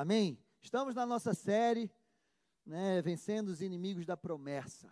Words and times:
Amém? 0.00 0.38
Estamos 0.62 0.94
na 0.94 1.04
nossa 1.04 1.34
série, 1.34 1.92
né, 2.64 3.02
Vencendo 3.02 3.48
os 3.48 3.60
Inimigos 3.60 4.06
da 4.06 4.16
Promessa. 4.16 4.90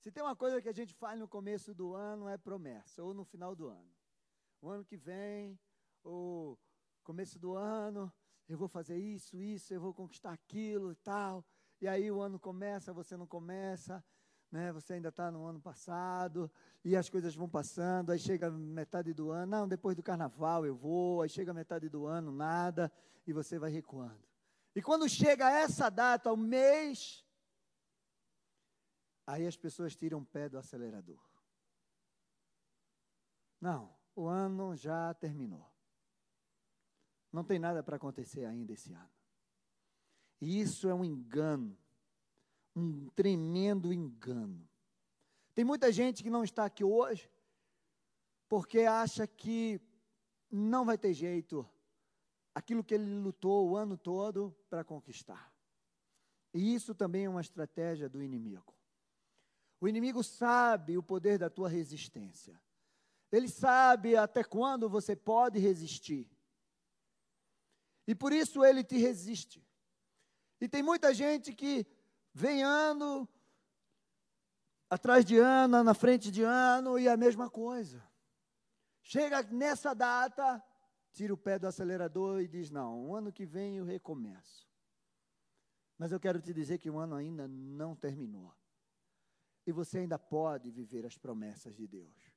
Se 0.00 0.10
tem 0.10 0.24
uma 0.24 0.34
coisa 0.34 0.60
que 0.60 0.68
a 0.68 0.72
gente 0.72 0.92
faz 0.92 1.20
no 1.20 1.28
começo 1.28 1.72
do 1.72 1.94
ano, 1.94 2.28
é 2.28 2.36
promessa, 2.36 3.00
ou 3.00 3.14
no 3.14 3.24
final 3.24 3.54
do 3.54 3.68
ano. 3.68 3.94
O 4.60 4.68
ano 4.68 4.84
que 4.84 4.96
vem, 4.96 5.56
ou 6.02 6.58
começo 7.04 7.38
do 7.38 7.54
ano, 7.54 8.12
eu 8.48 8.58
vou 8.58 8.66
fazer 8.66 8.98
isso, 8.98 9.40
isso, 9.40 9.72
eu 9.72 9.80
vou 9.80 9.94
conquistar 9.94 10.32
aquilo 10.32 10.90
e 10.90 10.96
tal. 10.96 11.46
E 11.80 11.86
aí 11.86 12.10
o 12.10 12.20
ano 12.20 12.36
começa, 12.36 12.92
você 12.92 13.16
não 13.16 13.28
começa, 13.28 14.04
né? 14.54 14.70
Você 14.70 14.92
ainda 14.92 15.08
está 15.08 15.32
no 15.32 15.44
ano 15.44 15.60
passado, 15.60 16.48
e 16.84 16.96
as 16.96 17.10
coisas 17.10 17.34
vão 17.34 17.48
passando, 17.48 18.10
aí 18.12 18.20
chega 18.20 18.48
metade 18.52 19.12
do 19.12 19.32
ano, 19.32 19.50
não, 19.50 19.68
depois 19.68 19.96
do 19.96 20.02
carnaval 20.02 20.64
eu 20.64 20.76
vou, 20.76 21.22
aí 21.22 21.28
chega 21.28 21.52
metade 21.52 21.88
do 21.88 22.06
ano, 22.06 22.30
nada, 22.30 22.90
e 23.26 23.32
você 23.32 23.58
vai 23.58 23.72
recuando. 23.72 24.22
E 24.72 24.80
quando 24.80 25.08
chega 25.08 25.50
essa 25.50 25.90
data, 25.90 26.32
o 26.32 26.36
mês, 26.36 27.26
aí 29.26 29.44
as 29.44 29.56
pessoas 29.56 29.96
tiram 29.96 30.20
o 30.20 30.24
pé 30.24 30.48
do 30.48 30.56
acelerador. 30.56 31.20
Não, 33.60 33.92
o 34.14 34.28
ano 34.28 34.76
já 34.76 35.12
terminou. 35.14 35.68
Não 37.32 37.42
tem 37.42 37.58
nada 37.58 37.82
para 37.82 37.96
acontecer 37.96 38.44
ainda 38.44 38.72
esse 38.72 38.92
ano. 38.92 39.10
E 40.40 40.60
isso 40.60 40.88
é 40.88 40.94
um 40.94 41.04
engano 41.04 41.76
um 42.74 43.08
tremendo 43.10 43.92
engano. 43.92 44.68
Tem 45.54 45.64
muita 45.64 45.92
gente 45.92 46.22
que 46.22 46.30
não 46.30 46.42
está 46.42 46.64
aqui 46.64 46.82
hoje 46.82 47.30
porque 48.48 48.80
acha 48.80 49.26
que 49.26 49.80
não 50.50 50.84
vai 50.84 50.98
ter 50.98 51.12
jeito 51.12 51.68
aquilo 52.54 52.84
que 52.84 52.94
ele 52.94 53.04
lutou 53.04 53.68
o 53.68 53.76
ano 53.76 53.96
todo 53.96 54.56
para 54.68 54.84
conquistar. 54.84 55.52
E 56.52 56.74
isso 56.74 56.94
também 56.94 57.24
é 57.24 57.28
uma 57.28 57.40
estratégia 57.40 58.08
do 58.08 58.22
inimigo. 58.22 58.74
O 59.80 59.88
inimigo 59.88 60.22
sabe 60.22 60.96
o 60.96 61.02
poder 61.02 61.38
da 61.38 61.50
tua 61.50 61.68
resistência. 61.68 62.60
Ele 63.30 63.48
sabe 63.48 64.16
até 64.16 64.44
quando 64.44 64.88
você 64.88 65.16
pode 65.16 65.58
resistir. 65.58 66.30
E 68.06 68.14
por 68.14 68.32
isso 68.32 68.64
ele 68.64 68.84
te 68.84 68.96
resiste. 68.96 69.66
E 70.60 70.68
tem 70.68 70.82
muita 70.82 71.12
gente 71.12 71.52
que 71.52 71.84
Vem 72.34 72.64
ano, 72.64 73.28
atrás 74.90 75.24
de 75.24 75.38
ano, 75.38 75.84
na 75.84 75.94
frente 75.94 76.32
de 76.32 76.42
ano, 76.42 76.98
e 76.98 77.08
a 77.08 77.16
mesma 77.16 77.48
coisa. 77.48 78.04
Chega 79.02 79.42
nessa 79.44 79.94
data, 79.94 80.60
tira 81.12 81.32
o 81.32 81.36
pé 81.38 81.60
do 81.60 81.68
acelerador 81.68 82.40
e 82.40 82.48
diz: 82.48 82.70
Não, 82.70 83.06
o 83.06 83.14
ano 83.14 83.32
que 83.32 83.46
vem 83.46 83.76
eu 83.76 83.84
recomeço. 83.84 84.68
Mas 85.96 86.10
eu 86.10 86.18
quero 86.18 86.40
te 86.40 86.52
dizer 86.52 86.78
que 86.78 86.90
o 86.90 86.98
ano 86.98 87.14
ainda 87.14 87.46
não 87.46 87.94
terminou. 87.94 88.52
E 89.64 89.70
você 89.70 89.98
ainda 89.98 90.18
pode 90.18 90.72
viver 90.72 91.06
as 91.06 91.16
promessas 91.16 91.76
de 91.76 91.86
Deus. 91.86 92.32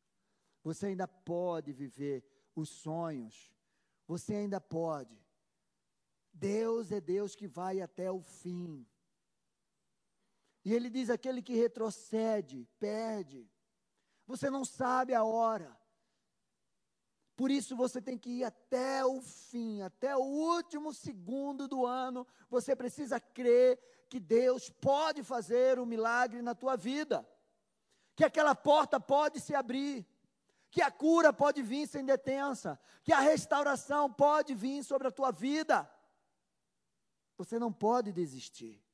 Você 0.64 0.88
ainda 0.88 1.08
pode 1.08 1.74
viver 1.74 2.24
os 2.56 2.70
sonhos. 2.70 3.52
Você 4.06 4.36
ainda 4.36 4.62
pode. 4.62 5.18
Deus 6.32 6.92
é 6.92 7.02
Deus 7.02 7.36
que 7.36 7.48
vai 7.48 7.82
até 7.82 8.12
o 8.12 8.22
fim. 8.22 8.86
E 10.68 10.74
ele 10.74 10.90
diz: 10.90 11.10
aquele 11.10 11.42
que 11.42 11.56
retrocede, 11.56 12.68
perde. 12.78 13.50
Você 14.26 14.50
não 14.50 14.66
sabe 14.66 15.14
a 15.14 15.24
hora. 15.24 15.80
Por 17.38 17.50
isso 17.50 17.74
você 17.74 18.02
tem 18.02 18.18
que 18.18 18.40
ir 18.40 18.44
até 18.44 19.06
o 19.06 19.22
fim, 19.22 19.82
até 19.82 20.14
o 20.14 20.20
último 20.20 20.94
segundo 20.94 21.70
do 21.70 21.86
ano. 21.86 22.28
Você 22.50 22.76
precisa 22.76 23.18
crer 23.18 23.80
que 24.10 24.20
Deus 24.20 24.70
pode 24.70 25.24
fazer 25.24 25.80
um 25.80 25.86
milagre 25.86 26.42
na 26.42 26.54
tua 26.54 26.76
vida. 26.76 27.26
Que 28.14 28.26
aquela 28.26 28.54
porta 28.54 29.00
pode 29.00 29.40
se 29.40 29.56
abrir. 29.56 30.06
Que 30.70 30.82
a 30.82 30.92
cura 30.92 31.32
pode 31.32 31.62
vir 31.64 31.88
sem 31.88 32.04
detença. 32.04 32.78
Que 33.06 33.14
a 33.14 33.22
restauração 33.22 34.12
pode 34.12 34.54
vir 34.54 34.84
sobre 34.84 35.08
a 35.08 35.12
tua 35.12 35.32
vida. 35.32 35.90
Você 37.38 37.58
não 37.58 37.72
pode 37.72 38.12
desistir. 38.12 38.86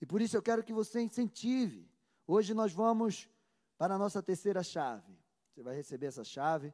E 0.00 0.06
por 0.06 0.20
isso 0.20 0.36
eu 0.36 0.42
quero 0.42 0.62
que 0.62 0.72
você 0.72 1.00
incentive. 1.00 1.90
Hoje 2.26 2.54
nós 2.54 2.72
vamos 2.72 3.28
para 3.76 3.94
a 3.94 3.98
nossa 3.98 4.22
terceira 4.22 4.62
chave. 4.62 5.18
Você 5.50 5.62
vai 5.62 5.74
receber 5.74 6.06
essa 6.06 6.24
chave. 6.24 6.72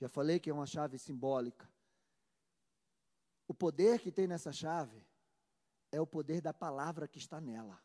Já 0.00 0.08
falei 0.08 0.40
que 0.40 0.50
é 0.50 0.54
uma 0.54 0.66
chave 0.66 0.98
simbólica. 0.98 1.70
O 3.46 3.54
poder 3.54 4.00
que 4.00 4.10
tem 4.10 4.26
nessa 4.26 4.52
chave 4.52 5.06
é 5.92 6.00
o 6.00 6.06
poder 6.06 6.40
da 6.40 6.52
palavra 6.52 7.06
que 7.06 7.18
está 7.18 7.40
nela. 7.40 7.80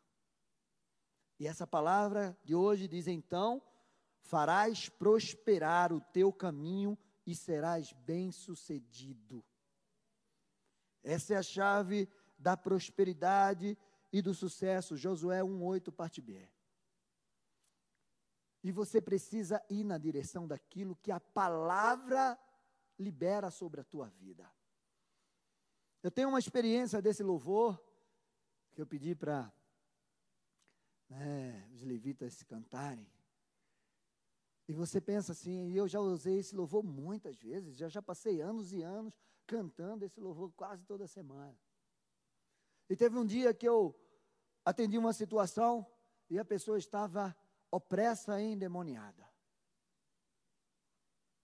E 1.38 1.46
essa 1.46 1.66
palavra 1.66 2.36
de 2.44 2.54
hoje 2.54 2.88
diz 2.88 3.06
então: 3.06 3.62
farás 4.20 4.88
prosperar 4.88 5.92
o 5.92 6.00
teu 6.00 6.32
caminho 6.32 6.98
e 7.26 7.34
serás 7.34 7.92
bem-sucedido. 7.92 9.44
Essa 11.02 11.34
é 11.34 11.36
a 11.36 11.42
chave 11.42 12.08
da 12.38 12.56
prosperidade 12.56 13.78
e 14.12 14.20
do 14.20 14.34
sucesso, 14.34 14.96
Josué 14.96 15.42
1:8 15.42 15.92
parte 15.92 16.20
B. 16.20 16.48
E 18.62 18.70
você 18.70 19.00
precisa 19.00 19.62
ir 19.70 19.84
na 19.84 19.96
direção 19.96 20.46
daquilo 20.46 20.96
que 20.96 21.10
a 21.10 21.20
palavra 21.20 22.38
libera 22.98 23.50
sobre 23.50 23.80
a 23.80 23.84
tua 23.84 24.08
vida. 24.08 24.50
Eu 26.02 26.10
tenho 26.10 26.28
uma 26.28 26.38
experiência 26.38 27.00
desse 27.00 27.22
louvor 27.22 27.82
que 28.72 28.80
eu 28.80 28.86
pedi 28.86 29.14
para 29.14 29.52
né, 31.08 31.68
os 31.72 31.82
levitas 31.82 32.42
cantarem. 32.42 33.06
E 34.68 34.72
você 34.72 35.00
pensa 35.00 35.32
assim, 35.32 35.72
eu 35.72 35.88
já 35.88 35.98
usei 35.98 36.38
esse 36.38 36.54
louvor 36.54 36.84
muitas 36.84 37.36
vezes, 37.40 37.76
já, 37.76 37.88
já 37.88 38.00
passei 38.00 38.40
anos 38.40 38.72
e 38.72 38.82
anos 38.82 39.18
cantando 39.46 40.04
esse 40.04 40.20
louvor 40.20 40.52
quase 40.52 40.84
toda 40.84 41.08
semana. 41.08 41.58
E 42.90 42.96
teve 42.96 43.16
um 43.16 43.24
dia 43.24 43.54
que 43.54 43.68
eu 43.68 43.94
atendi 44.64 44.98
uma 44.98 45.12
situação 45.12 45.86
e 46.28 46.40
a 46.40 46.44
pessoa 46.44 46.76
estava 46.76 47.36
opressa 47.70 48.42
e 48.42 48.46
endemoniada. 48.46 49.30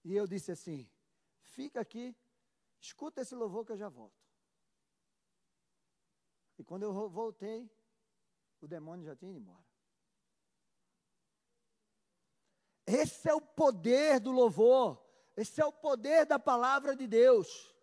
E 0.03 0.13
eu 0.13 0.27
disse 0.27 0.51
assim: 0.51 0.89
fica 1.39 1.79
aqui, 1.79 2.13
escuta 2.81 3.21
esse 3.21 3.33
louvor 3.33 3.65
que 3.65 3.71
eu 3.71 3.77
já 3.77 3.87
volto. 3.87 4.27
E 6.57 6.65
quando 6.65 6.83
eu 6.83 7.09
voltei, 7.09 7.71
o 8.59 8.67
demônio 8.67 9.05
já 9.05 9.15
tinha 9.15 9.31
ido 9.31 9.39
embora. 9.39 9.65
Esse 12.85 13.29
é 13.29 13.33
o 13.33 13.39
poder 13.41 14.19
do 14.19 14.31
louvor. 14.31 15.01
Esse 15.37 15.61
é 15.61 15.65
o 15.65 15.71
poder 15.71 16.25
da 16.25 16.37
palavra 16.37 16.93
de 16.93 17.07
Deus. 17.07 17.73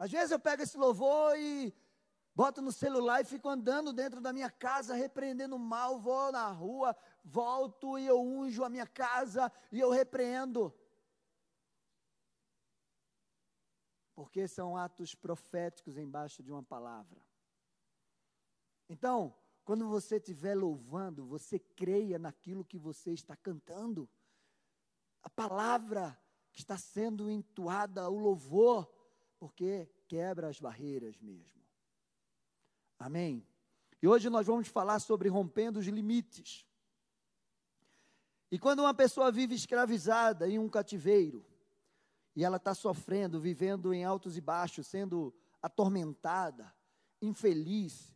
Às 0.00 0.10
vezes 0.10 0.30
eu 0.30 0.40
pego 0.40 0.62
esse 0.62 0.78
louvor 0.78 1.38
e 1.38 1.74
boto 2.34 2.62
no 2.62 2.72
celular 2.72 3.20
e 3.20 3.24
fico 3.26 3.50
andando 3.50 3.92
dentro 3.92 4.18
da 4.18 4.32
minha 4.32 4.50
casa, 4.50 4.94
repreendendo 4.94 5.56
o 5.56 5.58
mal, 5.58 6.00
vou 6.00 6.32
na 6.32 6.48
rua, 6.48 6.96
volto 7.22 7.98
e 7.98 8.06
eu 8.06 8.18
unjo 8.18 8.64
a 8.64 8.70
minha 8.70 8.86
casa 8.86 9.52
e 9.70 9.78
eu 9.78 9.90
repreendo. 9.90 10.74
Porque 14.14 14.48
são 14.48 14.74
atos 14.74 15.14
proféticos 15.14 15.98
embaixo 15.98 16.42
de 16.42 16.50
uma 16.50 16.62
palavra. 16.62 17.20
Então, 18.88 19.36
quando 19.66 19.86
você 19.86 20.16
estiver 20.16 20.54
louvando, 20.54 21.26
você 21.26 21.58
creia 21.58 22.18
naquilo 22.18 22.64
que 22.64 22.78
você 22.78 23.12
está 23.12 23.36
cantando. 23.36 24.08
A 25.22 25.28
palavra 25.28 26.18
que 26.50 26.60
está 26.60 26.78
sendo 26.78 27.30
entoada, 27.30 28.08
o 28.08 28.18
louvor, 28.18 28.90
porque 29.40 29.88
quebra 30.06 30.48
as 30.48 30.60
barreiras 30.60 31.18
mesmo. 31.18 31.60
Amém? 32.98 33.44
E 34.02 34.06
hoje 34.06 34.28
nós 34.28 34.46
vamos 34.46 34.68
falar 34.68 35.00
sobre 35.00 35.30
rompendo 35.30 35.78
os 35.78 35.86
limites. 35.86 36.66
E 38.50 38.58
quando 38.58 38.80
uma 38.80 38.92
pessoa 38.92 39.32
vive 39.32 39.54
escravizada 39.54 40.46
em 40.46 40.58
um 40.58 40.68
cativeiro, 40.68 41.44
e 42.36 42.44
ela 42.44 42.58
está 42.58 42.74
sofrendo, 42.74 43.40
vivendo 43.40 43.94
em 43.94 44.04
altos 44.04 44.36
e 44.36 44.40
baixos, 44.40 44.86
sendo 44.86 45.34
atormentada, 45.62 46.72
infeliz, 47.20 48.14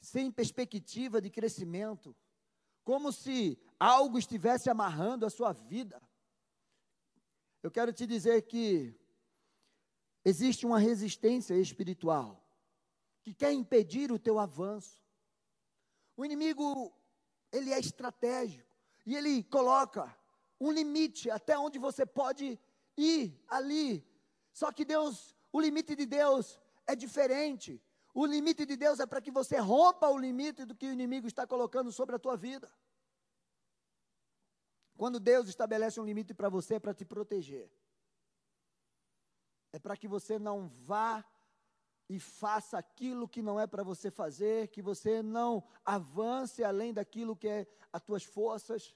sem 0.00 0.30
perspectiva 0.30 1.20
de 1.20 1.30
crescimento, 1.30 2.16
como 2.84 3.12
se 3.12 3.60
algo 3.78 4.18
estivesse 4.18 4.70
amarrando 4.70 5.26
a 5.26 5.30
sua 5.30 5.52
vida. 5.52 6.00
Eu 7.62 7.70
quero 7.70 7.92
te 7.92 8.06
dizer 8.06 8.42
que 8.42 9.01
existe 10.24 10.66
uma 10.66 10.78
resistência 10.78 11.54
espiritual 11.54 12.42
que 13.22 13.32
quer 13.32 13.52
impedir 13.52 14.10
o 14.10 14.18
teu 14.18 14.38
avanço. 14.38 15.00
O 16.16 16.24
inimigo, 16.24 16.92
ele 17.50 17.72
é 17.72 17.78
estratégico 17.78 18.68
e 19.06 19.16
ele 19.16 19.42
coloca 19.44 20.16
um 20.60 20.70
limite 20.70 21.30
até 21.30 21.58
onde 21.58 21.78
você 21.78 22.06
pode 22.06 22.58
ir 22.96 23.40
ali, 23.48 24.06
Só 24.52 24.70
que 24.70 24.84
Deus, 24.84 25.34
o 25.50 25.60
limite 25.60 25.96
de 25.96 26.04
Deus 26.04 26.60
é 26.86 26.94
diferente. 26.94 27.82
O 28.14 28.26
limite 28.26 28.66
de 28.66 28.76
Deus 28.76 29.00
é 29.00 29.06
para 29.06 29.20
que 29.20 29.30
você 29.30 29.56
rompa 29.56 30.08
o 30.08 30.18
limite 30.18 30.66
do 30.66 30.74
que 30.74 30.86
o 30.86 30.92
inimigo 30.92 31.26
está 31.26 31.46
colocando 31.46 31.90
sobre 31.90 32.14
a 32.14 32.18
tua 32.18 32.36
vida. 32.36 32.70
Quando 34.96 35.18
Deus 35.18 35.48
estabelece 35.48 35.98
um 35.98 36.04
limite 36.04 36.34
para 36.34 36.50
você, 36.50 36.74
é 36.74 36.78
para 36.78 36.92
te 36.92 37.04
proteger. 37.04 37.70
É 39.72 39.78
para 39.78 39.96
que 39.96 40.06
você 40.06 40.38
não 40.38 40.68
vá 40.68 41.24
e 42.08 42.18
faça 42.18 42.76
aquilo 42.76 43.28
que 43.28 43.40
não 43.40 43.58
é 43.58 43.66
para 43.66 43.82
você 43.82 44.10
fazer, 44.10 44.68
que 44.68 44.82
você 44.82 45.22
não 45.22 45.64
avance 45.84 46.62
além 46.62 46.92
daquilo 46.92 47.36
que 47.36 47.48
é 47.48 47.66
as 47.92 48.02
tuas 48.02 48.22
forças. 48.22 48.94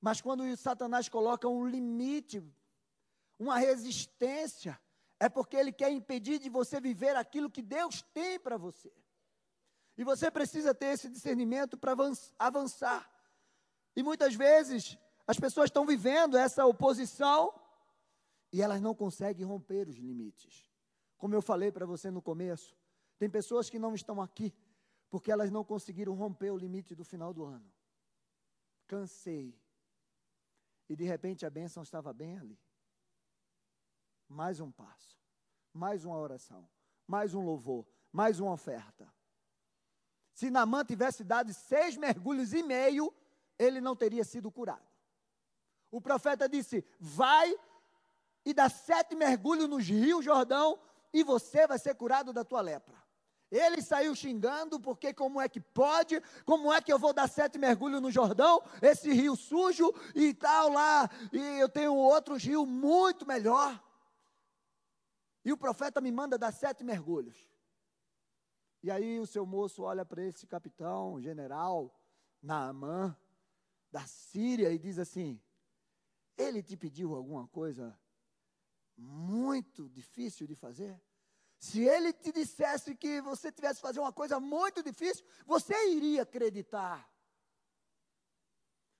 Mas 0.00 0.20
quando 0.20 0.56
Satanás 0.56 1.08
coloca 1.08 1.48
um 1.48 1.66
limite, 1.66 2.42
uma 3.38 3.58
resistência, 3.58 4.80
é 5.20 5.28
porque 5.28 5.56
ele 5.56 5.72
quer 5.72 5.90
impedir 5.90 6.38
de 6.38 6.48
você 6.48 6.80
viver 6.80 7.16
aquilo 7.16 7.50
que 7.50 7.62
Deus 7.62 8.02
tem 8.12 8.38
para 8.38 8.56
você. 8.56 8.92
E 9.96 10.04
você 10.04 10.30
precisa 10.30 10.74
ter 10.74 10.86
esse 10.86 11.08
discernimento 11.08 11.78
para 11.78 11.94
avançar. 12.38 13.10
E 13.94 14.02
muitas 14.02 14.34
vezes 14.34 14.98
as 15.26 15.38
pessoas 15.38 15.66
estão 15.66 15.86
vivendo 15.86 16.36
essa 16.36 16.66
oposição 16.66 17.54
e 18.54 18.62
elas 18.62 18.80
não 18.80 18.94
conseguem 18.94 19.44
romper 19.44 19.88
os 19.88 19.96
limites. 19.96 20.70
Como 21.18 21.34
eu 21.34 21.42
falei 21.42 21.72
para 21.72 21.84
você 21.84 22.08
no 22.08 22.22
começo, 22.22 22.78
tem 23.18 23.28
pessoas 23.28 23.68
que 23.68 23.80
não 23.80 23.96
estão 23.96 24.22
aqui 24.22 24.54
porque 25.10 25.32
elas 25.32 25.50
não 25.50 25.64
conseguiram 25.64 26.14
romper 26.14 26.52
o 26.52 26.56
limite 26.56 26.94
do 26.94 27.04
final 27.04 27.34
do 27.34 27.44
ano. 27.44 27.68
Cansei. 28.86 29.60
E 30.88 30.94
de 30.94 31.02
repente 31.02 31.44
a 31.44 31.50
bênção 31.50 31.82
estava 31.82 32.12
bem 32.12 32.38
ali. 32.38 32.56
Mais 34.28 34.60
um 34.60 34.70
passo, 34.70 35.18
mais 35.72 36.04
uma 36.04 36.16
oração, 36.16 36.68
mais 37.08 37.34
um 37.34 37.44
louvor, 37.44 37.84
mais 38.12 38.38
uma 38.38 38.52
oferta. 38.52 39.12
Se 40.32 40.48
Namã 40.48 40.84
tivesse 40.84 41.24
dado 41.24 41.52
seis 41.52 41.96
mergulhos 41.96 42.52
e 42.52 42.62
meio, 42.62 43.12
ele 43.58 43.80
não 43.80 43.96
teria 43.96 44.22
sido 44.22 44.48
curado. 44.48 44.86
O 45.90 46.00
profeta 46.00 46.48
disse: 46.48 46.84
Vai 47.00 47.52
e 48.44 48.52
dá 48.52 48.68
sete 48.68 49.14
mergulhos 49.14 49.68
nos 49.68 49.86
rios 49.86 50.24
Jordão, 50.24 50.78
e 51.12 51.22
você 51.22 51.66
vai 51.66 51.78
ser 51.78 51.94
curado 51.94 52.32
da 52.32 52.44
tua 52.44 52.60
lepra. 52.60 53.02
Ele 53.50 53.80
saiu 53.80 54.14
xingando, 54.16 54.80
porque 54.80 55.14
como 55.14 55.40
é 55.40 55.48
que 55.48 55.60
pode? 55.60 56.20
Como 56.44 56.72
é 56.72 56.82
que 56.82 56.92
eu 56.92 56.98
vou 56.98 57.12
dar 57.12 57.28
sete 57.28 57.56
mergulhos 57.56 58.02
no 58.02 58.10
Jordão? 58.10 58.60
Esse 58.82 59.12
rio 59.12 59.36
sujo 59.36 59.94
e 60.14 60.34
tal 60.34 60.70
lá, 60.70 61.08
e 61.32 61.60
eu 61.60 61.68
tenho 61.68 61.94
outros 61.94 62.42
rios 62.42 62.66
muito 62.66 63.24
melhor. 63.26 63.80
E 65.44 65.52
o 65.52 65.56
profeta 65.56 66.00
me 66.00 66.10
manda 66.10 66.36
dar 66.36 66.52
sete 66.52 66.82
mergulhos. 66.82 67.48
E 68.82 68.90
aí 68.90 69.20
o 69.20 69.26
seu 69.26 69.46
moço 69.46 69.82
olha 69.82 70.04
para 70.04 70.22
esse 70.22 70.46
capitão, 70.46 71.20
general, 71.20 71.94
Naamã, 72.42 73.16
da 73.90 74.04
Síria, 74.06 74.72
e 74.72 74.78
diz 74.78 74.98
assim: 74.98 75.40
Ele 76.36 76.62
te 76.62 76.76
pediu 76.76 77.14
alguma 77.14 77.46
coisa 77.46 77.96
muito 78.96 79.88
difícil 79.88 80.46
de 80.46 80.54
fazer? 80.54 81.00
Se 81.58 81.82
ele 81.82 82.12
te 82.12 82.30
dissesse 82.30 82.94
que 82.94 83.20
você 83.20 83.50
tivesse 83.50 83.76
que 83.76 83.86
fazer 83.86 84.00
uma 84.00 84.12
coisa 84.12 84.38
muito 84.38 84.82
difícil, 84.82 85.24
você 85.46 85.74
iria 85.90 86.22
acreditar. 86.22 87.10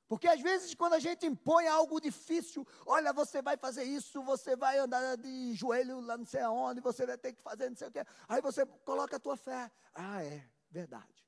Porque 0.06 0.28
às 0.28 0.40
vezes, 0.40 0.74
quando 0.74 0.94
a 0.94 0.98
gente 0.98 1.26
impõe 1.26 1.66
algo 1.66 2.00
difícil, 2.00 2.66
olha, 2.86 3.12
você 3.12 3.40
vai 3.40 3.56
fazer 3.56 3.84
isso, 3.84 4.22
você 4.22 4.54
vai 4.54 4.78
andar 4.78 5.16
de 5.16 5.54
joelho 5.54 6.00
lá 6.00 6.16
não 6.16 6.26
sei 6.26 6.42
aonde, 6.42 6.80
você 6.80 7.06
vai 7.06 7.18
ter 7.18 7.32
que 7.32 7.42
fazer 7.42 7.68
não 7.70 7.76
sei 7.76 7.88
o 7.88 7.90
quê. 7.90 8.04
Aí 8.28 8.40
você 8.40 8.66
coloca 8.84 9.16
a 9.16 9.20
tua 9.20 9.36
fé. 9.36 9.70
Ah, 9.94 10.22
é, 10.22 10.46
verdade. 10.70 11.26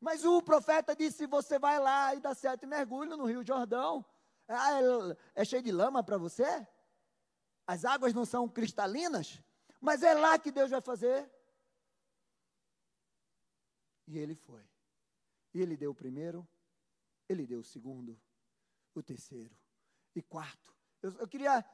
Mas 0.00 0.24
o 0.24 0.42
profeta 0.42 0.96
disse: 0.96 1.26
você 1.26 1.58
vai 1.58 1.78
lá 1.78 2.14
e 2.14 2.20
dá 2.20 2.34
sete 2.34 2.66
mergulhos 2.66 3.16
no 3.16 3.24
Rio 3.24 3.46
Jordão. 3.46 4.04
Ah, 4.48 4.80
é, 4.80 5.42
é 5.42 5.44
cheio 5.44 5.62
de 5.62 5.70
lama 5.70 6.02
para 6.02 6.18
você? 6.18 6.66
As 7.66 7.84
águas 7.84 8.12
não 8.12 8.24
são 8.24 8.48
cristalinas? 8.48 9.42
Mas 9.80 10.02
é 10.02 10.14
lá 10.14 10.38
que 10.38 10.50
Deus 10.50 10.70
vai 10.70 10.80
fazer. 10.80 11.30
E 14.06 14.18
ele 14.18 14.34
foi. 14.34 14.62
E 15.54 15.60
ele 15.60 15.76
deu 15.76 15.90
o 15.90 15.94
primeiro, 15.94 16.46
ele 17.28 17.46
deu 17.46 17.60
o 17.60 17.64
segundo, 17.64 18.20
o 18.94 19.02
terceiro 19.02 19.54
e 20.14 20.22
quarto. 20.22 20.74
Eu, 21.02 21.12
eu 21.18 21.28
queria 21.28 21.64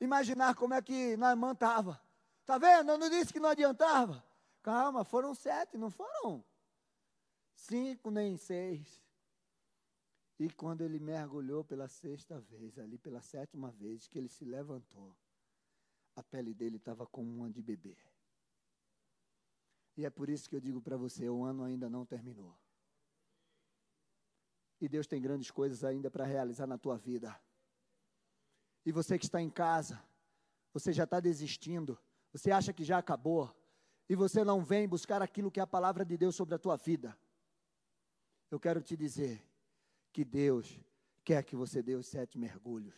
imaginar 0.00 0.54
como 0.54 0.74
é 0.74 0.82
que 0.82 1.16
Naamã 1.16 1.52
estava. 1.52 2.00
Está 2.40 2.58
vendo? 2.58 2.92
Eu 2.92 2.98
não 2.98 3.10
disse 3.10 3.32
que 3.32 3.40
não 3.40 3.48
adiantava. 3.48 4.24
Calma, 4.62 5.04
foram 5.04 5.34
sete, 5.34 5.76
não 5.76 5.90
foram 5.90 6.44
cinco 7.54 8.10
nem 8.10 8.36
seis. 8.36 9.02
E 10.38 10.50
quando 10.50 10.82
ele 10.82 10.98
mergulhou 10.98 11.64
pela 11.64 11.88
sexta 11.88 12.38
vez, 12.40 12.78
ali 12.78 12.98
pela 12.98 13.22
sétima 13.22 13.70
vez 13.70 14.06
que 14.06 14.18
ele 14.18 14.28
se 14.28 14.44
levantou, 14.44 15.16
a 16.16 16.22
pele 16.22 16.54
dele 16.54 16.78
estava 16.78 17.06
como 17.06 17.30
uma 17.30 17.50
de 17.50 17.62
bebê. 17.62 17.96
E 19.96 20.04
é 20.04 20.10
por 20.10 20.28
isso 20.28 20.48
que 20.48 20.56
eu 20.56 20.60
digo 20.60 20.80
para 20.80 20.96
você: 20.96 21.28
o 21.28 21.44
ano 21.44 21.62
ainda 21.62 21.88
não 21.88 22.04
terminou. 22.04 22.56
E 24.80 24.88
Deus 24.88 25.06
tem 25.06 25.22
grandes 25.22 25.50
coisas 25.50 25.84
ainda 25.84 26.10
para 26.10 26.24
realizar 26.24 26.66
na 26.66 26.76
tua 26.76 26.96
vida. 26.98 27.38
E 28.84 28.92
você 28.92 29.18
que 29.18 29.24
está 29.24 29.40
em 29.40 29.50
casa, 29.50 30.02
você 30.72 30.92
já 30.92 31.04
está 31.04 31.18
desistindo, 31.18 31.98
você 32.32 32.50
acha 32.50 32.72
que 32.72 32.84
já 32.84 32.98
acabou, 32.98 33.54
e 34.08 34.14
você 34.14 34.44
não 34.44 34.62
vem 34.62 34.86
buscar 34.86 35.22
aquilo 35.22 35.50
que 35.50 35.60
é 35.60 35.62
a 35.62 35.66
palavra 35.66 36.04
de 36.04 36.16
Deus 36.16 36.36
sobre 36.36 36.54
a 36.54 36.58
tua 36.58 36.76
vida. 36.76 37.18
Eu 38.50 38.60
quero 38.60 38.82
te 38.82 38.96
dizer 38.96 39.42
que 40.12 40.24
Deus 40.24 40.78
quer 41.24 41.42
que 41.42 41.56
você 41.56 41.82
dê 41.82 41.94
os 41.94 42.06
sete 42.06 42.38
mergulhos. 42.38 42.94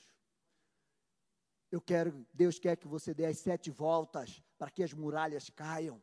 Eu 1.70 1.80
quero, 1.80 2.26
Deus 2.32 2.58
quer 2.58 2.76
que 2.76 2.88
você 2.88 3.12
dê 3.12 3.26
as 3.26 3.38
sete 3.38 3.70
voltas 3.70 4.42
para 4.56 4.70
que 4.70 4.82
as 4.82 4.92
muralhas 4.92 5.50
caiam. 5.50 6.02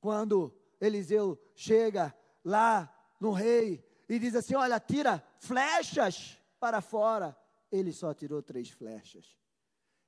Quando 0.00 0.52
Eliseu 0.80 1.40
chega 1.54 2.14
lá 2.44 2.92
no 3.20 3.30
rei 3.30 3.84
e 4.08 4.18
diz 4.18 4.34
assim: 4.34 4.54
Olha, 4.54 4.80
tira 4.80 5.24
flechas 5.38 6.38
para 6.58 6.80
fora. 6.80 7.36
Ele 7.70 7.92
só 7.92 8.12
tirou 8.12 8.42
três 8.42 8.68
flechas. 8.68 9.36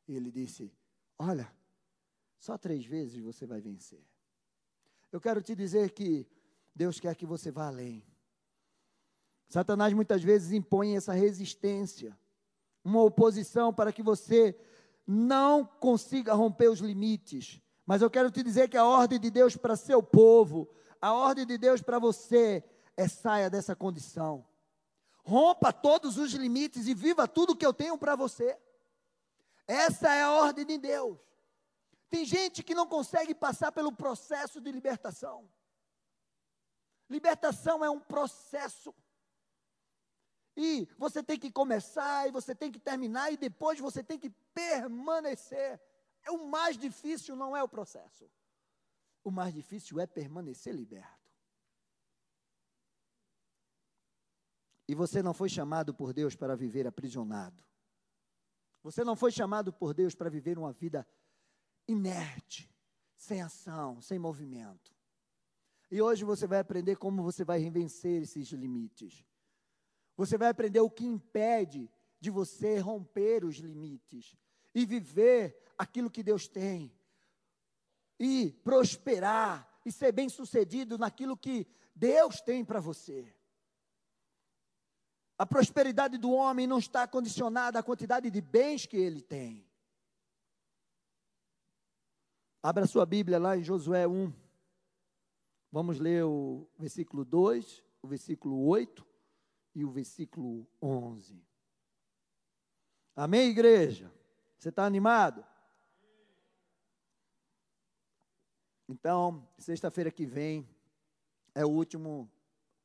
E 0.09 0.17
ele 0.17 0.33
disse: 0.33 0.73
Olha, 1.17 1.51
só 2.39 2.59
três 2.59 2.85
vezes 2.85 3.23
você 3.23 3.47
vai 3.47 3.61
vencer. 3.61 4.05
Eu 5.13 5.21
quero 5.21 5.41
te 5.41 5.55
dizer 5.55 5.93
que 5.93 6.27
Deus 6.75 6.99
quer 6.99 7.15
que 7.15 7.25
você 7.25 7.53
vá 7.53 7.69
além. 7.69 8.05
Satanás 9.49 9.93
muitas 9.93 10.25
vezes 10.25 10.51
impõe 10.51 10.97
essa 10.97 11.13
resistência, 11.13 12.19
uma 12.85 13.03
oposição 13.03 13.73
para 13.73 13.93
que 13.93 14.03
você 14.03 14.57
não 15.07 15.65
consiga 15.65 16.35
romper 16.35 16.69
os 16.69 16.81
limites. 16.81 17.61
Mas 17.87 18.03
eu 18.03 18.11
quero 18.11 18.31
te 18.31 18.43
dizer 18.43 18.69
que 18.69 18.77
a 18.77 18.85
ordem 18.85 19.19
de 19.19 19.31
Deus 19.31 19.57
para 19.57 19.77
seu 19.77 20.03
povo, 20.03 20.69
a 21.01 21.13
ordem 21.13 21.47
de 21.47 21.59
Deus 21.59 21.83
para 21.83 21.99
você 21.99 22.63
é 22.97 23.09
saia 23.09 23.51
dessa 23.51 23.75
condição. 23.75 24.47
Rompa 25.25 25.73
todos 25.73 26.19
os 26.19 26.33
limites 26.33 26.87
e 26.87 26.95
viva 26.95 27.27
tudo 27.27 27.57
que 27.57 27.65
eu 27.65 27.73
tenho 27.73 27.97
para 27.97 28.15
você. 28.15 28.59
Essa 29.67 30.15
é 30.15 30.23
a 30.23 30.33
ordem 30.33 30.67
de 30.67 30.79
Deus. 30.79 31.19
Tem 32.11 32.25
gente 32.25 32.63
que 32.63 32.75
não 32.75 32.87
consegue 32.87 33.35
passar 33.35 33.73
pelo 33.73 33.91
processo 33.91 34.61
de 34.61 34.71
libertação. 34.71 35.49
Libertação 37.09 37.85
é 37.85 37.91
um 37.91 38.01
processo. 38.01 38.95
E 40.57 40.89
você 40.97 41.23
tem 41.23 41.39
que 41.39 41.51
começar, 41.51 42.29
e 42.29 42.31
você 42.31 42.55
tem 42.55 42.71
que 42.71 42.79
terminar, 42.79 43.33
e 43.33 43.37
depois 43.37 43.79
você 43.81 44.03
tem 44.03 44.19
que 44.19 44.31
permanecer. 44.53 45.81
É 46.23 46.31
o 46.31 46.47
mais 46.47 46.79
difícil, 46.79 47.35
não 47.35 47.57
é 47.57 47.63
o 47.63 47.69
processo. 47.69 48.31
O 49.23 49.31
mais 49.31 49.53
difícil 49.53 49.99
é 49.99 50.07
permanecer 50.07 50.75
liberto. 50.75 51.25
E 54.87 54.95
você 54.95 55.23
não 55.23 55.33
foi 55.33 55.49
chamado 55.49 55.95
por 55.95 56.13
Deus 56.13 56.37
para 56.37 56.55
viver 56.55 56.87
aprisionado. 56.87 57.65
Você 58.83 59.03
não 59.03 59.17
foi 59.17 59.33
chamado 59.33 59.73
por 59.73 59.95
Deus 59.95 60.15
para 60.15 60.29
viver 60.29 60.59
uma 60.59 60.73
vida 60.73 61.07
inerte, 61.89 62.71
sem 63.17 63.41
ação, 63.41 64.01
sem 64.03 64.19
movimento. 64.19 64.95
E 65.91 66.03
hoje 66.03 66.23
você 66.25 66.47
vai 66.47 66.59
aprender 66.59 66.97
como 66.97 67.23
você 67.23 67.45
vai 67.45 67.69
vencer 67.71 68.23
esses 68.23 68.49
limites. 68.49 69.25
Você 70.17 70.39
vai 70.39 70.49
aprender 70.49 70.81
o 70.81 70.91
que 70.91 71.05
impede 71.05 71.91
de 72.21 72.31
você 72.31 72.79
romper 72.79 73.45
os 73.45 73.57
limites 73.57 74.37
e 74.75 74.87
viver 74.87 75.61
aquilo 75.77 76.11
que 76.11 76.23
Deus 76.23 76.47
tem. 76.47 76.93
E 78.19 78.53
prosperar 78.65 79.69
e 79.85 79.91
ser 79.91 80.13
bem-sucedido 80.13 80.97
naquilo 80.97 81.37
que 81.37 81.67
Deus 81.95 82.41
tem 82.41 82.65
para 82.65 82.81
você. 82.81 83.35
A 85.37 85.45
prosperidade 85.45 86.17
do 86.17 86.31
homem 86.31 86.67
não 86.67 86.79
está 86.79 87.09
condicionada 87.09 87.79
à 87.81 87.83
quantidade 87.83 88.31
de 88.31 88.41
bens 88.41 88.87
que 88.87 88.97
ele 88.97 89.21
tem. 89.21 89.69
Abra 92.63 92.87
sua 92.87 93.05
Bíblia 93.05 93.39
lá 93.39 93.57
em 93.57 93.65
Josué 93.65 94.07
1. 94.07 94.33
Vamos 95.73 95.99
ler 95.99 96.25
o 96.25 96.69
versículo 96.79 97.25
2, 97.25 97.83
o 98.01 98.07
versículo 98.07 98.65
8 98.65 99.14
e 99.75 99.85
o 99.85 99.91
versículo 99.91 100.67
11. 100.81 101.43
Amém, 103.17 103.51
igreja? 103.51 104.13
Você 104.59 104.69
está 104.69 104.85
animado? 104.85 105.45
Então, 108.89 109.49
sexta-feira 109.59 110.11
que 110.11 110.27
vem 110.27 110.69
é 111.55 111.65
o 111.65 111.71
último 111.71 112.31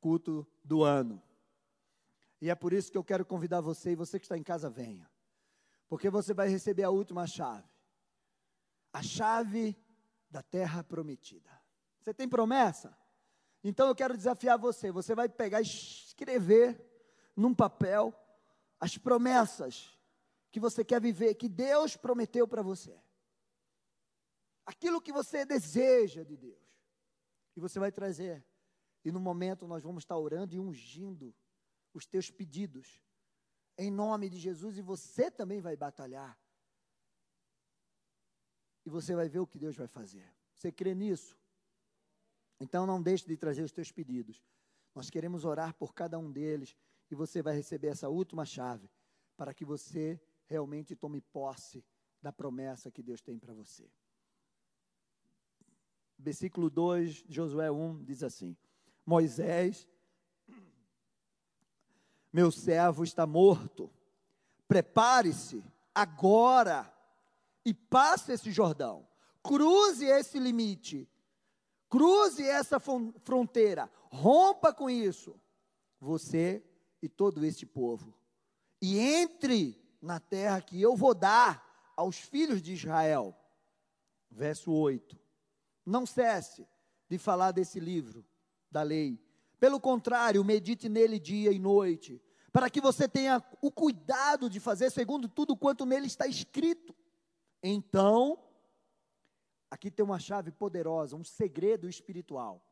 culto 0.00 0.46
do 0.64 0.82
ano. 0.82 1.22
E 2.40 2.48
é 2.48 2.54
por 2.54 2.72
isso 2.72 2.90
que 2.90 2.96
eu 2.96 3.04
quero 3.04 3.24
convidar 3.24 3.60
você 3.60 3.92
e 3.92 3.96
você 3.96 4.18
que 4.18 4.24
está 4.24 4.36
em 4.36 4.42
casa, 4.42 4.70
venha. 4.70 5.10
Porque 5.88 6.08
você 6.08 6.32
vai 6.32 6.48
receber 6.48 6.84
a 6.84 6.90
última 6.90 7.26
chave. 7.26 7.68
A 8.92 9.02
chave 9.02 9.76
da 10.30 10.42
terra 10.42 10.82
prometida. 10.82 11.50
Você 12.00 12.14
tem 12.14 12.28
promessa? 12.28 12.96
Então 13.62 13.88
eu 13.88 13.94
quero 13.94 14.16
desafiar 14.16 14.58
você. 14.58 14.90
Você 14.90 15.14
vai 15.14 15.28
pegar 15.28 15.60
e 15.60 15.64
escrever 15.64 16.80
num 17.36 17.54
papel 17.54 18.14
as 18.78 18.96
promessas 18.96 19.96
que 20.50 20.58
você 20.58 20.84
quer 20.84 21.00
viver, 21.00 21.34
que 21.34 21.48
Deus 21.48 21.96
prometeu 21.96 22.48
para 22.48 22.62
você. 22.62 22.98
Aquilo 24.64 25.00
que 25.00 25.12
você 25.12 25.44
deseja 25.44 26.22
de 26.22 26.36
Deus. 26.36 26.58
E 27.56 27.60
você 27.60 27.78
vai 27.78 27.92
trazer. 27.92 28.44
E 29.04 29.12
no 29.12 29.20
momento 29.20 29.66
nós 29.66 29.82
vamos 29.82 30.02
estar 30.02 30.16
orando 30.16 30.54
e 30.54 30.58
ungindo 30.58 31.34
os 31.92 32.06
teus 32.06 32.30
pedidos. 32.30 33.02
Em 33.76 33.90
nome 33.90 34.28
de 34.28 34.38
Jesus, 34.38 34.76
e 34.76 34.82
você 34.82 35.30
também 35.30 35.60
vai 35.60 35.76
batalhar. 35.76 36.38
E 38.84 38.90
você 38.90 39.14
vai 39.14 39.28
ver 39.28 39.38
o 39.38 39.46
que 39.46 39.58
Deus 39.58 39.76
vai 39.76 39.86
fazer. 39.86 40.30
Você 40.54 40.70
crê 40.70 40.94
nisso? 40.94 41.39
Então 42.60 42.86
não 42.86 43.02
deixe 43.02 43.26
de 43.26 43.36
trazer 43.36 43.62
os 43.62 43.72
teus 43.72 43.90
pedidos. 43.90 44.42
Nós 44.94 45.08
queremos 45.08 45.44
orar 45.44 45.74
por 45.74 45.94
cada 45.94 46.18
um 46.18 46.30
deles 46.30 46.76
e 47.10 47.14
você 47.14 47.42
vai 47.42 47.54
receber 47.54 47.88
essa 47.88 48.08
última 48.08 48.44
chave 48.44 48.90
para 49.36 49.54
que 49.54 49.64
você 49.64 50.20
realmente 50.46 50.94
tome 50.94 51.20
posse 51.20 51.84
da 52.20 52.32
promessa 52.32 52.90
que 52.90 53.02
Deus 53.02 53.22
tem 53.22 53.38
para 53.38 53.54
você. 53.54 53.90
Versículo 56.18 56.68
2, 56.68 57.24
Josué 57.28 57.70
1 57.70 58.04
diz 58.04 58.22
assim: 58.22 58.54
Moisés 59.06 59.88
meu 62.32 62.50
servo 62.50 63.02
está 63.02 63.26
morto. 63.26 63.90
Prepare-se 64.68 65.64
agora 65.92 66.92
e 67.64 67.74
passe 67.74 68.32
esse 68.32 68.52
Jordão. 68.52 69.06
Cruze 69.42 70.04
esse 70.04 70.38
limite. 70.38 71.09
Cruze 71.90 72.42
essa 72.42 72.80
fronteira. 72.80 73.90
Rompa 74.10 74.72
com 74.72 74.88
isso. 74.88 75.38
Você 76.00 76.64
e 77.02 77.08
todo 77.08 77.44
este 77.44 77.66
povo. 77.66 78.14
E 78.80 78.98
entre 78.98 79.78
na 80.00 80.18
terra 80.18 80.62
que 80.62 80.80
eu 80.80 80.96
vou 80.96 81.14
dar 81.14 81.92
aos 81.94 82.16
filhos 82.16 82.62
de 82.62 82.72
Israel. 82.72 83.36
Verso 84.30 84.72
8. 84.72 85.18
Não 85.84 86.06
cesse 86.06 86.66
de 87.08 87.18
falar 87.18 87.52
desse 87.52 87.78
livro 87.78 88.24
da 88.70 88.82
lei 88.82 89.20
pelo 89.60 89.78
contrário, 89.78 90.42
medite 90.42 90.88
nele 90.88 91.18
dia 91.18 91.52
e 91.52 91.58
noite, 91.58 92.20
para 92.50 92.70
que 92.70 92.80
você 92.80 93.06
tenha 93.06 93.44
o 93.60 93.70
cuidado 93.70 94.48
de 94.48 94.58
fazer 94.58 94.90
segundo 94.90 95.28
tudo 95.28 95.54
quanto 95.54 95.84
nele 95.84 96.06
está 96.06 96.26
escrito. 96.26 96.96
Então, 97.62 98.38
aqui 99.70 99.90
tem 99.90 100.04
uma 100.04 100.18
chave 100.18 100.50
poderosa, 100.50 101.16
um 101.16 101.24
segredo 101.24 101.88
espiritual. 101.88 102.64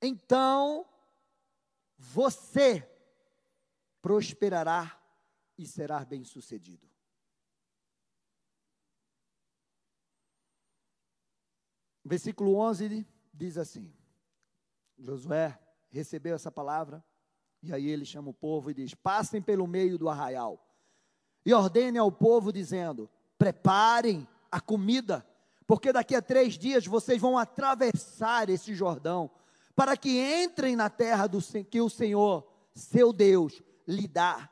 Então, 0.00 0.86
você 1.96 2.88
prosperará 4.00 5.00
e 5.56 5.66
será 5.66 6.04
bem-sucedido. 6.04 6.88
Versículo 12.04 12.54
11 12.54 13.06
diz 13.34 13.58
assim: 13.58 13.92
Josué 14.96 15.58
recebeu 15.90 16.34
essa 16.34 16.50
palavra, 16.50 17.04
e 17.62 17.72
aí 17.72 17.88
ele 17.88 18.04
chama 18.04 18.30
o 18.30 18.34
povo 18.34 18.70
e 18.70 18.74
diz: 18.74 18.94
Passem 18.94 19.42
pelo 19.42 19.66
meio 19.66 19.98
do 19.98 20.08
arraial, 20.08 20.64
e 21.44 21.52
ordenem 21.52 21.98
ao 21.98 22.10
povo, 22.10 22.52
dizendo: 22.52 23.10
Preparem 23.36 24.26
a 24.50 24.60
comida, 24.60 25.26
porque 25.68 25.92
daqui 25.92 26.16
a 26.16 26.22
três 26.22 26.56
dias 26.56 26.86
vocês 26.86 27.20
vão 27.20 27.36
atravessar 27.36 28.48
esse 28.48 28.74
Jordão, 28.74 29.30
para 29.76 29.98
que 29.98 30.18
entrem 30.42 30.74
na 30.74 30.88
terra 30.88 31.26
do, 31.26 31.40
que 31.66 31.78
o 31.78 31.90
Senhor, 31.90 32.50
seu 32.74 33.12
Deus, 33.12 33.62
lhe 33.86 34.08
dá, 34.08 34.50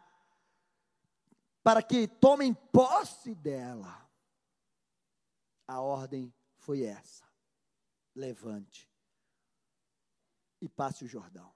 para 1.62 1.82
que 1.82 2.06
tomem 2.06 2.52
posse 2.52 3.34
dela. 3.34 4.06
A 5.66 5.80
ordem 5.80 6.34
foi 6.58 6.82
essa: 6.82 7.24
levante 8.14 8.86
e 10.60 10.68
passe 10.68 11.02
o 11.02 11.08
Jordão. 11.08 11.50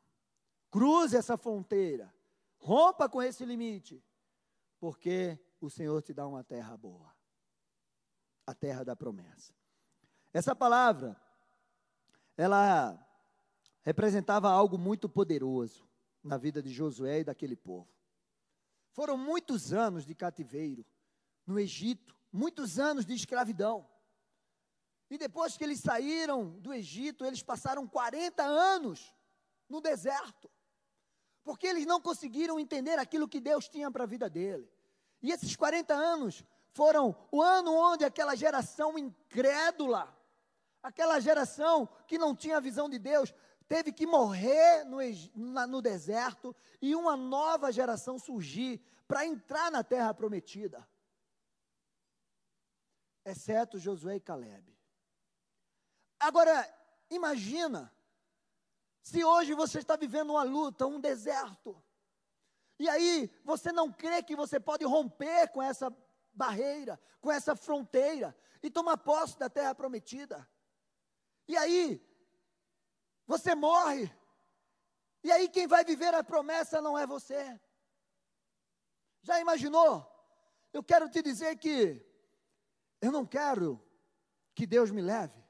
Cruze 0.70 1.18
essa 1.18 1.36
fronteira. 1.36 2.10
Rompa 2.56 3.10
com 3.10 3.22
esse 3.22 3.44
limite. 3.44 4.02
Porque 4.78 5.38
o 5.60 5.68
Senhor 5.68 6.00
te 6.00 6.14
dá 6.14 6.26
uma 6.26 6.42
terra 6.42 6.78
boa. 6.78 7.14
A 8.50 8.54
terra 8.54 8.84
da 8.84 8.96
promessa. 8.96 9.54
Essa 10.32 10.56
palavra, 10.56 11.16
ela 12.36 12.98
representava 13.82 14.50
algo 14.50 14.76
muito 14.76 15.08
poderoso 15.08 15.88
na 16.20 16.36
vida 16.36 16.60
de 16.60 16.72
Josué 16.72 17.20
e 17.20 17.24
daquele 17.24 17.54
povo. 17.54 17.88
Foram 18.90 19.16
muitos 19.16 19.72
anos 19.72 20.04
de 20.04 20.16
cativeiro 20.16 20.84
no 21.46 21.60
Egito, 21.60 22.16
muitos 22.32 22.80
anos 22.80 23.06
de 23.06 23.14
escravidão. 23.14 23.88
E 25.08 25.16
depois 25.16 25.56
que 25.56 25.62
eles 25.62 25.78
saíram 25.78 26.58
do 26.58 26.74
Egito, 26.74 27.24
eles 27.24 27.44
passaram 27.44 27.86
40 27.86 28.42
anos 28.42 29.14
no 29.68 29.80
deserto. 29.80 30.50
Porque 31.44 31.68
eles 31.68 31.86
não 31.86 32.00
conseguiram 32.00 32.58
entender 32.58 32.98
aquilo 32.98 33.28
que 33.28 33.38
Deus 33.38 33.68
tinha 33.68 33.92
para 33.92 34.02
a 34.02 34.08
vida 34.08 34.28
dele. 34.28 34.68
E 35.22 35.30
esses 35.30 35.54
40 35.54 35.94
anos 35.94 36.44
foram 36.72 37.16
o 37.30 37.42
ano 37.42 37.72
onde 37.74 38.04
aquela 38.04 38.34
geração 38.34 38.98
incrédula, 38.98 40.16
aquela 40.82 41.20
geração 41.20 41.88
que 42.06 42.18
não 42.18 42.34
tinha 42.34 42.60
visão 42.60 42.88
de 42.88 42.98
Deus, 42.98 43.34
teve 43.68 43.92
que 43.92 44.06
morrer 44.06 44.84
no, 44.84 44.98
no 45.66 45.82
deserto 45.82 46.54
e 46.80 46.94
uma 46.94 47.16
nova 47.16 47.72
geração 47.72 48.18
surgir 48.18 48.80
para 49.06 49.26
entrar 49.26 49.70
na 49.70 49.82
terra 49.82 50.14
prometida. 50.14 50.88
Exceto 53.24 53.78
Josué 53.78 54.16
e 54.16 54.20
Caleb. 54.20 54.76
Agora, 56.18 56.68
imagina, 57.10 57.92
se 59.02 59.24
hoje 59.24 59.54
você 59.54 59.78
está 59.78 59.96
vivendo 59.96 60.30
uma 60.30 60.42
luta, 60.42 60.86
um 60.86 61.00
deserto, 61.00 61.82
e 62.78 62.88
aí 62.88 63.30
você 63.44 63.72
não 63.72 63.92
crê 63.92 64.22
que 64.22 64.36
você 64.36 64.58
pode 64.58 64.84
romper 64.84 65.48
com 65.48 65.62
essa 65.62 65.90
barreira, 66.32 67.00
com 67.20 67.30
essa 67.30 67.54
fronteira, 67.54 68.36
e 68.62 68.70
tomar 68.70 68.98
posse 68.98 69.38
da 69.38 69.48
terra 69.48 69.74
prometida. 69.74 70.48
E 71.48 71.56
aí, 71.56 72.00
você 73.26 73.54
morre, 73.54 74.12
e 75.22 75.30
aí 75.30 75.48
quem 75.48 75.66
vai 75.66 75.84
viver 75.84 76.14
a 76.14 76.24
promessa 76.24 76.80
não 76.80 76.98
é 76.98 77.06
você. 77.06 77.60
Já 79.22 79.40
imaginou? 79.40 80.06
Eu 80.72 80.82
quero 80.82 81.08
te 81.08 81.22
dizer 81.22 81.56
que 81.58 82.04
eu 83.00 83.12
não 83.12 83.26
quero 83.26 83.82
que 84.54 84.66
Deus 84.66 84.90
me 84.90 85.02
leve 85.02 85.40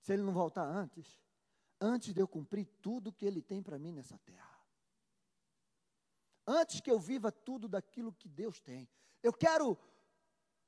se 0.00 0.12
ele 0.12 0.22
não 0.22 0.32
voltar 0.32 0.64
antes, 0.64 1.20
antes 1.80 2.14
de 2.14 2.20
eu 2.20 2.28
cumprir 2.28 2.66
tudo 2.80 3.12
que 3.12 3.26
ele 3.26 3.42
tem 3.42 3.62
para 3.62 3.78
mim 3.78 3.92
nessa 3.92 4.16
terra. 4.18 4.56
Antes 6.46 6.80
que 6.80 6.90
eu 6.90 6.98
viva 6.98 7.32
tudo 7.32 7.68
daquilo 7.68 8.12
que 8.12 8.28
Deus 8.28 8.60
tem. 8.60 8.88
Eu 9.26 9.32
quero 9.32 9.76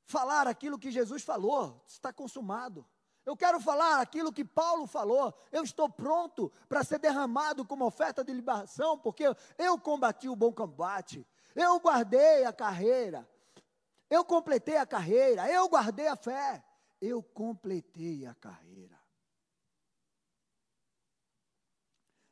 falar 0.05 0.49
aquilo 0.49 0.79
que 0.79 0.91
Jesus 0.91 1.23
falou, 1.23 1.81
está 1.87 2.13
consumado. 2.13 2.85
Eu 3.25 3.37
quero 3.37 3.61
falar 3.61 4.01
aquilo 4.01 4.33
que 4.33 4.45
Paulo 4.45 4.85
falou. 4.87 5.33
Eu 5.53 5.63
estou 5.63 5.89
pronto 5.89 6.51
para 6.69 6.83
ser 6.83 6.99
derramado 6.99 7.65
como 7.65 7.87
oferta 7.87 8.25
de 8.25 8.33
liberação, 8.33 8.99
porque 8.99 9.25
eu 9.57 9.79
combati 9.79 10.29
o 10.29 10.35
bom 10.35 10.53
combate. 10.53 11.25
Eu 11.55 11.79
guardei 11.79 12.45
a 12.45 12.53
carreira. 12.53 13.29
Eu 14.11 14.25
completei 14.25 14.77
a 14.77 14.87
carreira. 14.87 15.49
Eu 15.53 15.69
guardei 15.69 16.09
a 16.09 16.17
fé. 16.17 16.65
Eu 17.01 17.23
completei 17.23 18.27
a 18.27 18.35
carreira. 18.35 18.99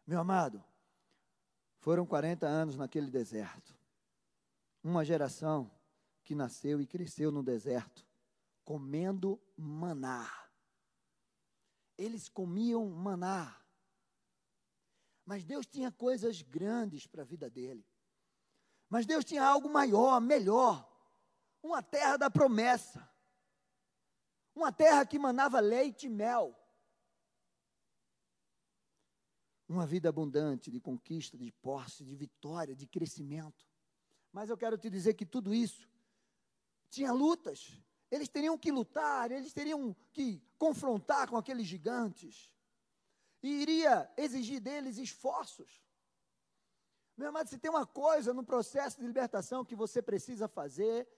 Meu 0.05 0.19
amado, 0.19 0.65
Foram 1.79 2.05
40 2.05 2.49
anos 2.49 2.77
naquele 2.77 3.09
deserto. 3.13 3.73
Uma 4.83 5.05
geração 5.05 5.71
que 6.27 6.35
nasceu 6.35 6.81
e 6.81 6.87
cresceu 6.87 7.31
no 7.31 7.41
deserto, 7.41 8.05
comendo 8.65 9.41
maná. 9.57 10.29
Eles 11.97 12.29
comiam 12.29 12.85
maná. 12.91 13.57
Mas 15.25 15.45
Deus 15.45 15.67
tinha 15.67 15.91
coisas 15.93 16.43
grandes 16.43 17.07
para 17.07 17.23
a 17.23 17.25
vida 17.25 17.49
dele. 17.49 17.87
Mas 18.89 19.07
Deus 19.07 19.25
tinha 19.25 19.43
algo 19.43 19.71
maior, 19.71 20.21
melhor. 20.21 20.93
Uma 21.63 21.81
terra 21.81 22.17
da 22.17 22.29
promessa. 22.29 23.09
Uma 24.53 24.73
terra 24.73 25.07
que 25.07 25.21
manava 25.21 25.61
leite 25.61 26.07
e 26.07 26.11
mel. 26.11 26.59
Uma 29.69 29.87
vida 29.87 30.09
abundante 30.09 30.73
de 30.73 30.81
conquista, 30.81 31.39
de 31.39 31.53
posse, 31.53 32.05
de 32.05 32.17
vitória, 32.17 32.75
de 32.75 32.87
crescimento. 32.87 33.65
Mas 34.33 34.51
eu 34.51 34.57
quero 34.57 34.77
te 34.77 34.91
dizer 34.91 35.15
que 35.15 35.25
tudo 35.25 35.55
isso 35.55 35.89
tinha 36.91 37.13
lutas. 37.13 37.73
Eles 38.11 38.29
teriam 38.29 38.57
que 38.57 38.71
lutar, 38.71 39.31
eles 39.31 39.53
teriam 39.53 39.95
que 40.13 40.41
confrontar 40.59 41.29
com 41.29 41.37
aqueles 41.37 41.67
gigantes. 41.67 42.53
E 43.43 43.63
iria 43.63 44.11
exigir 44.17 44.61
deles 44.61 44.97
esforços. 44.97 45.85
Meu 47.17 47.29
amado, 47.29 47.49
se 47.49 47.59
tem 47.59 47.71
uma 47.71 47.87
coisa 47.87 48.35
no 48.35 48.45
processo 48.45 48.99
de 48.99 49.07
libertação 49.07 49.65
que 49.65 49.75
você 49.75 50.03
precisa 50.03 50.47
fazer, 50.47 51.09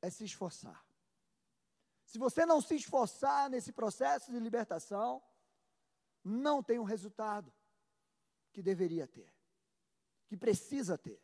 é 0.00 0.08
se 0.08 0.24
esforçar. 0.24 0.84
Se 2.04 2.18
você 2.18 2.44
não 2.44 2.60
se 2.60 2.74
esforçar 2.74 3.48
nesse 3.50 3.72
processo 3.72 4.32
de 4.32 4.38
libertação, 4.38 5.22
não 6.24 6.62
tem 6.62 6.78
o 6.78 6.84
resultado 6.84 7.52
que 8.52 8.62
deveria 8.62 9.06
ter, 9.06 9.32
que 10.26 10.36
precisa 10.36 10.96
ter. 10.96 11.22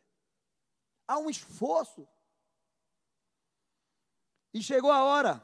Há 1.07 1.17
um 1.17 1.29
esforço. 1.29 2.07
E 4.53 4.61
chegou 4.63 4.91
a 4.91 5.03
hora 5.03 5.43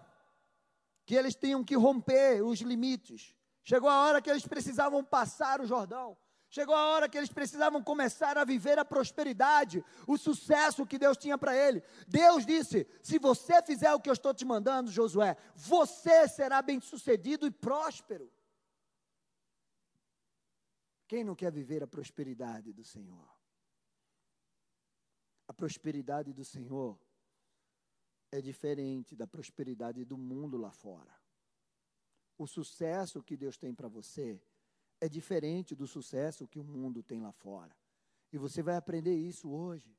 que 1.06 1.16
eles 1.16 1.36
tinham 1.36 1.64
que 1.64 1.76
romper 1.76 2.42
os 2.44 2.60
limites. 2.62 3.36
Chegou 3.64 3.90
a 3.90 4.06
hora 4.06 4.22
que 4.22 4.30
eles 4.30 4.48
precisavam 4.48 5.04
passar 5.04 5.62
o 5.62 5.66
Jordão. 5.66 6.18
Chegou 6.50 6.74
a 6.74 6.86
hora 6.90 7.10
que 7.10 7.18
eles 7.18 7.32
precisavam 7.32 7.84
começar 7.84 8.38
a 8.38 8.46
viver 8.46 8.80
a 8.80 8.86
prosperidade, 8.86 9.84
o 10.08 10.18
sucesso 10.18 10.86
que 10.86 10.98
Deus 10.98 11.18
tinha 11.18 11.38
para 11.38 11.56
ele. 11.56 11.84
Deus 12.08 12.46
disse: 12.46 12.88
se 13.02 13.20
você 13.20 13.62
fizer 13.62 13.94
o 13.94 14.00
que 14.00 14.10
eu 14.10 14.14
estou 14.14 14.34
te 14.34 14.46
mandando, 14.46 14.92
Josué, 14.92 15.36
você 15.56 16.28
será 16.28 16.62
bem-sucedido 16.62 17.46
e 17.46 17.52
próspero. 17.52 18.32
Quem 21.08 21.24
não 21.24 21.36
quer 21.36 21.52
viver 21.52 21.84
a 21.84 21.88
prosperidade 21.88 22.72
do 22.72 22.84
Senhor? 22.84 23.30
A 25.48 25.54
prosperidade 25.54 26.32
do 26.34 26.44
Senhor 26.44 27.00
é 28.38 28.42
diferente 28.42 29.16
da 29.16 29.26
prosperidade 29.26 30.04
do 30.04 30.18
mundo 30.18 30.58
lá 30.58 30.72
fora. 30.72 31.16
O 32.38 32.46
sucesso 32.46 33.24
que 33.24 33.38
Deus 33.38 33.58
tem 33.58 33.74
para 33.74 33.88
você 33.88 34.42
é 35.00 35.08
diferente 35.08 35.74
do 35.74 35.88
sucesso 35.88 36.48
que 36.48 36.60
o 36.60 36.64
mundo 36.64 37.02
tem 37.02 37.22
lá 37.22 37.32
fora. 37.32 37.76
E 38.34 38.38
você 38.38 38.62
vai 38.62 38.76
aprender 38.76 39.16
isso 39.16 39.50
hoje. 39.50 39.98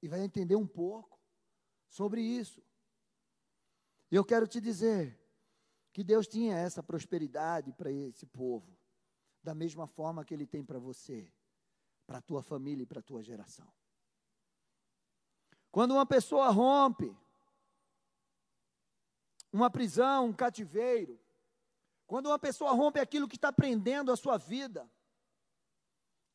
E 0.00 0.08
vai 0.08 0.20
entender 0.20 0.56
um 0.56 0.66
pouco 0.66 1.20
sobre 1.86 2.22
isso. 2.22 2.62
E 4.10 4.16
eu 4.16 4.24
quero 4.24 4.46
te 4.46 4.60
dizer 4.60 5.20
que 5.92 6.02
Deus 6.02 6.26
tinha 6.26 6.56
essa 6.56 6.82
prosperidade 6.82 7.72
para 7.72 7.90
esse 7.90 8.26
povo, 8.26 8.76
da 9.42 9.54
mesma 9.54 9.86
forma 9.86 10.24
que 10.24 10.32
Ele 10.32 10.46
tem 10.46 10.64
para 10.64 10.78
você, 10.78 11.30
para 12.06 12.18
a 12.18 12.22
tua 12.22 12.42
família 12.42 12.84
e 12.84 12.86
para 12.86 13.00
a 13.00 13.02
tua 13.02 13.22
geração. 13.22 13.70
Quando 15.70 15.92
uma 15.92 16.06
pessoa 16.06 16.48
rompe 16.50 17.14
uma 19.54 19.70
prisão, 19.70 20.26
um 20.26 20.32
cativeiro, 20.32 21.18
quando 22.08 22.26
uma 22.26 22.38
pessoa 22.38 22.72
rompe 22.72 22.98
aquilo 22.98 23.28
que 23.28 23.36
está 23.36 23.52
prendendo 23.52 24.10
a 24.10 24.16
sua 24.16 24.36
vida, 24.36 24.90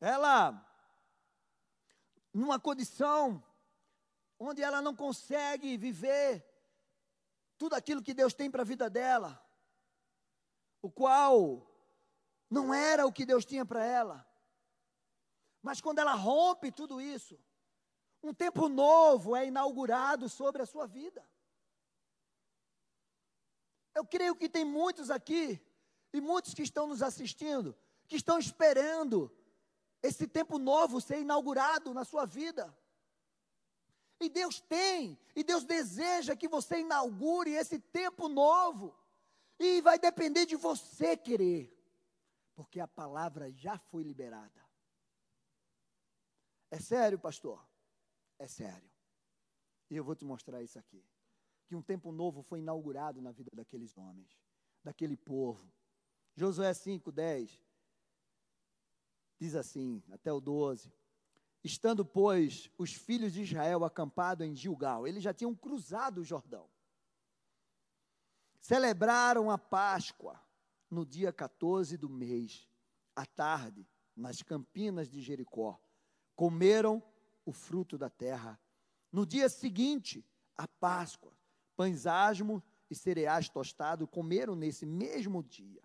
ela, 0.00 0.66
numa 2.32 2.58
condição 2.58 3.44
onde 4.38 4.62
ela 4.62 4.80
não 4.80 4.96
consegue 4.96 5.76
viver 5.76 6.42
tudo 7.58 7.74
aquilo 7.74 8.02
que 8.02 8.14
Deus 8.14 8.32
tem 8.32 8.50
para 8.50 8.62
a 8.62 8.64
vida 8.64 8.88
dela, 8.88 9.38
o 10.80 10.90
qual 10.90 11.70
não 12.48 12.72
era 12.72 13.06
o 13.06 13.12
que 13.12 13.26
Deus 13.26 13.44
tinha 13.44 13.66
para 13.66 13.84
ela. 13.84 14.26
Mas 15.60 15.78
quando 15.78 15.98
ela 15.98 16.14
rompe 16.14 16.72
tudo 16.72 17.02
isso, 17.02 17.38
um 18.22 18.32
tempo 18.32 18.66
novo 18.66 19.36
é 19.36 19.46
inaugurado 19.46 20.26
sobre 20.26 20.62
a 20.62 20.66
sua 20.66 20.86
vida. 20.86 21.22
Eu 23.94 24.04
creio 24.04 24.36
que 24.36 24.48
tem 24.48 24.64
muitos 24.64 25.10
aqui, 25.10 25.60
e 26.12 26.20
muitos 26.20 26.54
que 26.54 26.62
estão 26.62 26.86
nos 26.86 27.02
assistindo, 27.02 27.76
que 28.06 28.16
estão 28.16 28.38
esperando 28.38 29.32
esse 30.02 30.26
tempo 30.26 30.58
novo 30.58 31.00
ser 31.00 31.20
inaugurado 31.20 31.92
na 31.94 32.04
sua 32.04 32.24
vida. 32.26 32.76
E 34.18 34.28
Deus 34.28 34.60
tem, 34.60 35.18
e 35.34 35.42
Deus 35.42 35.64
deseja 35.64 36.36
que 36.36 36.48
você 36.48 36.80
inaugure 36.80 37.52
esse 37.52 37.78
tempo 37.78 38.28
novo. 38.28 38.94
E 39.58 39.80
vai 39.80 39.98
depender 39.98 40.46
de 40.46 40.56
você 40.56 41.16
querer, 41.16 41.70
porque 42.54 42.80
a 42.80 42.88
palavra 42.88 43.50
já 43.52 43.78
foi 43.78 44.02
liberada. 44.02 44.60
É 46.70 46.78
sério, 46.78 47.18
pastor? 47.18 47.62
É 48.38 48.46
sério. 48.46 48.90
E 49.90 49.96
eu 49.96 50.04
vou 50.04 50.14
te 50.14 50.24
mostrar 50.24 50.62
isso 50.62 50.78
aqui 50.78 51.04
que 51.70 51.76
um 51.76 51.80
tempo 51.80 52.10
novo 52.10 52.42
foi 52.42 52.58
inaugurado 52.58 53.22
na 53.22 53.30
vida 53.30 53.48
daqueles 53.54 53.96
homens, 53.96 54.36
daquele 54.82 55.16
povo. 55.16 55.72
Josué 56.34 56.74
5, 56.74 57.12
10 57.12 57.64
diz 59.38 59.54
assim, 59.54 60.02
até 60.10 60.32
o 60.32 60.40
12: 60.40 60.92
Estando, 61.62 62.04
pois, 62.04 62.68
os 62.76 62.92
filhos 62.92 63.32
de 63.32 63.42
Israel 63.42 63.84
acampados 63.84 64.44
em 64.44 64.52
Gilgal, 64.52 65.06
eles 65.06 65.22
já 65.22 65.32
tinham 65.32 65.54
cruzado 65.54 66.22
o 66.22 66.24
Jordão. 66.24 66.68
Celebraram 68.60 69.48
a 69.48 69.56
Páscoa 69.56 70.42
no 70.90 71.06
dia 71.06 71.32
14 71.32 71.96
do 71.96 72.10
mês, 72.10 72.68
à 73.14 73.24
tarde, 73.24 73.88
nas 74.16 74.42
campinas 74.42 75.08
de 75.08 75.22
Jericó. 75.22 75.80
Comeram 76.34 77.00
o 77.44 77.52
fruto 77.52 77.96
da 77.96 78.10
terra. 78.10 78.60
No 79.12 79.24
dia 79.24 79.48
seguinte, 79.48 80.26
a 80.56 80.66
Páscoa, 80.66 81.38
pães 81.80 82.06
asmos 82.06 82.62
e 82.90 82.94
cereais 82.94 83.48
tostados 83.48 84.06
comeram 84.10 84.54
nesse 84.54 84.84
mesmo 84.84 85.42
dia. 85.42 85.82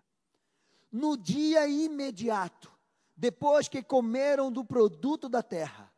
No 0.92 1.16
dia 1.16 1.66
imediato, 1.66 2.70
depois 3.16 3.66
que 3.66 3.82
comeram 3.82 4.52
do 4.52 4.62
produto 4.62 5.26
da 5.26 5.42
terra, 5.42 5.90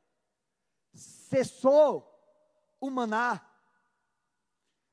cessou 0.95 2.17
o 2.81 2.89
maná. 2.91 3.45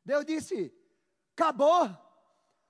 Deus 0.04 0.26
disse: 0.26 0.74
acabou. 1.36 1.88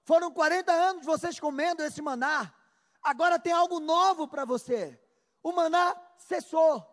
Foram 0.04 0.30
40 0.30 0.74
anos 0.74 1.06
vocês 1.06 1.40
comendo 1.40 1.84
esse 1.84 2.02
maná. 2.02 2.54
Agora 3.02 3.40
tem 3.40 3.54
algo 3.54 3.80
novo 3.80 4.28
para 4.28 4.44
você. 4.44 5.02
O 5.42 5.54
maná 5.54 5.96
cessou. 6.18 6.86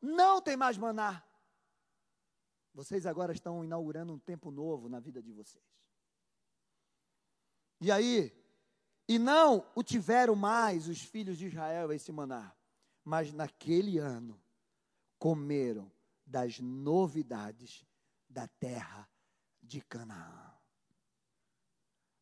Não 0.00 0.40
tem 0.40 0.56
mais 0.56 0.78
maná. 0.78 1.22
Vocês 2.76 3.06
agora 3.06 3.32
estão 3.32 3.64
inaugurando 3.64 4.12
um 4.12 4.18
tempo 4.18 4.50
novo 4.50 4.86
na 4.86 5.00
vida 5.00 5.22
de 5.22 5.32
vocês. 5.32 5.64
E 7.80 7.90
aí, 7.90 8.30
e 9.08 9.18
não 9.18 9.66
o 9.74 9.82
tiveram 9.82 10.36
mais 10.36 10.86
os 10.86 11.00
filhos 11.00 11.38
de 11.38 11.46
Israel 11.46 11.90
esse 11.90 12.12
maná, 12.12 12.54
mas 13.02 13.32
naquele 13.32 13.96
ano 13.96 14.38
comeram 15.18 15.90
das 16.26 16.60
novidades 16.60 17.82
da 18.28 18.46
terra 18.46 19.08
de 19.62 19.80
Canaã. 19.80 20.52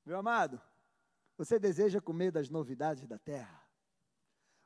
Meu 0.06 0.16
amado, 0.16 0.62
você 1.36 1.58
deseja 1.58 2.00
comer 2.00 2.30
das 2.30 2.48
novidades 2.48 3.08
da 3.08 3.18
terra? 3.18 3.60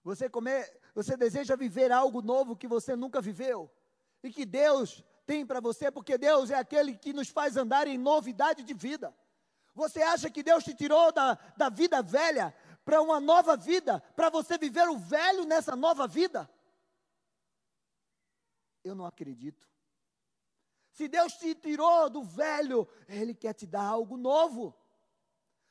Você 0.04 0.28
comer, 0.28 0.78
você 0.94 1.16
deseja 1.16 1.56
viver 1.56 1.90
algo 1.90 2.20
novo 2.20 2.54
que 2.54 2.68
você 2.68 2.94
nunca 2.94 3.22
viveu 3.22 3.70
e 4.22 4.30
que 4.30 4.44
Deus 4.44 5.02
tem 5.28 5.44
para 5.44 5.60
você, 5.60 5.90
porque 5.90 6.16
Deus 6.16 6.50
é 6.50 6.54
aquele 6.54 6.96
que 6.96 7.12
nos 7.12 7.28
faz 7.28 7.54
andar 7.54 7.86
em 7.86 7.98
novidade 7.98 8.62
de 8.62 8.72
vida. 8.72 9.14
Você 9.74 10.00
acha 10.00 10.30
que 10.30 10.42
Deus 10.42 10.64
te 10.64 10.74
tirou 10.74 11.12
da, 11.12 11.34
da 11.54 11.68
vida 11.68 12.00
velha 12.02 12.56
para 12.82 13.02
uma 13.02 13.20
nova 13.20 13.54
vida, 13.54 14.00
para 14.16 14.30
você 14.30 14.56
viver 14.56 14.88
o 14.88 14.96
velho 14.96 15.44
nessa 15.44 15.76
nova 15.76 16.08
vida? 16.08 16.50
Eu 18.82 18.94
não 18.94 19.04
acredito. 19.04 19.68
Se 20.92 21.06
Deus 21.08 21.34
te 21.34 21.54
tirou 21.54 22.08
do 22.08 22.22
velho, 22.22 22.88
Ele 23.06 23.34
quer 23.34 23.52
te 23.52 23.66
dar 23.66 23.84
algo 23.84 24.16
novo. 24.16 24.74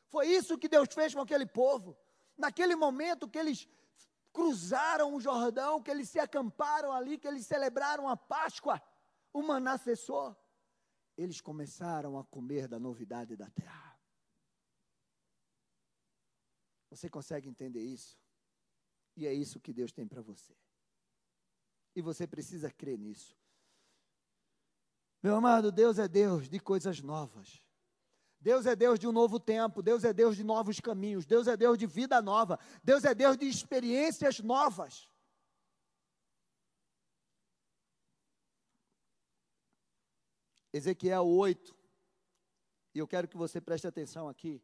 Foi 0.10 0.28
isso 0.28 0.60
que 0.60 0.70
Deus 0.70 0.88
fez 0.94 1.16
com 1.16 1.22
aquele 1.22 1.48
povo. 1.48 1.98
Naquele 2.38 2.76
momento 2.76 3.28
que 3.28 3.40
eles 3.40 3.68
cruzaram 4.32 5.16
o 5.16 5.20
Jordão, 5.20 5.82
que 5.82 5.90
eles 5.90 6.10
se 6.10 6.20
acamparam 6.20 6.92
ali, 6.94 7.18
que 7.18 7.28
eles 7.28 7.48
celebraram 7.48 8.08
a 8.08 8.16
Páscoa, 8.16 8.80
o 9.38 9.44
maná 9.44 9.78
cessou. 9.78 10.36
Eles 11.16 11.40
começaram 11.42 12.18
a 12.18 12.24
comer 12.24 12.68
da 12.68 12.80
novidade 12.80 13.36
da 13.36 13.50
terra. 13.50 14.00
Você 16.90 17.10
consegue 17.10 17.48
entender 17.48 17.82
isso? 17.82 18.18
E 19.16 19.28
é 19.28 19.34
isso 19.34 19.60
que 19.60 19.74
Deus 19.74 19.92
tem 19.92 20.08
para 20.08 20.22
você. 20.22 20.56
E 21.96 22.02
você 22.02 22.26
precisa 22.26 22.72
crer 22.72 22.98
nisso. 22.98 23.38
Meu 25.22 25.36
amado, 25.36 25.72
Deus 25.72 26.00
é 26.00 26.08
Deus 26.08 26.50
de 26.50 26.60
coisas 26.60 27.02
novas. 27.02 27.62
Deus 28.40 28.66
é 28.66 28.76
Deus 28.76 29.00
de 29.00 29.08
um 29.08 29.12
novo 29.12 29.40
tempo, 29.40 29.82
Deus 29.82 30.04
é 30.04 30.14
Deus 30.14 30.36
de 30.36 30.44
novos 30.44 30.80
caminhos, 30.80 31.26
Deus 31.26 31.48
é 31.48 31.58
Deus 31.58 31.78
de 31.78 31.88
vida 31.88 32.22
nova, 32.22 32.60
Deus 32.84 33.04
é 33.04 33.14
Deus 33.14 33.36
de 33.36 33.48
experiências 33.48 34.40
novas. 34.40 35.08
Ezequiel 40.78 41.28
8, 41.28 41.76
e 42.94 43.00
eu 43.00 43.08
quero 43.08 43.28
que 43.28 43.36
você 43.36 43.60
preste 43.60 43.88
atenção 43.88 44.30
aqui, 44.30 44.62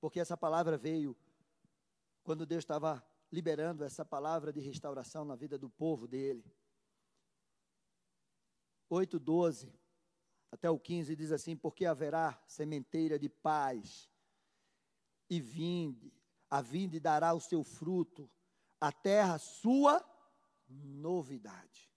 porque 0.00 0.18
essa 0.18 0.36
palavra 0.36 0.76
veio 0.76 1.16
quando 2.24 2.44
Deus 2.44 2.62
estava 2.62 3.04
liberando 3.30 3.84
essa 3.84 4.04
palavra 4.04 4.52
de 4.52 4.60
restauração 4.60 5.24
na 5.24 5.36
vida 5.36 5.56
do 5.56 5.70
povo 5.70 6.08
dele. 6.08 6.44
8, 8.88 9.18
12 9.18 9.72
até 10.50 10.68
o 10.68 10.78
15 10.78 11.14
diz 11.14 11.30
assim: 11.30 11.56
Porque 11.56 11.86
haverá 11.86 12.42
sementeira 12.48 13.18
de 13.18 13.28
paz, 13.28 14.10
e 15.30 15.40
vinde, 15.40 16.12
a 16.50 16.60
vinde 16.60 16.98
dará 16.98 17.32
o 17.32 17.40
seu 17.40 17.62
fruto, 17.62 18.28
a 18.80 18.90
terra 18.90 19.38
sua 19.38 20.04
novidade. 20.68 21.87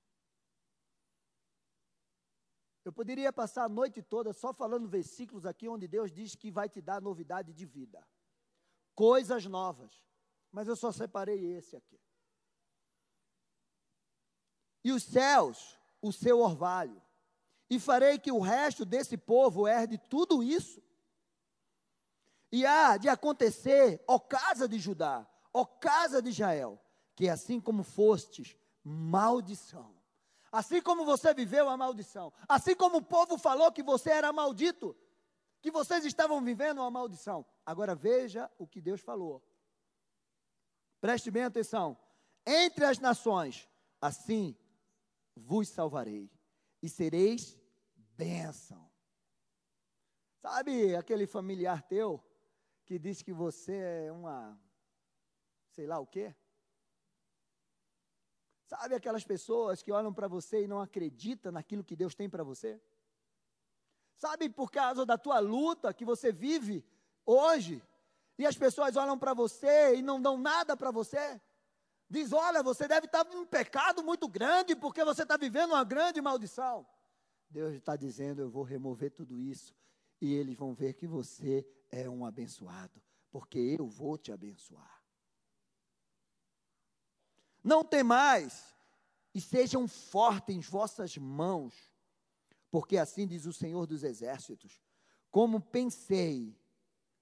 Eu 2.83 2.91
poderia 2.91 3.31
passar 3.31 3.65
a 3.65 3.69
noite 3.69 4.01
toda 4.01 4.33
só 4.33 4.53
falando 4.53 4.87
versículos 4.87 5.45
aqui 5.45 5.67
onde 5.69 5.87
Deus 5.87 6.11
diz 6.11 6.35
que 6.35 6.49
vai 6.49 6.67
te 6.67 6.81
dar 6.81 7.01
novidade 7.01 7.53
de 7.53 7.65
vida, 7.65 8.05
coisas 8.95 9.45
novas, 9.45 10.03
mas 10.51 10.67
eu 10.67 10.75
só 10.75 10.91
separei 10.91 11.53
esse 11.53 11.75
aqui. 11.75 11.99
E 14.83 14.91
os 14.91 15.03
céus, 15.03 15.79
o 16.01 16.11
seu 16.11 16.39
orvalho, 16.39 17.01
e 17.69 17.79
farei 17.79 18.17
que 18.17 18.31
o 18.31 18.39
resto 18.39 18.83
desse 18.83 19.15
povo 19.15 19.67
herde 19.67 19.97
tudo 19.97 20.43
isso. 20.43 20.81
E 22.51 22.65
há 22.65 22.97
de 22.97 23.07
acontecer, 23.07 24.03
ó 24.07 24.19
casa 24.19 24.67
de 24.67 24.79
Judá, 24.79 25.25
ó 25.53 25.63
casa 25.63 26.21
de 26.21 26.29
Israel, 26.29 26.81
que 27.15 27.29
assim 27.29 27.61
como 27.61 27.83
fostes, 27.83 28.57
maldição. 28.83 30.00
Assim 30.51 30.81
como 30.81 31.05
você 31.05 31.33
viveu 31.33 31.69
a 31.69 31.77
maldição, 31.77 32.33
assim 32.47 32.75
como 32.75 32.97
o 32.97 33.01
povo 33.01 33.37
falou 33.37 33.71
que 33.71 33.81
você 33.81 34.09
era 34.09 34.33
maldito, 34.33 34.95
que 35.61 35.71
vocês 35.71 36.03
estavam 36.03 36.43
vivendo 36.43 36.79
uma 36.79 36.91
maldição. 36.91 37.45
Agora 37.65 37.95
veja 37.95 38.51
o 38.57 38.67
que 38.67 38.81
Deus 38.81 38.99
falou. 38.99 39.41
Preste 40.99 41.31
bem 41.31 41.43
atenção. 41.43 41.97
Entre 42.45 42.83
as 42.83 42.99
nações, 42.99 43.69
assim 44.01 44.57
vos 45.35 45.69
salvarei, 45.69 46.29
e 46.81 46.89
sereis 46.89 47.57
bênção. 47.95 48.91
Sabe 50.41 50.95
aquele 50.95 51.25
familiar 51.25 51.81
teu 51.83 52.21
que 52.85 52.99
diz 52.99 53.21
que 53.21 53.31
você 53.31 54.05
é 54.07 54.11
uma, 54.11 54.59
sei 55.69 55.87
lá 55.87 55.99
o 55.99 56.07
quê? 56.07 56.35
Sabe 58.71 58.95
aquelas 58.95 59.25
pessoas 59.25 59.83
que 59.83 59.91
olham 59.91 60.13
para 60.13 60.29
você 60.29 60.63
e 60.63 60.67
não 60.67 60.79
acreditam 60.79 61.51
naquilo 61.51 61.83
que 61.83 61.93
Deus 61.93 62.15
tem 62.15 62.29
para 62.29 62.41
você? 62.41 62.81
Sabe 64.15 64.49
por 64.49 64.71
causa 64.71 65.05
da 65.05 65.17
tua 65.17 65.39
luta 65.39 65.93
que 65.93 66.05
você 66.05 66.31
vive 66.31 66.81
hoje, 67.25 67.83
e 68.37 68.45
as 68.45 68.55
pessoas 68.55 68.95
olham 68.95 69.19
para 69.19 69.33
você 69.33 69.97
e 69.97 70.01
não 70.01 70.21
dão 70.21 70.37
nada 70.37 70.77
para 70.77 70.89
você? 70.89 71.41
Diz: 72.09 72.31
olha, 72.31 72.63
você 72.63 72.87
deve 72.87 73.07
estar 73.07 73.27
em 73.33 73.35
um 73.39 73.45
pecado 73.45 74.01
muito 74.05 74.25
grande 74.29 74.73
porque 74.73 75.03
você 75.03 75.23
está 75.23 75.35
vivendo 75.35 75.71
uma 75.71 75.83
grande 75.83 76.21
maldição. 76.21 76.87
Deus 77.49 77.73
está 77.73 77.97
dizendo: 77.97 78.41
eu 78.41 78.49
vou 78.49 78.63
remover 78.63 79.11
tudo 79.11 79.37
isso 79.37 79.75
e 80.21 80.33
eles 80.33 80.55
vão 80.55 80.73
ver 80.73 80.93
que 80.93 81.05
você 81.05 81.67
é 81.89 82.09
um 82.09 82.25
abençoado, 82.25 83.01
porque 83.29 83.75
eu 83.77 83.85
vou 83.85 84.17
te 84.17 84.31
abençoar. 84.31 85.00
Não 87.63 87.83
temais 87.83 88.75
e 89.33 89.39
sejam 89.39 89.87
fortes 89.87 90.55
em 90.55 90.59
vossas 90.59 91.17
mãos, 91.17 91.73
porque 92.69 92.97
assim 92.97 93.27
diz 93.27 93.45
o 93.45 93.53
Senhor 93.53 93.85
dos 93.85 94.03
Exércitos: 94.03 94.81
como 95.29 95.61
pensei 95.61 96.57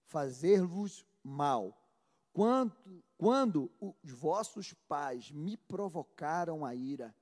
fazer-vos 0.06 1.06
mal, 1.24 1.80
quando, 2.34 3.04
quando 3.18 3.72
os 3.80 4.12
vossos 4.12 4.74
pais 4.88 5.32
me 5.32 5.58
provocaram 5.58 6.66
a 6.66 6.74
ira, 6.74 7.16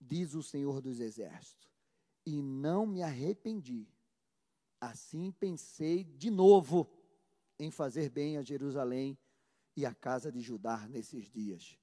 diz 0.00 0.34
o 0.34 0.42
Senhor 0.42 0.80
dos 0.80 1.00
Exércitos 1.00 1.68
e 2.24 2.42
não 2.42 2.86
me 2.86 3.02
arrependi. 3.02 3.88
Assim 4.80 5.32
pensei 5.32 6.04
de 6.04 6.30
novo 6.30 6.88
em 7.58 7.70
fazer 7.70 8.10
bem 8.10 8.36
a 8.36 8.42
Jerusalém 8.42 9.18
e 9.78 9.86
a 9.86 9.94
casa 9.94 10.32
de 10.32 10.40
Judá 10.40 10.88
nesses 10.88 11.30
dias. 11.30 11.78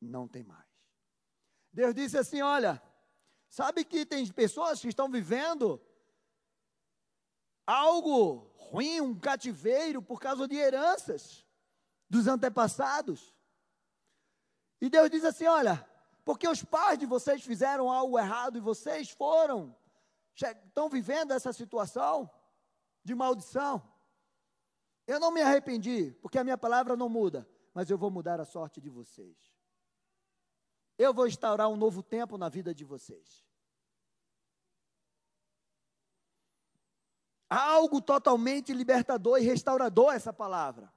Não 0.00 0.26
tem 0.26 0.42
mais. 0.42 0.66
Deus 1.72 1.94
disse 1.94 2.18
assim: 2.18 2.42
Olha, 2.42 2.82
sabe 3.48 3.84
que 3.84 4.04
tem 4.04 4.26
pessoas 4.26 4.80
que 4.80 4.88
estão 4.88 5.08
vivendo 5.08 5.80
algo 7.64 8.50
ruim, 8.56 9.00
um 9.00 9.16
cativeiro, 9.16 10.02
por 10.02 10.20
causa 10.20 10.48
de 10.48 10.56
heranças 10.56 11.46
dos 12.08 12.26
antepassados. 12.26 13.32
E 14.80 14.90
Deus 14.90 15.08
diz 15.08 15.24
assim: 15.24 15.46
Olha, 15.46 15.88
porque 16.24 16.48
os 16.48 16.64
pais 16.64 16.98
de 16.98 17.06
vocês 17.06 17.44
fizeram 17.44 17.92
algo 17.92 18.18
errado 18.18 18.58
e 18.58 18.60
vocês 18.60 19.08
foram, 19.08 19.76
estão 20.34 20.88
vivendo 20.88 21.30
essa 21.30 21.52
situação 21.52 22.28
de 23.04 23.14
maldição. 23.14 23.88
Eu 25.10 25.18
não 25.18 25.32
me 25.32 25.42
arrependi, 25.42 26.12
porque 26.22 26.38
a 26.38 26.44
minha 26.44 26.56
palavra 26.56 26.94
não 26.96 27.08
muda, 27.08 27.44
mas 27.74 27.90
eu 27.90 27.98
vou 27.98 28.12
mudar 28.12 28.40
a 28.40 28.44
sorte 28.44 28.80
de 28.80 28.88
vocês. 28.88 29.52
Eu 30.96 31.12
vou 31.12 31.26
instaurar 31.26 31.68
um 31.68 31.74
novo 31.74 32.00
tempo 32.00 32.38
na 32.38 32.48
vida 32.48 32.72
de 32.72 32.84
vocês. 32.84 33.44
Há 37.48 37.60
algo 37.72 38.00
totalmente 38.00 38.72
libertador 38.72 39.40
e 39.40 39.44
restaurador 39.44 40.14
essa 40.14 40.32
palavra. 40.32 40.94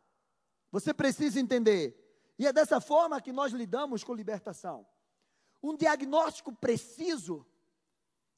Você 0.69 0.93
precisa 0.93 1.39
entender. 1.39 1.99
E 2.37 2.45
é 2.45 2.53
dessa 2.53 2.79
forma 2.79 3.19
que 3.19 3.31
nós 3.31 3.51
lidamos 3.51 4.03
com 4.03 4.13
libertação. 4.13 4.85
Um 5.59 5.75
diagnóstico 5.75 6.53
preciso 6.53 7.43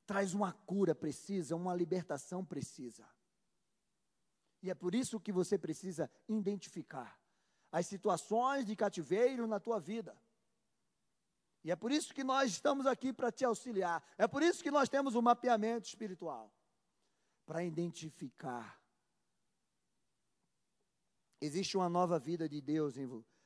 traz 0.06 0.34
uma 0.34 0.54
cura 0.54 0.96
precisa, 0.96 1.54
uma 1.54 1.76
libertação 1.76 2.46
precisa. 2.46 3.06
E 4.66 4.72
é 4.72 4.74
por 4.74 4.96
isso 4.96 5.20
que 5.20 5.32
você 5.32 5.60
precisa 5.60 6.10
identificar 6.28 7.20
as 7.72 7.86
situações 7.86 8.66
de 8.66 8.76
cativeiro 8.76 9.46
na 9.46 9.60
tua 9.60 9.80
vida. 9.80 10.20
E 11.64 11.70
é 11.70 11.76
por 11.76 11.92
isso 11.92 12.12
que 12.12 12.24
nós 12.24 12.50
estamos 12.50 12.88
aqui 12.88 13.14
para 13.14 13.32
te 13.32 13.46
auxiliar. 13.46 14.04
É 14.18 14.28
por 14.28 14.42
isso 14.42 14.64
que 14.64 14.72
nós 14.72 14.90
temos 14.90 15.14
o 15.14 15.20
um 15.20 15.22
mapeamento 15.22 15.88
espiritual 15.88 16.52
para 17.46 17.64
identificar. 17.64 18.82
Existe 21.40 21.78
uma 21.78 21.88
nova 21.88 22.18
vida 22.18 22.50
de 22.50 22.60
Deus 22.60 22.96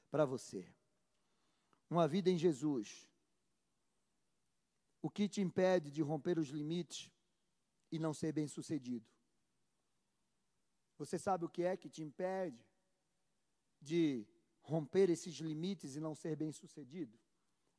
para 0.09 0.23
você. 0.23 0.73
Uma 1.89 2.07
vida 2.07 2.29
em 2.29 2.37
Jesus 2.37 3.09
o 5.01 5.09
que 5.09 5.27
te 5.27 5.41
impede 5.41 5.91
de 5.91 6.01
romper 6.01 6.39
os 6.39 6.47
limites 6.49 7.11
e 7.91 7.99
não 7.99 8.13
ser 8.13 8.31
bem-sucedido? 8.31 9.05
Você 10.99 11.17
sabe 11.17 11.45
o 11.45 11.49
que 11.49 11.63
é 11.63 11.77
que 11.77 11.89
te 11.89 12.03
impede 12.03 12.61
de 13.81 14.27
romper 14.61 15.09
esses 15.09 15.33
limites 15.35 15.95
e 15.95 15.99
não 16.01 16.13
ser 16.13 16.35
bem-sucedido? 16.35 17.17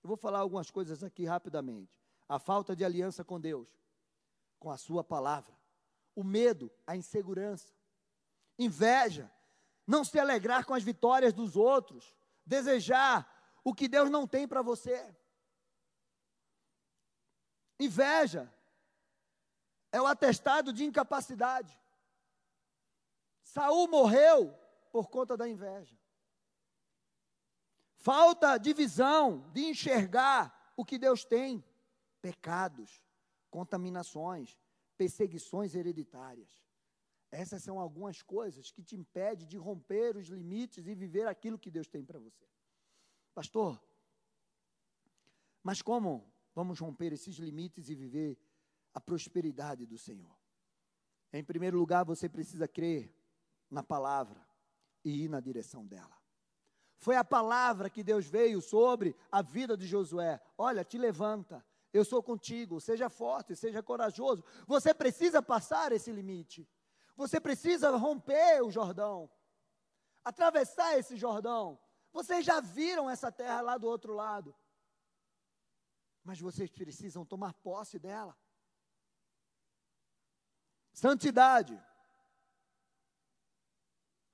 Eu 0.02 0.08
vou 0.08 0.16
falar 0.16 0.38
algumas 0.38 0.70
coisas 0.70 1.04
aqui 1.04 1.26
rapidamente. 1.26 2.00
A 2.26 2.38
falta 2.38 2.74
de 2.74 2.82
aliança 2.82 3.22
com 3.22 3.38
Deus, 3.38 3.68
com 4.58 4.70
a 4.70 4.78
Sua 4.78 5.04
palavra. 5.04 5.54
O 6.16 6.24
medo, 6.24 6.72
a 6.86 6.96
insegurança. 6.96 7.70
Inveja, 8.58 9.30
não 9.86 10.02
se 10.02 10.18
alegrar 10.18 10.64
com 10.64 10.72
as 10.72 10.82
vitórias 10.82 11.34
dos 11.34 11.56
outros. 11.56 12.16
Desejar 12.46 13.30
o 13.62 13.74
que 13.74 13.86
Deus 13.86 14.08
não 14.08 14.26
tem 14.26 14.48
para 14.48 14.62
você. 14.62 15.14
Inveja 17.78 18.50
é 19.92 20.00
o 20.00 20.06
atestado 20.06 20.72
de 20.72 20.84
incapacidade. 20.84 21.78
Saul 23.50 23.88
morreu 23.88 24.56
por 24.92 25.08
conta 25.08 25.36
da 25.36 25.48
inveja. 25.48 25.98
falta 27.96 28.56
de 28.56 28.72
visão, 28.72 29.50
de 29.52 29.62
enxergar 29.66 30.72
o 30.74 30.84
que 30.84 30.96
Deus 30.96 31.22
tem, 31.22 31.62
pecados, 32.22 33.02
contaminações, 33.50 34.56
perseguições 34.96 35.74
hereditárias. 35.74 36.64
Essas 37.30 37.62
são 37.62 37.78
algumas 37.78 38.22
coisas 38.22 38.70
que 38.70 38.82
te 38.82 38.96
impedem 38.96 39.46
de 39.46 39.58
romper 39.58 40.16
os 40.16 40.28
limites 40.28 40.86
e 40.86 40.94
viver 40.94 41.26
aquilo 41.26 41.58
que 41.58 41.70
Deus 41.70 41.88
tem 41.88 42.04
para 42.04 42.18
você. 42.18 42.48
Pastor, 43.34 43.82
mas 45.62 45.82
como 45.82 46.32
vamos 46.54 46.78
romper 46.78 47.12
esses 47.12 47.36
limites 47.36 47.90
e 47.90 47.94
viver 47.94 48.38
a 48.94 49.00
prosperidade 49.00 49.84
do 49.84 49.98
Senhor? 49.98 50.38
Em 51.32 51.44
primeiro 51.44 51.78
lugar, 51.78 52.04
você 52.04 52.28
precisa 52.28 52.66
crer 52.66 53.19
na 53.70 53.82
palavra 53.82 54.44
e 55.04 55.24
ir 55.24 55.28
na 55.28 55.40
direção 55.40 55.86
dela. 55.86 56.18
Foi 56.96 57.16
a 57.16 57.24
palavra 57.24 57.88
que 57.88 58.02
Deus 58.02 58.26
veio 58.26 58.60
sobre 58.60 59.16
a 59.32 59.40
vida 59.40 59.76
de 59.76 59.86
Josué. 59.86 60.40
Olha, 60.58 60.84
te 60.84 60.98
levanta, 60.98 61.64
eu 61.92 62.04
sou 62.04 62.22
contigo, 62.22 62.80
seja 62.80 63.08
forte, 63.08 63.56
seja 63.56 63.82
corajoso. 63.82 64.44
Você 64.66 64.92
precisa 64.92 65.42
passar 65.42 65.92
esse 65.92 66.12
limite. 66.12 66.68
Você 67.16 67.40
precisa 67.40 67.90
romper 67.96 68.62
o 68.62 68.70
Jordão, 68.70 69.30
atravessar 70.24 70.98
esse 70.98 71.16
Jordão. 71.16 71.78
Vocês 72.12 72.44
já 72.44 72.60
viram 72.60 73.08
essa 73.10 73.30
terra 73.30 73.60
lá 73.60 73.78
do 73.78 73.86
outro 73.86 74.14
lado, 74.14 74.54
mas 76.24 76.40
vocês 76.40 76.70
precisam 76.70 77.24
tomar 77.24 77.54
posse 77.54 77.98
dela. 77.98 78.36
Santidade. 80.92 81.80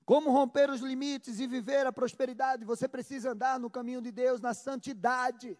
Como 0.07 0.31
romper 0.31 0.69
os 0.69 0.79
limites 0.79 1.37
e 1.41 1.45
viver 1.45 1.85
a 1.85 1.91
prosperidade? 1.91 2.63
Você 2.63 2.87
precisa 2.87 3.31
andar 3.31 3.59
no 3.59 3.69
caminho 3.69 4.01
de 4.01 4.09
Deus, 4.09 4.39
na 4.39 4.53
santidade. 4.53 5.59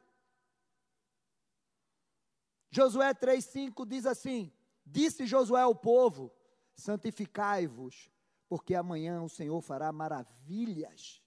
Josué 2.71 3.13
3,5 3.13 3.85
diz 3.85 4.05
assim: 4.05 4.49
Disse 4.85 5.27
Josué 5.27 5.63
ao 5.63 5.75
povo: 5.75 6.31
Santificai-vos, 6.75 8.09
porque 8.47 8.73
amanhã 8.73 9.21
o 9.21 9.27
Senhor 9.27 9.59
fará 9.59 9.91
maravilhas 9.91 11.21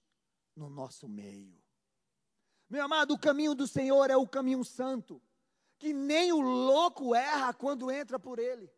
no 0.56 0.70
nosso 0.70 1.06
meio. 1.06 1.62
Meu 2.70 2.82
amado, 2.82 3.12
o 3.12 3.18
caminho 3.18 3.54
do 3.54 3.68
Senhor 3.68 4.08
é 4.08 4.16
o 4.16 4.26
caminho 4.26 4.64
santo, 4.64 5.20
que 5.78 5.92
nem 5.92 6.32
o 6.32 6.40
louco 6.40 7.14
erra 7.14 7.52
quando 7.52 7.90
entra 7.90 8.18
por 8.18 8.38
ele. 8.38 8.72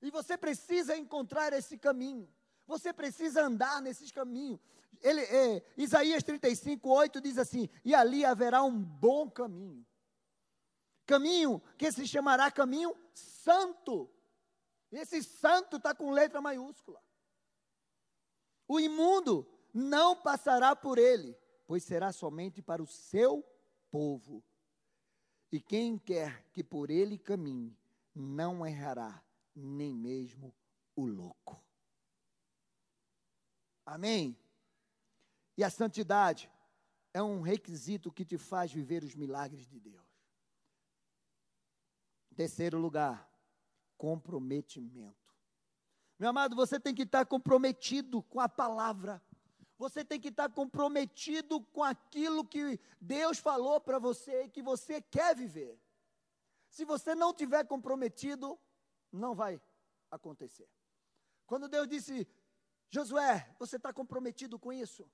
E 0.00 0.08
você 0.08 0.38
precisa 0.38 0.96
encontrar 0.96 1.52
esse 1.52 1.76
caminho. 1.76 2.32
Você 2.70 2.92
precisa 2.92 3.42
andar 3.42 3.82
nesses 3.82 4.12
caminhos. 4.12 4.60
Ele, 5.02 5.22
é, 5.22 5.64
Isaías 5.76 6.22
35, 6.22 6.88
8 6.88 7.20
diz 7.20 7.36
assim: 7.36 7.68
E 7.84 7.92
ali 7.92 8.24
haverá 8.24 8.62
um 8.62 8.80
bom 8.80 9.28
caminho. 9.28 9.84
Caminho 11.04 11.60
que 11.76 11.90
se 11.90 12.06
chamará 12.06 12.48
caminho 12.48 12.96
santo. 13.12 14.08
Esse 14.92 15.20
santo 15.20 15.78
está 15.78 15.92
com 15.92 16.12
letra 16.12 16.40
maiúscula. 16.40 17.02
O 18.68 18.78
imundo 18.78 19.44
não 19.74 20.14
passará 20.14 20.76
por 20.76 20.96
ele, 20.96 21.36
pois 21.66 21.82
será 21.82 22.12
somente 22.12 22.62
para 22.62 22.80
o 22.80 22.86
seu 22.86 23.44
povo. 23.90 24.44
E 25.50 25.60
quem 25.60 25.98
quer 25.98 26.44
que 26.52 26.62
por 26.62 26.88
ele 26.88 27.18
caminhe, 27.18 27.76
não 28.14 28.64
errará, 28.64 29.20
nem 29.56 29.92
mesmo 29.92 30.54
o 30.94 31.04
louco. 31.04 31.60
Amém? 33.84 34.36
E 35.56 35.64
a 35.64 35.70
santidade 35.70 36.50
é 37.12 37.22
um 37.22 37.40
requisito 37.40 38.12
que 38.12 38.24
te 38.24 38.38
faz 38.38 38.72
viver 38.72 39.02
os 39.02 39.14
milagres 39.14 39.66
de 39.66 39.78
Deus. 39.80 40.06
Terceiro 42.34 42.78
lugar, 42.78 43.30
comprometimento. 43.98 45.34
Meu 46.18 46.30
amado, 46.30 46.54
você 46.54 46.78
tem 46.78 46.94
que 46.94 47.02
estar 47.02 47.26
comprometido 47.26 48.22
com 48.22 48.40
a 48.40 48.48
palavra. 48.48 49.22
Você 49.78 50.04
tem 50.04 50.20
que 50.20 50.28
estar 50.28 50.50
comprometido 50.50 51.62
com 51.66 51.82
aquilo 51.82 52.44
que 52.44 52.78
Deus 53.00 53.38
falou 53.38 53.80
para 53.80 53.98
você 53.98 54.44
e 54.44 54.48
que 54.48 54.62
você 54.62 55.00
quer 55.00 55.34
viver. 55.34 55.80
Se 56.68 56.84
você 56.84 57.14
não 57.14 57.32
tiver 57.34 57.64
comprometido, 57.66 58.58
não 59.10 59.34
vai 59.34 59.60
acontecer. 60.10 60.68
Quando 61.46 61.68
Deus 61.68 61.88
disse, 61.88 62.28
Josué, 62.90 63.54
você 63.58 63.76
está 63.76 63.92
comprometido 63.92 64.58
com 64.58 64.72
isso? 64.72 65.08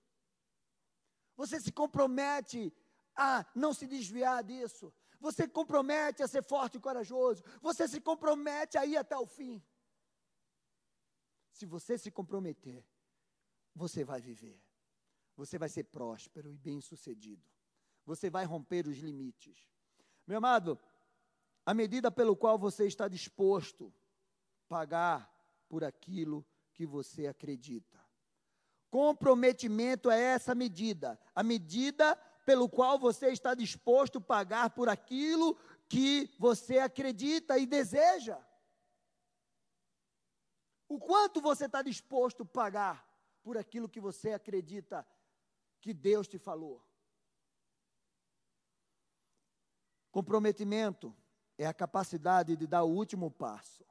Você 1.37 1.61
se 1.61 1.71
compromete 1.71 2.73
a 3.15 3.45
não 3.55 3.75
se 3.75 3.87
desviar 3.87 4.43
disso? 4.43 4.93
Você 5.21 5.47
compromete 5.47 6.23
a 6.23 6.29
ser 6.29 6.43
forte 6.43 6.79
e 6.79 6.81
corajoso? 6.81 7.45
Você 7.61 7.87
se 7.87 8.01
compromete 8.01 8.79
a 8.79 8.87
ir 8.87 8.97
até 8.97 9.17
o 9.17 9.27
fim? 9.27 9.62
Se 11.51 11.67
você 11.67 11.99
se 11.99 12.11
comprometer, 12.11 12.85
você 13.75 14.05
vai 14.05 14.21
viver. 14.21 14.59
Você 15.37 15.59
vai 15.59 15.69
ser 15.69 15.85
próspero 15.85 16.51
e 16.51 16.57
bem-sucedido. 16.57 17.47
Você 18.07 18.31
vai 18.31 18.47
romper 18.47 18.87
os 18.87 18.97
limites. 18.99 19.69
Meu 20.27 20.39
amado, 20.39 20.79
a 21.65 21.75
medida 21.75 22.11
pelo 22.11 22.35
qual 22.35 22.59
você 22.59 22.87
está 22.87 23.07
disposto 23.07 23.93
a 24.65 24.69
pagar 24.69 25.35
por 25.69 25.85
aquilo 25.85 26.47
que 26.77 26.87
você 26.87 27.27
acredita. 27.27 27.99
Comprometimento 28.91 30.11
é 30.11 30.21
essa 30.21 30.55
medida, 30.55 31.19
a 31.35 31.43
medida 31.43 32.15
pelo 32.45 32.69
qual 32.69 32.99
você 32.99 33.29
está 33.29 33.55
disposto 33.55 34.19
a 34.19 34.21
pagar 34.21 34.71
por 34.71 34.89
aquilo 34.89 35.59
que 35.89 36.31
você 36.39 36.79
acredita 36.79 37.59
e 37.59 37.67
deseja. 37.67 38.39
O 40.89 41.01
quanto 41.01 41.41
você 41.41 41.65
está 41.65 41.83
disposto 41.83 42.43
a 42.45 42.47
pagar 42.47 43.05
por 43.43 43.57
aquilo 43.57 43.89
que 43.89 44.01
você 44.01 44.33
acredita 44.33 45.05
que 45.81 45.93
Deus 45.93 46.29
te 46.29 46.39
falou? 46.39 46.85
Comprometimento 50.12 51.17
é 51.59 51.67
a 51.67 51.75
capacidade 51.75 52.55
de 52.55 52.67
dar 52.67 52.85
o 52.85 52.95
último 52.95 53.31
passo. 53.31 53.85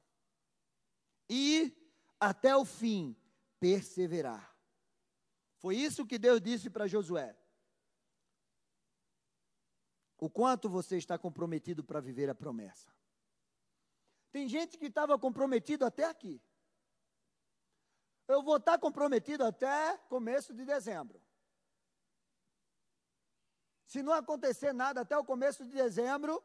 E 1.30 1.85
até 2.20 2.56
o 2.56 2.66
fim, 2.66 3.16
perseverar. 3.60 4.56
Foi 5.58 5.76
isso 5.76 6.06
que 6.06 6.18
Deus 6.18 6.42
disse 6.42 6.70
para 6.70 6.88
Josué. 6.88 7.36
O 10.18 10.30
quanto 10.30 10.70
você 10.70 10.98
está 10.98 11.18
comprometido 11.18 11.84
para 11.84 12.00
viver 12.00 12.30
a 12.30 12.36
promessa. 12.36 12.94
Tem 14.32 14.48
gente 14.48 14.78
que 14.78 14.88
estava 14.88 15.18
comprometido 15.18 15.86
até 15.86 16.06
aqui. 16.06 16.42
Eu 18.28 18.42
vou 18.42 18.58
estar 18.58 18.78
comprometido 18.80 19.46
até 19.46 19.98
começo 20.10 20.54
de 20.54 20.66
dezembro. 20.66 21.22
Se 23.86 24.02
não 24.02 24.14
acontecer 24.14 24.74
nada 24.74 25.02
até 25.02 25.18
o 25.18 25.24
começo 25.24 25.64
de 25.64 25.72
dezembro, 25.72 26.44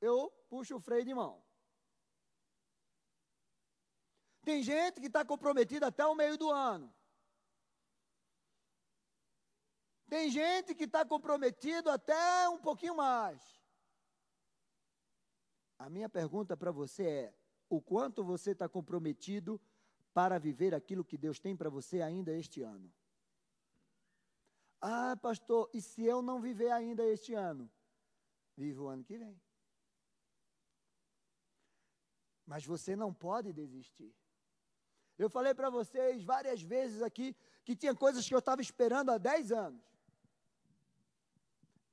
eu 0.00 0.30
puxo 0.48 0.76
o 0.76 0.80
freio 0.80 1.04
de 1.04 1.14
mão. 1.14 1.42
Tem 4.48 4.62
gente 4.62 4.98
que 4.98 5.08
está 5.08 5.26
comprometida 5.26 5.88
até 5.88 6.06
o 6.06 6.14
meio 6.14 6.38
do 6.38 6.50
ano. 6.50 6.90
Tem 10.08 10.30
gente 10.30 10.74
que 10.74 10.84
está 10.84 11.04
comprometido 11.04 11.90
até 11.90 12.48
um 12.48 12.56
pouquinho 12.56 12.96
mais. 12.96 13.42
A 15.78 15.90
minha 15.90 16.08
pergunta 16.08 16.56
para 16.56 16.70
você 16.70 17.06
é: 17.06 17.34
o 17.68 17.78
quanto 17.78 18.24
você 18.24 18.52
está 18.52 18.66
comprometido 18.66 19.60
para 20.14 20.38
viver 20.38 20.74
aquilo 20.74 21.04
que 21.04 21.18
Deus 21.18 21.38
tem 21.38 21.54
para 21.54 21.68
você 21.68 22.00
ainda 22.00 22.32
este 22.32 22.62
ano? 22.62 22.90
Ah, 24.80 25.14
pastor, 25.20 25.68
e 25.74 25.82
se 25.82 26.02
eu 26.06 26.22
não 26.22 26.40
viver 26.40 26.70
ainda 26.70 27.04
este 27.04 27.34
ano? 27.34 27.70
Vive 28.56 28.78
o 28.78 28.88
ano 28.88 29.04
que 29.04 29.18
vem. 29.18 29.38
Mas 32.46 32.64
você 32.64 32.96
não 32.96 33.12
pode 33.12 33.52
desistir. 33.52 34.16
Eu 35.18 35.28
falei 35.28 35.52
para 35.52 35.68
vocês 35.68 36.22
várias 36.22 36.62
vezes 36.62 37.02
aqui 37.02 37.34
que 37.64 37.74
tinha 37.74 37.94
coisas 37.94 38.26
que 38.26 38.34
eu 38.34 38.38
estava 38.38 38.62
esperando 38.62 39.10
há 39.10 39.18
10 39.18 39.50
anos. 39.50 39.82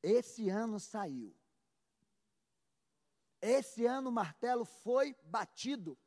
Esse 0.04 0.48
ano 0.50 0.80
saiu. 0.80 1.36
Esse 3.42 3.86
ano 3.86 4.10
o 4.10 4.14
martelo 4.14 4.64
foi 4.64 5.16
batido. 5.24 5.98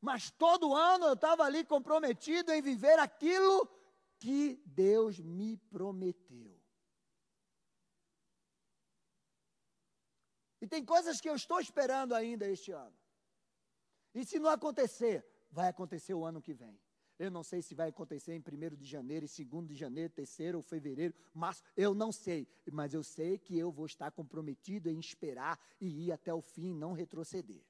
Mas 0.00 0.30
todo 0.30 0.74
ano 0.74 1.06
eu 1.06 1.14
estava 1.14 1.42
ali 1.44 1.64
comprometido 1.64 2.52
em 2.52 2.60
viver 2.60 2.98
aquilo 2.98 3.66
que 4.18 4.62
Deus 4.66 5.18
me 5.18 5.56
prometeu. 5.56 6.60
E 10.60 10.66
tem 10.66 10.84
coisas 10.84 11.20
que 11.20 11.28
eu 11.28 11.34
estou 11.34 11.58
esperando 11.60 12.14
ainda 12.14 12.46
este 12.46 12.72
ano. 12.72 12.96
E 14.16 14.24
se 14.24 14.38
não 14.38 14.48
acontecer, 14.48 15.26
vai 15.50 15.68
acontecer 15.68 16.14
o 16.14 16.24
ano 16.24 16.40
que 16.40 16.54
vem. 16.54 16.80
Eu 17.18 17.30
não 17.30 17.42
sei 17.42 17.60
se 17.60 17.74
vai 17.74 17.90
acontecer 17.90 18.32
em 18.32 18.40
1 18.40 18.74
de 18.74 18.86
janeiro, 18.86 19.26
em 19.26 19.44
2 19.44 19.66
de 19.68 19.74
janeiro, 19.74 20.10
3 20.14 20.54
ou 20.54 20.62
fevereiro, 20.62 21.14
março, 21.34 21.62
eu 21.76 21.94
não 21.94 22.10
sei. 22.10 22.48
Mas 22.72 22.94
eu 22.94 23.02
sei 23.02 23.36
que 23.36 23.58
eu 23.58 23.70
vou 23.70 23.84
estar 23.84 24.10
comprometido 24.10 24.88
em 24.88 24.98
esperar 24.98 25.60
e 25.78 26.06
ir 26.06 26.12
até 26.12 26.32
o 26.32 26.40
fim, 26.40 26.72
não 26.72 26.94
retroceder. 26.94 27.62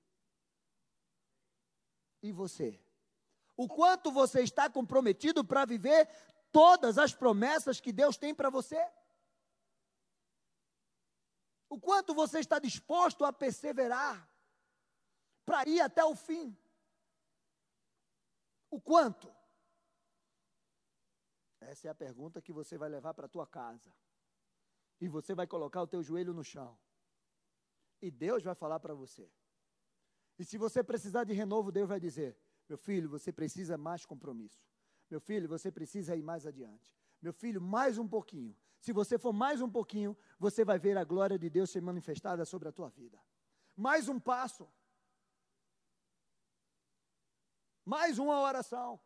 E 2.22 2.30
você? 2.30 2.80
O 3.56 3.66
quanto 3.66 4.12
você 4.12 4.40
está 4.40 4.70
comprometido 4.70 5.44
para 5.44 5.64
viver 5.64 6.08
todas 6.52 6.96
as 6.96 7.12
promessas 7.12 7.80
que 7.80 7.92
Deus 7.92 8.16
tem 8.16 8.32
para 8.32 8.50
você? 8.50 8.80
O 11.68 11.80
quanto 11.80 12.14
você 12.14 12.38
está 12.38 12.60
disposto 12.60 13.24
a 13.24 13.32
perseverar 13.32 14.30
para 15.46 15.66
ir 15.68 15.80
até 15.80 16.04
o 16.04 16.14
fim? 16.14 16.54
O 18.68 18.80
quanto? 18.80 19.32
Essa 21.60 21.88
é 21.88 21.90
a 21.90 21.94
pergunta 21.94 22.42
que 22.42 22.52
você 22.52 22.76
vai 22.76 22.88
levar 22.88 23.14
para 23.14 23.26
a 23.26 23.28
tua 23.28 23.46
casa. 23.46 23.90
E 25.00 25.08
você 25.08 25.34
vai 25.34 25.46
colocar 25.46 25.82
o 25.82 25.86
teu 25.86 26.02
joelho 26.02 26.34
no 26.34 26.44
chão. 26.44 26.76
E 28.02 28.10
Deus 28.10 28.42
vai 28.42 28.54
falar 28.54 28.80
para 28.80 28.94
você. 28.94 29.30
E 30.38 30.44
se 30.44 30.58
você 30.58 30.82
precisar 30.82 31.24
de 31.24 31.32
renovo, 31.32 31.72
Deus 31.72 31.88
vai 31.88 32.00
dizer: 32.00 32.36
Meu 32.68 32.76
filho, 32.76 33.08
você 33.08 33.32
precisa 33.32 33.78
mais 33.78 34.04
compromisso. 34.04 34.68
Meu 35.08 35.20
filho, 35.20 35.48
você 35.48 35.70
precisa 35.70 36.16
ir 36.16 36.22
mais 36.22 36.46
adiante. 36.46 36.94
Meu 37.22 37.32
filho, 37.32 37.60
mais 37.60 37.96
um 37.96 38.06
pouquinho. 38.06 38.54
Se 38.78 38.92
você 38.92 39.18
for 39.18 39.32
mais 39.32 39.60
um 39.60 39.70
pouquinho, 39.70 40.16
você 40.38 40.64
vai 40.64 40.78
ver 40.78 40.96
a 40.98 41.04
glória 41.04 41.38
de 41.38 41.48
Deus 41.48 41.70
ser 41.70 41.80
manifestada 41.80 42.44
sobre 42.44 42.68
a 42.68 42.72
tua 42.72 42.88
vida. 42.90 43.18
Mais 43.76 44.08
um 44.08 44.20
passo. 44.20 44.68
Mais 47.86 48.18
uma 48.18 48.40
oração. 48.40 49.00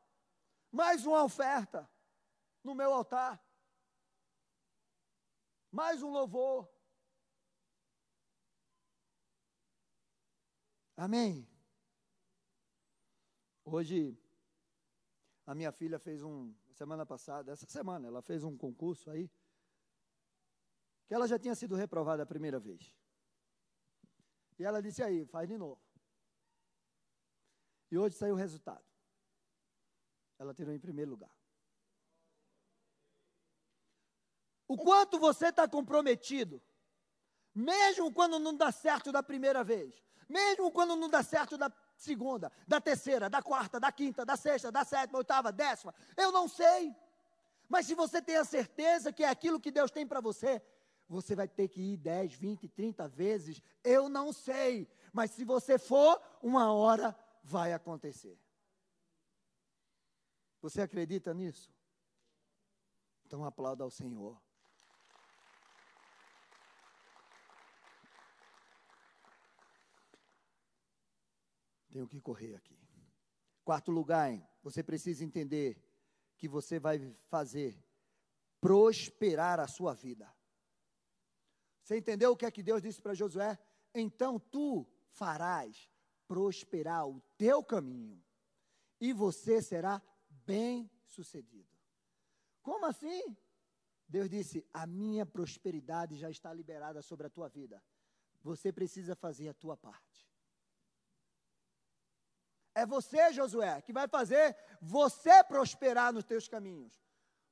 Mais 0.72 1.04
uma 1.04 1.22
oferta 1.22 1.86
no 2.64 2.74
meu 2.74 2.94
altar. 2.94 3.38
Mais 5.70 6.02
um 6.02 6.10
louvor. 6.10 6.66
Amém. 10.96 11.46
Hoje, 13.64 14.18
a 15.46 15.54
minha 15.54 15.70
filha 15.70 15.98
fez 15.98 16.22
um, 16.22 16.54
semana 16.72 17.04
passada, 17.04 17.52
essa 17.52 17.66
semana, 17.66 18.08
ela 18.08 18.22
fez 18.22 18.42
um 18.42 18.56
concurso 18.56 19.10
aí, 19.10 19.30
que 21.06 21.14
ela 21.14 21.28
já 21.28 21.38
tinha 21.38 21.54
sido 21.54 21.74
reprovada 21.74 22.22
a 22.22 22.26
primeira 22.26 22.58
vez. 22.58 22.94
E 24.58 24.64
ela 24.64 24.82
disse 24.82 25.02
aí, 25.02 25.26
faz 25.26 25.48
de 25.48 25.58
novo. 25.58 25.89
E 27.90 27.98
hoje 27.98 28.16
saiu 28.16 28.34
o 28.34 28.38
resultado. 28.38 28.84
Ela 30.38 30.54
tirou 30.54 30.72
em 30.72 30.78
primeiro 30.78 31.10
lugar. 31.10 31.30
O 34.68 34.76
quanto 34.76 35.18
você 35.18 35.48
está 35.48 35.66
comprometido, 35.66 36.62
mesmo 37.52 38.12
quando 38.12 38.38
não 38.38 38.56
dá 38.56 38.70
certo 38.70 39.10
da 39.10 39.22
primeira 39.22 39.64
vez, 39.64 40.00
mesmo 40.28 40.70
quando 40.70 40.94
não 40.94 41.08
dá 41.08 41.24
certo 41.24 41.58
da 41.58 41.72
segunda, 41.96 42.52
da 42.68 42.80
terceira, 42.80 43.28
da 43.28 43.42
quarta, 43.42 43.80
da 43.80 43.90
quinta, 43.90 44.24
da 44.24 44.36
sexta, 44.36 44.70
da 44.70 44.84
sétima, 44.84 45.18
oitava, 45.18 45.50
décima, 45.50 45.92
eu 46.16 46.30
não 46.30 46.46
sei. 46.46 46.94
Mas 47.68 47.86
se 47.86 47.94
você 47.94 48.22
tem 48.22 48.36
a 48.36 48.44
certeza 48.44 49.12
que 49.12 49.24
é 49.24 49.28
aquilo 49.28 49.60
que 49.60 49.72
Deus 49.72 49.90
tem 49.90 50.06
para 50.06 50.20
você, 50.20 50.62
você 51.08 51.34
vai 51.34 51.48
ter 51.48 51.66
que 51.66 51.94
ir 51.94 51.96
10, 51.96 52.34
20, 52.34 52.68
30 52.68 53.08
vezes, 53.08 53.60
eu 53.82 54.08
não 54.08 54.32
sei. 54.32 54.88
Mas 55.12 55.32
se 55.32 55.44
você 55.44 55.76
for, 55.76 56.22
uma 56.40 56.72
hora 56.72 57.16
vai 57.42 57.72
acontecer. 57.72 58.38
Você 60.60 60.82
acredita 60.82 61.32
nisso? 61.32 61.72
Então 63.24 63.44
aplauda 63.44 63.84
ao 63.84 63.90
Senhor. 63.90 64.40
Tenho 71.90 72.06
que 72.06 72.20
correr 72.20 72.54
aqui. 72.54 72.78
Quarto 73.64 73.90
lugar, 73.90 74.30
hein? 74.30 74.46
você 74.62 74.82
precisa 74.82 75.24
entender 75.24 75.82
que 76.36 76.48
você 76.48 76.78
vai 76.78 76.98
fazer 77.28 77.82
prosperar 78.60 79.58
a 79.58 79.66
sua 79.66 79.94
vida. 79.94 80.32
Você 81.82 81.96
entendeu 81.96 82.32
o 82.32 82.36
que 82.36 82.46
é 82.46 82.50
que 82.50 82.62
Deus 82.62 82.82
disse 82.82 83.00
para 83.00 83.14
Josué? 83.14 83.58
Então 83.94 84.38
tu 84.38 84.86
farás 85.10 85.89
prosperar 86.30 87.08
o 87.08 87.20
teu 87.36 87.60
caminho 87.60 88.22
e 89.00 89.12
você 89.12 89.60
será 89.60 90.00
bem 90.46 90.88
sucedido. 91.04 91.68
Como 92.62 92.86
assim? 92.86 93.36
Deus 94.06 94.30
disse: 94.30 94.64
A 94.72 94.86
minha 94.86 95.26
prosperidade 95.26 96.16
já 96.16 96.30
está 96.30 96.54
liberada 96.54 97.02
sobre 97.02 97.26
a 97.26 97.30
tua 97.30 97.48
vida. 97.48 97.82
Você 98.42 98.72
precisa 98.72 99.16
fazer 99.16 99.48
a 99.48 99.54
tua 99.54 99.76
parte. 99.76 100.30
É 102.76 102.86
você, 102.86 103.32
Josué, 103.32 103.82
que 103.82 103.92
vai 103.92 104.06
fazer 104.06 104.56
você 104.80 105.42
prosperar 105.42 106.12
nos 106.12 106.22
teus 106.22 106.46
caminhos. 106.46 106.94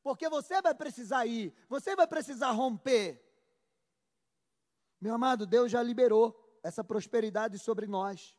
Porque 0.04 0.28
você 0.28 0.62
vai 0.62 0.72
precisar 0.72 1.26
ir, 1.26 1.52
você 1.68 1.96
vai 1.96 2.06
precisar 2.06 2.52
romper. 2.52 3.20
Meu 5.00 5.14
amado, 5.14 5.48
Deus 5.48 5.72
já 5.72 5.82
liberou 5.82 6.60
essa 6.62 6.84
prosperidade 6.84 7.58
sobre 7.58 7.88
nós. 7.88 8.38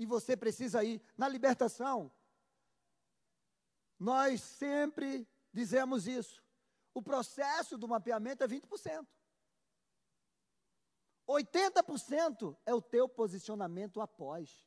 E 0.00 0.06
você 0.06 0.34
precisa 0.34 0.82
ir. 0.82 0.98
Na 1.14 1.28
libertação, 1.28 2.10
nós 3.98 4.40
sempre 4.40 5.28
dizemos 5.52 6.06
isso. 6.06 6.42
O 6.94 7.02
processo 7.02 7.76
do 7.76 7.86
mapeamento 7.86 8.42
é 8.42 8.48
20%. 8.48 9.06
80% 11.28 12.56
é 12.64 12.72
o 12.72 12.80
teu 12.80 13.06
posicionamento 13.06 14.00
após. 14.00 14.66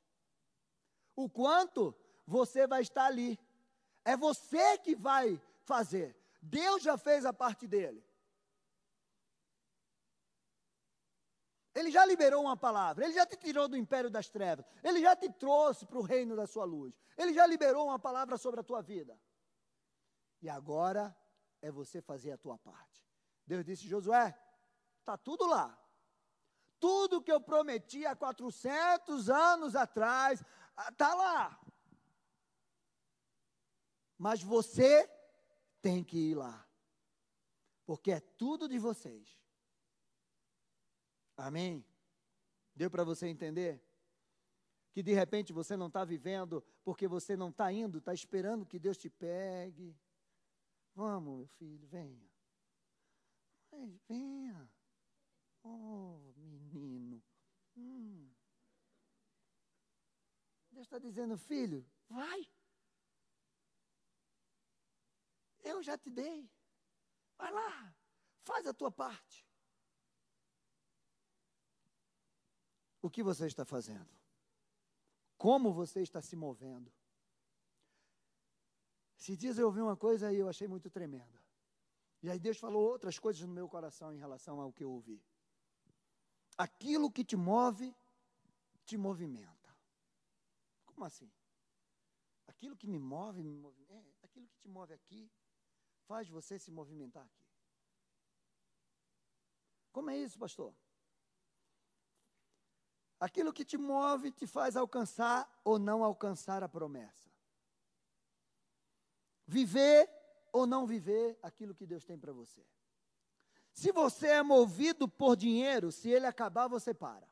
O 1.15 1.27
quanto 1.27 1.95
você 2.27 2.67
vai 2.67 2.83
estar 2.83 3.07
ali. 3.07 3.39
É 4.05 4.15
você 4.15 4.77
que 4.77 4.95
vai 4.95 5.41
fazer. 5.63 6.15
Deus 6.43 6.83
já 6.83 6.95
fez 6.95 7.25
a 7.25 7.33
parte 7.33 7.65
dele. 7.65 8.05
Ele 11.75 11.89
já 11.89 12.05
liberou 12.05 12.43
uma 12.43 12.55
palavra, 12.55 13.05
ele 13.05 13.13
já 13.13 13.25
te 13.25 13.35
tirou 13.35 13.67
do 13.67 13.75
império 13.75 14.09
das 14.09 14.29
trevas, 14.29 14.65
ele 14.83 15.01
já 15.01 15.15
te 15.15 15.29
trouxe 15.31 15.85
para 15.85 15.97
o 15.97 16.03
reino 16.03 16.35
da 16.35 16.45
sua 16.45 16.65
luz, 16.65 16.93
ele 17.17 17.33
já 17.33 17.47
liberou 17.47 17.87
uma 17.87 17.97
palavra 17.97 18.37
sobre 18.37 18.59
a 18.59 18.63
tua 18.63 18.81
vida. 18.81 19.19
E 20.41 20.49
agora 20.49 21.15
é 21.61 21.71
você 21.71 22.01
fazer 22.01 22.31
a 22.31 22.37
tua 22.37 22.57
parte. 22.57 23.03
Deus 23.45 23.65
disse: 23.65 23.87
Josué, 23.87 24.37
está 24.99 25.17
tudo 25.17 25.47
lá, 25.47 25.75
tudo 26.79 27.21
que 27.21 27.31
eu 27.31 27.41
prometi 27.41 28.05
há 28.05 28.15
400 28.15 29.29
anos 29.29 29.75
atrás, 29.75 30.43
está 30.89 31.11
ah, 31.11 31.15
lá. 31.15 31.59
Mas 34.17 34.43
você 34.43 35.09
tem 35.81 36.03
que 36.03 36.31
ir 36.31 36.35
lá. 36.35 36.67
Porque 37.85 38.11
é 38.11 38.19
tudo 38.19 38.69
de 38.69 38.79
vocês. 38.79 39.42
Amém? 41.37 41.85
Deu 42.75 42.89
para 42.89 43.03
você 43.03 43.27
entender? 43.27 43.81
Que 44.91 45.01
de 45.01 45.13
repente 45.13 45.51
você 45.51 45.75
não 45.75 45.87
está 45.87 46.05
vivendo 46.05 46.63
porque 46.83 47.07
você 47.07 47.35
não 47.35 47.49
está 47.49 47.71
indo, 47.71 47.97
está 47.97 48.13
esperando 48.13 48.65
que 48.65 48.79
Deus 48.79 48.97
te 48.97 49.09
pegue. 49.09 49.95
Vamos, 50.95 51.37
meu 51.37 51.47
filho, 51.47 51.87
venha. 51.87 52.29
Venha. 54.07 54.69
Oh, 55.63 56.33
menino. 56.35 57.23
Hum. 57.75 58.31
Deus 60.71 60.85
está 60.85 60.99
dizendo, 60.99 61.37
filho, 61.37 61.85
vai. 62.07 62.47
Eu 65.63 65.81
já 65.81 65.97
te 65.97 66.09
dei. 66.09 66.49
Vai 67.37 67.51
lá, 67.51 67.95
faz 68.43 68.67
a 68.67 68.73
tua 68.73 68.91
parte. 68.91 69.47
O 73.03 73.09
que 73.09 73.21
você 73.21 73.45
está 73.45 73.65
fazendo? 73.65 74.09
Como 75.37 75.73
você 75.73 76.01
está 76.01 76.21
se 76.21 76.37
movendo? 76.37 76.89
Esses 79.19 79.37
dias 79.37 79.57
eu 79.57 79.65
ouvi 79.65 79.81
uma 79.81 79.97
coisa 79.97 80.31
e 80.31 80.37
eu 80.37 80.47
achei 80.47 80.69
muito 80.69 80.89
tremenda. 80.89 81.43
E 82.21 82.29
aí 82.29 82.39
Deus 82.39 82.57
falou 82.57 82.81
outras 82.89 83.19
coisas 83.19 83.41
no 83.41 83.53
meu 83.53 83.67
coração 83.67 84.13
em 84.13 84.17
relação 84.17 84.61
ao 84.61 84.71
que 84.71 84.85
eu 84.85 84.89
ouvi. 84.89 85.21
Aquilo 86.57 87.11
que 87.11 87.25
te 87.25 87.35
move, 87.35 87.93
te 88.85 88.95
movimenta. 88.95 89.75
Como 90.85 91.03
assim? 91.03 91.29
Aquilo 92.47 92.77
que 92.77 92.87
me 92.87 92.99
move, 92.99 93.43
me 93.43 93.67
é, 93.89 94.03
aquilo 94.21 94.47
que 94.47 94.57
te 94.59 94.69
move 94.69 94.93
aqui, 94.93 95.29
faz 96.07 96.29
você 96.29 96.57
se 96.57 96.71
movimentar 96.71 97.25
aqui. 97.25 97.43
Como 99.91 100.09
é 100.09 100.17
isso, 100.17 100.39
pastor? 100.39 100.73
Aquilo 103.23 103.53
que 103.53 103.63
te 103.63 103.77
move 103.77 104.33
te 104.33 104.45
faz 104.45 104.75
alcançar 104.75 105.49
ou 105.63 105.79
não 105.79 106.03
alcançar 106.03 106.61
a 106.61 106.67
promessa. 106.67 107.31
Viver 109.47 110.09
ou 110.51 110.67
não 110.67 110.85
viver 110.85 111.39
aquilo 111.41 111.73
que 111.73 111.85
Deus 111.85 112.03
tem 112.03 112.19
para 112.19 112.33
você. 112.33 112.61
Se 113.71 113.93
você 113.93 114.27
é 114.27 114.43
movido 114.43 115.07
por 115.07 115.37
dinheiro, 115.37 115.89
se 115.89 116.09
ele 116.09 116.25
acabar, 116.25 116.67
você 116.67 116.93
para. 116.93 117.25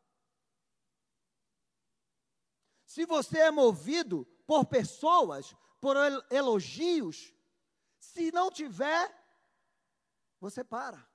Se 2.85 3.05
você 3.05 3.39
é 3.39 3.51
movido 3.51 4.25
por 4.47 4.63
pessoas, 4.63 5.53
por 5.81 5.97
elogios, 6.29 7.33
se 7.99 8.31
não 8.31 8.49
tiver, 8.49 9.13
você 10.39 10.63
para. 10.63 11.05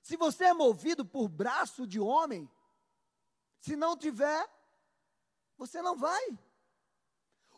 Se 0.00 0.16
você 0.16 0.44
é 0.44 0.54
movido 0.54 1.04
por 1.04 1.28
braço 1.28 1.86
de 1.86 2.00
homem, 2.00 2.50
se 3.64 3.76
não 3.76 3.96
tiver, 3.96 4.46
você 5.56 5.80
não 5.80 5.96
vai. 5.96 6.38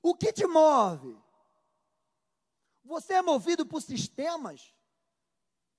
O 0.01 0.15
que 0.15 0.33
te 0.33 0.47
move? 0.47 1.21
Você 2.85 3.15
é 3.15 3.23
movido 3.23 3.67
por 3.67 3.83
sistemas, 3.83 4.73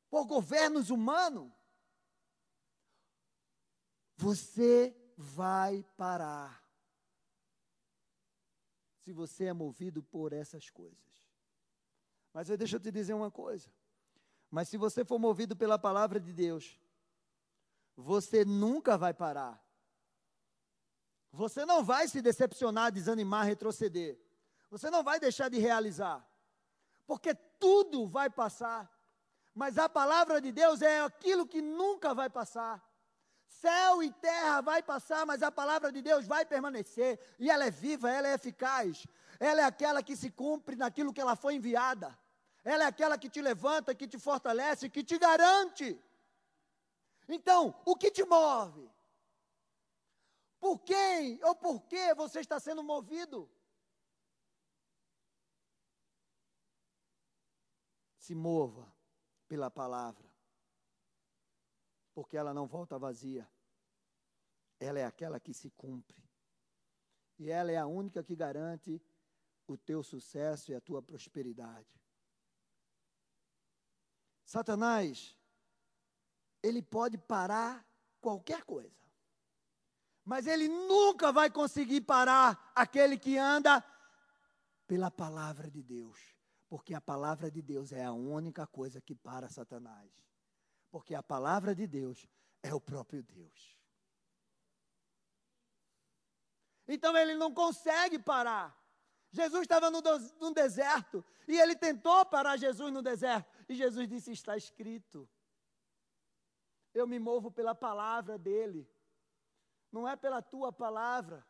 por 0.09 0.25
governos 0.25 0.89
humanos? 0.89 1.49
Você 4.17 4.93
vai 5.15 5.81
parar. 5.95 6.61
Se 8.97 9.13
você 9.13 9.45
é 9.45 9.53
movido 9.53 10.03
por 10.03 10.33
essas 10.33 10.69
coisas. 10.69 11.31
Mas 12.33 12.49
deixa 12.49 12.75
eu 12.75 12.81
te 12.81 12.91
dizer 12.91 13.13
uma 13.13 13.31
coisa. 13.31 13.71
Mas 14.51 14.67
se 14.67 14.75
você 14.75 15.05
for 15.05 15.19
movido 15.19 15.55
pela 15.55 15.79
palavra 15.79 16.19
de 16.19 16.33
Deus, 16.33 16.77
você 17.95 18.43
nunca 18.43 18.97
vai 18.97 19.13
parar. 19.13 19.65
Você 21.37 21.67
não 21.67 21.83
vai 21.83 22.07
se 22.07 22.19
decepcionar, 22.19 22.91
desanimar, 22.91 23.45
retroceder. 23.45 24.17
Você 24.71 24.89
não 24.89 25.03
vai 25.03 25.19
deixar 25.19 25.49
de 25.49 25.59
realizar. 25.59 26.27
Porque 27.05 27.35
tudo 27.59 28.07
vai 28.07 28.27
passar. 28.27 28.91
Mas 29.53 29.77
a 29.77 29.87
palavra 29.87 30.41
de 30.41 30.51
Deus 30.51 30.81
é 30.81 31.01
aquilo 31.01 31.45
que 31.45 31.61
nunca 31.61 32.11
vai 32.15 32.27
passar. 32.27 32.83
Céu 33.47 34.01
e 34.01 34.11
terra 34.11 34.61
vai 34.61 34.81
passar, 34.81 35.27
mas 35.27 35.43
a 35.43 35.51
palavra 35.51 35.91
de 35.91 36.01
Deus 36.01 36.25
vai 36.25 36.43
permanecer. 36.43 37.19
E 37.37 37.51
ela 37.51 37.65
é 37.65 37.71
viva, 37.71 38.09
ela 38.09 38.29
é 38.29 38.33
eficaz. 38.33 39.05
Ela 39.39 39.61
é 39.61 39.63
aquela 39.63 40.01
que 40.01 40.15
se 40.15 40.31
cumpre 40.31 40.75
naquilo 40.75 41.13
que 41.13 41.21
ela 41.21 41.35
foi 41.35 41.53
enviada. 41.53 42.17
Ela 42.63 42.85
é 42.85 42.87
aquela 42.87 43.15
que 43.15 43.29
te 43.29 43.43
levanta, 43.43 43.93
que 43.93 44.07
te 44.07 44.17
fortalece, 44.17 44.89
que 44.89 45.03
te 45.03 45.19
garante. 45.19 46.03
Então, 47.29 47.75
o 47.85 47.95
que 47.95 48.09
te 48.09 48.25
move? 48.25 48.96
Por 50.59 50.79
quem 50.79 51.43
ou 51.43 51.55
por 51.55 51.83
que 51.83 52.13
você 52.15 52.39
está 52.39 52.59
sendo 52.59 52.83
movido? 52.83 53.49
Se 58.17 58.35
mova 58.35 58.91
pela 59.47 59.71
palavra, 59.71 60.29
porque 62.13 62.35
ela 62.35 62.53
não 62.53 62.67
volta 62.67 62.99
vazia. 62.99 63.49
Ela 64.79 64.99
é 64.99 65.05
aquela 65.05 65.39
que 65.39 65.53
se 65.53 65.69
cumpre. 65.71 66.21
E 67.39 67.49
ela 67.49 67.71
é 67.71 67.77
a 67.77 67.85
única 67.85 68.23
que 68.23 68.35
garante 68.35 69.01
o 69.67 69.77
teu 69.77 70.01
sucesso 70.03 70.71
e 70.71 70.75
a 70.75 70.81
tua 70.81 71.01
prosperidade. 71.01 71.87
Satanás, 74.43 75.37
ele 76.63 76.81
pode 76.81 77.17
parar 77.17 77.85
qualquer 78.21 78.63
coisa, 78.63 79.06
mas 80.27 80.45
ele 80.45 80.67
nunca 80.67 81.31
vai 81.31 81.49
conseguir 81.49 82.01
parar 82.01 82.69
aquele 82.75 83.17
que 83.17 83.37
anda 83.37 83.81
pela 84.85 85.09
palavra 85.09 85.71
de 85.71 85.81
Deus, 85.81 86.19
porque 86.67 86.93
a 86.93 86.99
palavra 86.99 87.49
de 87.49 87.61
Deus 87.61 87.93
é 87.93 88.03
a 88.03 88.11
única 88.11 88.67
coisa 88.67 88.99
que 88.99 89.15
para 89.15 89.47
Satanás, 89.47 90.11
porque 90.91 91.15
a 91.15 91.23
palavra 91.23 91.73
de 91.73 91.87
Deus 91.87 92.27
é 92.61 92.73
o 92.73 92.81
próprio 92.81 93.23
Deus. 93.23 93.77
Então 96.89 97.15
ele 97.15 97.35
não 97.35 97.53
consegue 97.53 98.19
parar. 98.19 98.77
Jesus 99.31 99.61
estava 99.61 99.89
no, 99.89 100.01
deserto 100.53 101.23
e 101.47 101.57
ele 101.57 101.75
tentou 101.75 102.25
parar 102.25 102.57
Jesus 102.57 102.91
no 102.91 103.01
deserto. 103.01 103.49
E 103.69 103.75
Jesus 103.75 104.05
disse: 104.09 104.31
Está 104.33 104.57
escrito. 104.57 105.29
Eu 106.93 107.07
me 107.07 107.17
movo 107.17 107.49
pela 107.49 107.73
palavra 107.73 108.37
dele, 108.37 108.89
não 109.97 110.07
é 110.07 110.15
pela 110.15 110.41
tua 110.41 110.71
palavra. 110.71 111.45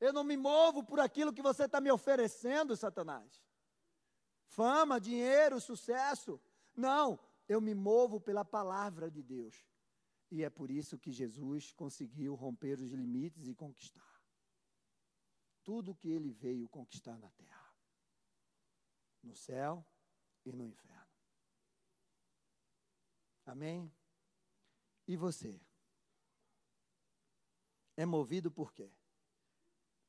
Eu 0.00 0.12
não 0.12 0.24
me 0.24 0.36
movo 0.36 0.82
por 0.82 1.00
aquilo 1.00 1.32
que 1.32 1.42
você 1.42 1.64
está 1.64 1.80
me 1.80 1.90
oferecendo, 1.90 2.76
Satanás. 2.76 3.42
Fama, 4.46 5.00
dinheiro, 5.00 5.60
sucesso. 5.60 6.40
Não, 6.74 7.18
eu 7.48 7.60
me 7.60 7.74
movo 7.74 8.20
pela 8.20 8.44
palavra 8.44 9.10
de 9.10 9.22
Deus. 9.22 9.66
E 10.30 10.42
é 10.42 10.50
por 10.50 10.70
isso 10.70 10.98
que 10.98 11.12
Jesus 11.12 11.72
conseguiu 11.72 12.34
romper 12.34 12.80
os 12.80 12.92
limites 12.92 13.46
e 13.46 13.54
conquistar 13.54 14.16
tudo 15.66 15.96
que 15.96 16.08
ele 16.08 16.30
veio 16.30 16.68
conquistar 16.68 17.18
na 17.18 17.28
terra, 17.32 17.74
no 19.20 19.34
céu 19.34 19.84
e 20.44 20.52
no 20.52 20.64
inferno. 20.64 21.10
Amém? 23.44 23.92
E 25.08 25.16
você? 25.16 25.60
É 27.96 28.04
movido 28.04 28.50
por 28.50 28.72
quê? 28.72 28.90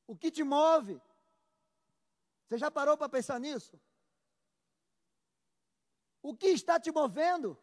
O 0.06 0.16
que 0.16 0.30
te 0.30 0.44
move? 0.44 1.00
Você 2.46 2.58
já 2.58 2.70
parou 2.70 2.96
para 2.96 3.08
pensar 3.08 3.40
nisso? 3.40 3.80
O 6.22 6.36
que 6.36 6.48
está 6.48 6.78
te 6.78 6.90
movendo? 6.90 7.58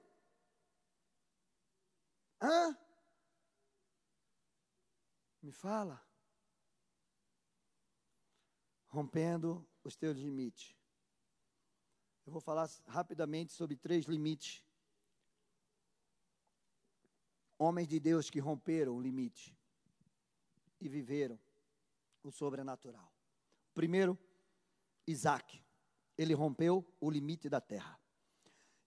Hã? 2.41 2.77
Me 5.41 5.51
fala 5.51 6.03
rompendo 8.87 9.67
os 9.83 9.95
teus 9.95 10.17
limites. 10.17 10.75
Eu 12.25 12.31
vou 12.31 12.41
falar 12.41 12.67
rapidamente 12.87 13.53
sobre 13.53 13.75
três 13.75 14.05
limites. 14.05 14.63
Homens 17.57 17.87
de 17.87 17.99
Deus 17.99 18.29
que 18.29 18.39
romperam 18.39 18.95
o 18.95 19.01
limite 19.01 19.54
e 20.85 20.89
viveram 20.89 21.39
o 22.23 22.31
sobrenatural. 22.31 23.11
Primeiro, 23.73 24.17
Isaac. 25.07 25.61
Ele 26.17 26.33
rompeu 26.33 26.85
o 27.01 27.09
limite 27.09 27.49
da 27.49 27.59
terra. 27.59 27.99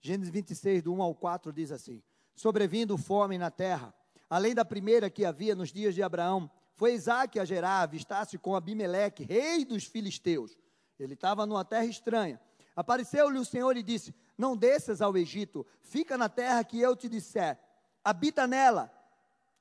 Gênesis 0.01 0.31
26, 0.31 0.81
do 0.81 0.93
1 0.93 1.01
ao 1.01 1.13
4, 1.13 1.51
diz 1.51 1.71
assim: 1.71 2.01
Sobrevindo 2.33 2.97
fome 2.97 3.37
na 3.37 3.51
terra, 3.51 3.93
além 4.29 4.55
da 4.55 4.63
primeira 4.63 5.09
que 5.09 5.25
havia 5.25 5.53
nos 5.53 5.71
dias 5.71 5.93
de 5.93 6.01
Abraão, 6.01 6.49
foi 6.73 6.93
Isaac 6.93 7.37
a 7.37 7.45
Gerar, 7.45 7.81
avistasse 7.81 8.37
com 8.37 8.55
Abimeleque, 8.55 9.25
rei 9.25 9.65
dos 9.65 9.83
filisteus. 9.83 10.57
Ele 10.97 11.13
estava 11.13 11.45
numa 11.45 11.65
terra 11.65 11.85
estranha. 11.85 12.41
Apareceu-lhe 12.75 13.37
o 13.37 13.45
Senhor 13.45 13.75
e 13.75 13.83
disse: 13.83 14.15
Não 14.37 14.55
desças 14.55 15.01
ao 15.01 15.17
Egito, 15.17 15.67
fica 15.81 16.17
na 16.17 16.29
terra 16.29 16.63
que 16.63 16.79
eu 16.79 16.95
te 16.95 17.09
disser, 17.09 17.59
habita 18.03 18.47
nela, 18.47 18.89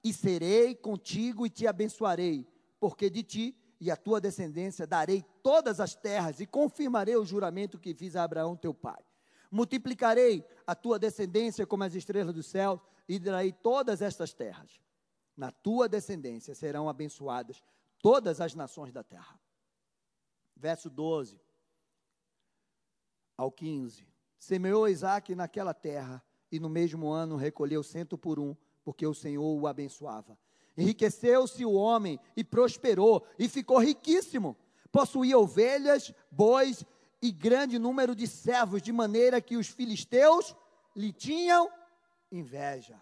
e 0.03 0.12
serei 0.12 0.74
contigo 0.74 1.46
e 1.46 1.51
te 1.51 1.66
abençoarei, 1.66 2.46
porque 2.78 3.11
de 3.11 3.22
ti 3.22 3.57
e 3.80 3.90
a 3.90 3.96
tua 3.96 4.20
descendência 4.20 4.86
darei 4.86 5.24
todas 5.42 5.80
as 5.80 5.94
terras 5.94 6.40
e 6.40 6.46
confirmarei 6.46 7.16
o 7.16 7.24
juramento 7.24 7.78
que 7.78 7.94
fiz 7.94 8.16
a 8.16 8.24
Abraão 8.24 8.57
teu 8.57 8.74
pai. 8.74 9.03
Multiplicarei 9.51 10.44
a 10.66 10.74
tua 10.74 10.99
descendência 10.99 11.66
como 11.66 11.84
as 11.84 11.94
estrelas 11.94 12.34
do 12.34 12.42
céu 12.42 12.80
e 13.09 13.18
darei 13.18 13.53
todas 13.53 14.03
estas 14.03 14.32
terras 14.34 14.80
na 15.38 15.53
tua 15.53 15.88
descendência 15.88 16.53
serão 16.53 16.88
abençoadas 16.88 17.62
todas 18.03 18.40
as 18.40 18.57
nações 18.57 18.92
da 18.92 19.05
terra. 19.05 19.40
Verso 20.57 20.90
12 20.90 21.40
ao 23.36 23.53
15. 23.53 24.05
Semeou 24.36 24.88
Isaac 24.88 25.32
naquela 25.36 25.72
terra, 25.72 26.20
e 26.51 26.59
no 26.59 26.68
mesmo 26.68 27.09
ano 27.09 27.36
recolheu 27.36 27.84
cento 27.84 28.18
por 28.18 28.40
um, 28.40 28.57
porque 28.89 29.07
o 29.07 29.12
Senhor 29.12 29.45
o 29.45 29.66
abençoava. 29.66 30.39
Enriqueceu-se 30.74 31.62
o 31.62 31.74
homem 31.74 32.18
e 32.34 32.43
prosperou, 32.43 33.22
e 33.39 33.47
ficou 33.47 33.76
riquíssimo. 33.76 34.57
Possuía 34.91 35.39
ovelhas, 35.39 36.11
bois 36.30 36.86
e 37.20 37.30
grande 37.30 37.78
número 37.78 38.14
de 38.14 38.26
servos, 38.26 38.80
de 38.80 38.91
maneira 38.91 39.43
que 39.43 39.59
os 39.59 39.68
filisteus 39.68 40.57
lhe 40.97 41.12
tinham 41.12 41.70
inveja. 42.32 42.99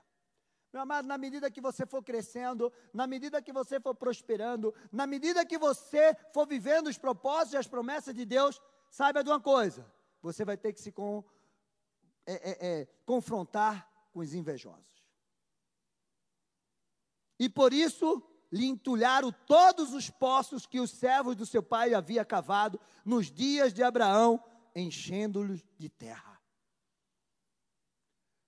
Meu 0.73 0.83
amado, 0.83 1.07
na 1.07 1.17
medida 1.17 1.53
que 1.53 1.61
você 1.61 1.87
for 1.87 2.03
crescendo, 2.03 2.73
na 2.93 3.07
medida 3.07 3.41
que 3.41 3.53
você 3.53 3.79
for 3.79 3.95
prosperando, 3.95 4.75
na 4.91 5.07
medida 5.07 5.47
que 5.47 5.57
você 5.57 6.17
for 6.35 6.49
vivendo 6.49 6.89
os 6.89 6.99
propósitos 6.99 7.53
e 7.53 7.59
as 7.59 7.69
promessas 7.69 8.13
de 8.13 8.25
Deus, 8.25 8.61
saiba 8.91 9.23
de 9.23 9.31
uma 9.31 9.41
coisa: 9.41 9.87
você 10.21 10.45
vai 10.45 10.57
ter 10.57 10.73
que 10.73 10.81
se 10.81 10.91
com, 10.91 11.23
é, 12.27 12.35
é, 12.35 12.81
é, 12.81 12.89
confrontar 13.05 13.89
com 14.13 14.19
os 14.19 14.35
invejosos. 14.35 14.96
E 17.39 17.49
por 17.49 17.73
isso, 17.73 18.23
lhe 18.51 18.67
entulharam 18.67 19.33
todos 19.47 19.93
os 19.93 20.09
poços 20.11 20.67
que 20.67 20.81
os 20.81 20.91
servos 20.91 21.37
do 21.37 21.47
seu 21.47 21.63
pai 21.63 21.95
havia 21.95 22.25
cavado 22.25 22.81
nos 23.05 23.31
dias 23.31 23.73
de 23.73 23.83
Abraão, 23.83 24.43
enchendo-los 24.75 25.65
de 25.79 25.89
terra. 25.89 26.41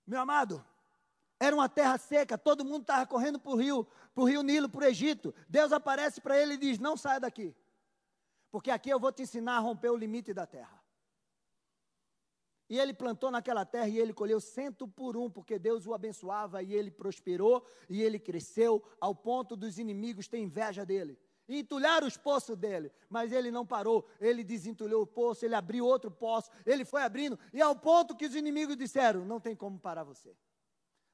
Meu 0.05 0.21
amado, 0.21 0.65
era 1.39 1.55
uma 1.55 1.69
terra 1.69 1.97
seca, 1.97 2.37
todo 2.37 2.65
mundo 2.65 2.81
estava 2.81 3.05
correndo 3.05 3.39
para 3.39 3.51
o 3.51 3.55
rio, 3.55 3.85
para 4.13 4.23
o 4.23 4.27
rio 4.27 4.41
Nilo, 4.41 4.67
para 4.67 4.81
o 4.81 4.87
Egito. 4.87 5.33
Deus 5.47 5.71
aparece 5.71 6.19
para 6.19 6.37
ele 6.37 6.55
e 6.55 6.57
diz: 6.57 6.79
Não 6.79 6.97
saia 6.97 7.19
daqui, 7.19 7.55
porque 8.51 8.71
aqui 8.71 8.89
eu 8.89 8.99
vou 8.99 9.11
te 9.11 9.21
ensinar 9.21 9.57
a 9.57 9.59
romper 9.59 9.89
o 9.89 9.95
limite 9.95 10.33
da 10.33 10.45
terra. 10.45 10.78
E 12.69 12.77
ele 12.77 12.93
plantou 12.93 13.31
naquela 13.31 13.65
terra 13.65 13.87
e 13.87 13.97
ele 13.97 14.13
colheu 14.13 14.39
cento 14.39 14.87
por 14.87 15.17
um, 15.17 15.27
porque 15.27 15.57
Deus 15.57 15.87
o 15.87 15.93
abençoava 15.93 16.61
e 16.61 16.73
ele 16.73 16.91
prosperou 16.91 17.65
e 17.89 18.03
ele 18.03 18.19
cresceu 18.19 18.83
ao 19.01 19.15
ponto 19.15 19.55
dos 19.55 19.79
inimigos 19.79 20.27
ter 20.27 20.37
inveja 20.37 20.85
dele. 20.85 21.17
E 21.47 21.61
entulharam 21.61 22.05
os 22.05 22.15
poços 22.15 22.55
dele, 22.55 22.91
mas 23.09 23.31
ele 23.31 23.49
não 23.49 23.65
parou, 23.65 24.07
ele 24.21 24.43
desentulhou 24.43 25.01
o 25.01 25.07
poço, 25.07 25.43
ele 25.43 25.55
abriu 25.55 25.83
outro 25.83 26.11
poço, 26.11 26.51
ele 26.63 26.85
foi 26.85 27.01
abrindo, 27.01 27.39
e 27.51 27.59
ao 27.59 27.75
ponto 27.75 28.15
que 28.15 28.27
os 28.27 28.35
inimigos 28.35 28.77
disseram: 28.77 29.25
não 29.25 29.39
tem 29.39 29.55
como 29.55 29.79
parar 29.79 30.03
você. 30.03 30.37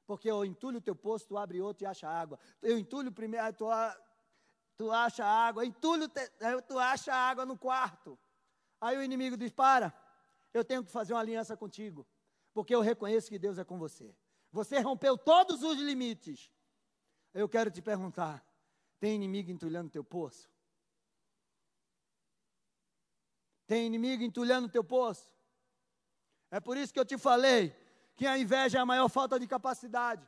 Porque 0.06 0.30
eu 0.30 0.44
entulho 0.44 0.76
o 0.76 0.82
teu 0.82 0.94
poço, 0.94 1.26
tu 1.26 1.38
abre 1.38 1.62
outro 1.62 1.84
e 1.84 1.86
acha 1.86 2.06
água. 2.06 2.38
Eu 2.60 2.78
entulho 2.78 3.10
primeiro, 3.10 3.50
tu, 3.54 3.64
tu 4.76 4.92
acha 4.92 5.24
água, 5.24 5.64
entulho, 5.64 6.06
tu 6.68 6.78
acha 6.78 7.14
água 7.14 7.46
no 7.46 7.56
quarto. 7.56 8.18
Aí 8.78 8.98
o 8.98 9.02
inimigo 9.02 9.38
diz: 9.38 9.50
para 9.50 9.90
eu 10.56 10.64
tenho 10.64 10.84
que 10.84 10.90
fazer 10.90 11.12
uma 11.12 11.20
aliança 11.20 11.56
contigo, 11.56 12.06
porque 12.52 12.74
eu 12.74 12.80
reconheço 12.80 13.28
que 13.28 13.38
Deus 13.38 13.58
é 13.58 13.64
com 13.64 13.78
você. 13.78 14.16
Você 14.50 14.78
rompeu 14.78 15.18
todos 15.18 15.62
os 15.62 15.78
limites. 15.78 16.50
Eu 17.34 17.48
quero 17.48 17.70
te 17.70 17.82
perguntar: 17.82 18.44
tem 18.98 19.14
inimigo 19.14 19.50
entulhando 19.50 19.90
teu 19.90 20.04
poço? 20.04 20.48
Tem 23.66 23.86
inimigo 23.86 24.22
entulhando 24.22 24.68
teu 24.68 24.84
poço? 24.84 25.30
É 26.50 26.60
por 26.60 26.76
isso 26.76 26.92
que 26.92 27.00
eu 27.00 27.04
te 27.04 27.18
falei 27.18 27.74
que 28.14 28.26
a 28.26 28.38
inveja 28.38 28.78
é 28.78 28.80
a 28.80 28.86
maior 28.86 29.08
falta 29.08 29.38
de 29.38 29.46
capacidade. 29.46 30.26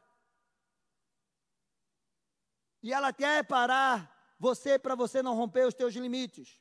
E 2.82 2.92
ela 2.92 3.12
quer 3.12 3.44
parar 3.46 4.34
você 4.38 4.78
para 4.78 4.94
você 4.94 5.22
não 5.22 5.34
romper 5.34 5.66
os 5.66 5.74
teus 5.74 5.94
limites. 5.94 6.60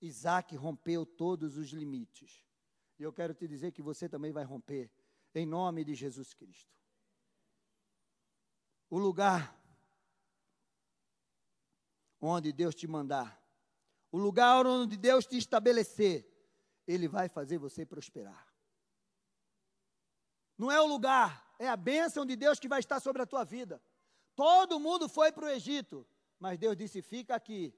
Isaac 0.00 0.54
rompeu 0.56 1.04
todos 1.04 1.56
os 1.56 1.70
limites. 1.70 2.43
E 2.98 3.02
eu 3.02 3.12
quero 3.12 3.34
te 3.34 3.46
dizer 3.48 3.72
que 3.72 3.82
você 3.82 4.08
também 4.08 4.32
vai 4.32 4.44
romper, 4.44 4.90
em 5.34 5.44
nome 5.44 5.84
de 5.84 5.94
Jesus 5.94 6.32
Cristo. 6.32 6.72
O 8.88 8.98
lugar 8.98 9.60
onde 12.20 12.52
Deus 12.52 12.74
te 12.74 12.86
mandar, 12.86 13.42
o 14.10 14.18
lugar 14.18 14.66
onde 14.66 14.96
Deus 14.96 15.26
te 15.26 15.36
estabelecer, 15.36 16.26
Ele 16.86 17.08
vai 17.08 17.28
fazer 17.28 17.58
você 17.58 17.84
prosperar. 17.84 18.46
Não 20.56 20.70
é 20.70 20.80
o 20.80 20.86
lugar, 20.86 21.54
é 21.58 21.68
a 21.68 21.76
bênção 21.76 22.24
de 22.24 22.36
Deus 22.36 22.60
que 22.60 22.68
vai 22.68 22.78
estar 22.78 23.00
sobre 23.00 23.22
a 23.22 23.26
tua 23.26 23.44
vida. 23.44 23.82
Todo 24.36 24.80
mundo 24.80 25.08
foi 25.08 25.32
para 25.32 25.46
o 25.46 25.50
Egito, 25.50 26.06
mas 26.38 26.58
Deus 26.58 26.76
disse: 26.76 27.02
fica 27.02 27.34
aqui, 27.34 27.74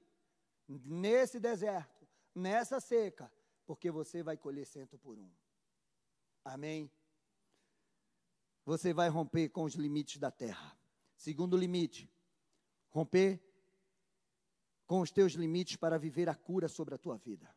nesse 0.67 1.39
deserto, 1.39 2.07
nessa 2.33 2.79
seca, 2.79 3.31
porque 3.67 3.91
você 3.91 4.23
vai 4.23 4.37
colher 4.37 4.65
cento 4.65 4.97
por 4.97 5.19
um. 5.19 5.29
Amém? 6.43 6.89
Você 8.65 8.93
vai 8.93 9.09
romper 9.09 9.49
com 9.49 9.65
os 9.65 9.75
limites 9.75 10.17
da 10.17 10.31
terra. 10.31 10.75
Segundo 11.17 11.57
limite, 11.57 12.09
romper 12.89 13.43
com 14.85 15.01
os 15.01 15.11
teus 15.11 15.33
limites 15.33 15.75
para 15.75 15.99
viver 15.99 16.29
a 16.29 16.35
cura 16.35 16.69
sobre 16.69 16.95
a 16.95 16.97
tua 16.97 17.17
vida. 17.17 17.53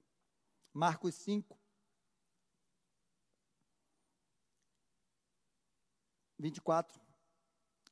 Marcos 0.73 1.15
5, 1.15 1.57
24, 6.39 7.01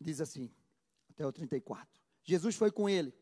diz 0.01 0.21
assim, 0.21 0.53
até 1.11 1.25
o 1.25 1.33
34. 1.33 2.03
Jesus 2.25 2.57
foi 2.57 2.73
com 2.73 2.89
ele. 2.89 3.15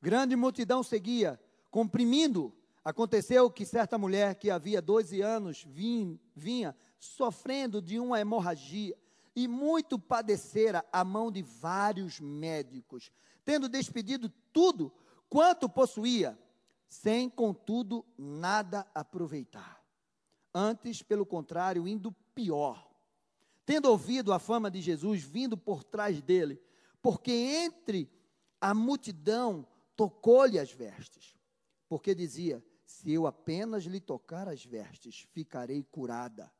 Grande 0.00 0.36
multidão 0.36 0.82
seguia, 0.82 1.40
comprimindo 1.70 2.56
Aconteceu 2.84 3.50
que 3.50 3.64
certa 3.64 3.96
mulher 3.96 4.34
que 4.34 4.50
havia 4.50 4.82
12 4.82 5.22
anos 5.22 5.64
vinha, 5.66 6.20
vinha 6.36 6.76
sofrendo 6.98 7.80
de 7.80 7.98
uma 7.98 8.20
hemorragia 8.20 8.94
e 9.34 9.48
muito 9.48 9.98
padecera 9.98 10.84
a 10.92 11.02
mão 11.02 11.32
de 11.32 11.42
vários 11.42 12.20
médicos, 12.20 13.10
tendo 13.42 13.68
despedido 13.68 14.28
tudo 14.52 14.92
quanto 15.30 15.68
possuía, 15.68 16.38
sem 16.86 17.28
contudo 17.28 18.04
nada 18.18 18.86
aproveitar. 18.94 19.82
Antes, 20.54 21.02
pelo 21.02 21.26
contrário, 21.26 21.88
indo 21.88 22.12
pior. 22.34 22.88
Tendo 23.66 23.90
ouvido 23.90 24.32
a 24.32 24.38
fama 24.38 24.70
de 24.70 24.80
Jesus 24.80 25.22
vindo 25.22 25.56
por 25.56 25.82
trás 25.82 26.20
dele, 26.20 26.60
porque 27.00 27.32
entre 27.32 28.10
a 28.60 28.74
multidão 28.74 29.66
tocou-lhe 29.96 30.58
as 30.58 30.70
vestes, 30.70 31.34
porque 31.88 32.14
dizia: 32.14 32.62
se 32.94 33.12
eu 33.12 33.26
apenas 33.26 33.84
lhe 33.84 34.00
tocar 34.00 34.48
as 34.48 34.64
vestes, 34.64 35.26
ficarei 35.32 35.82
curada. 35.82 36.52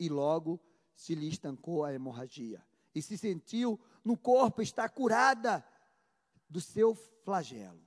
E 0.00 0.08
logo 0.08 0.58
se 0.94 1.14
lhe 1.14 1.28
estancou 1.28 1.84
a 1.84 1.92
hemorragia. 1.92 2.64
E 2.94 3.02
se 3.02 3.18
sentiu 3.18 3.78
no 4.02 4.16
corpo 4.16 4.62
estar 4.62 4.88
curada 4.88 5.64
do 6.48 6.60
seu 6.60 6.94
flagelo. 6.94 7.82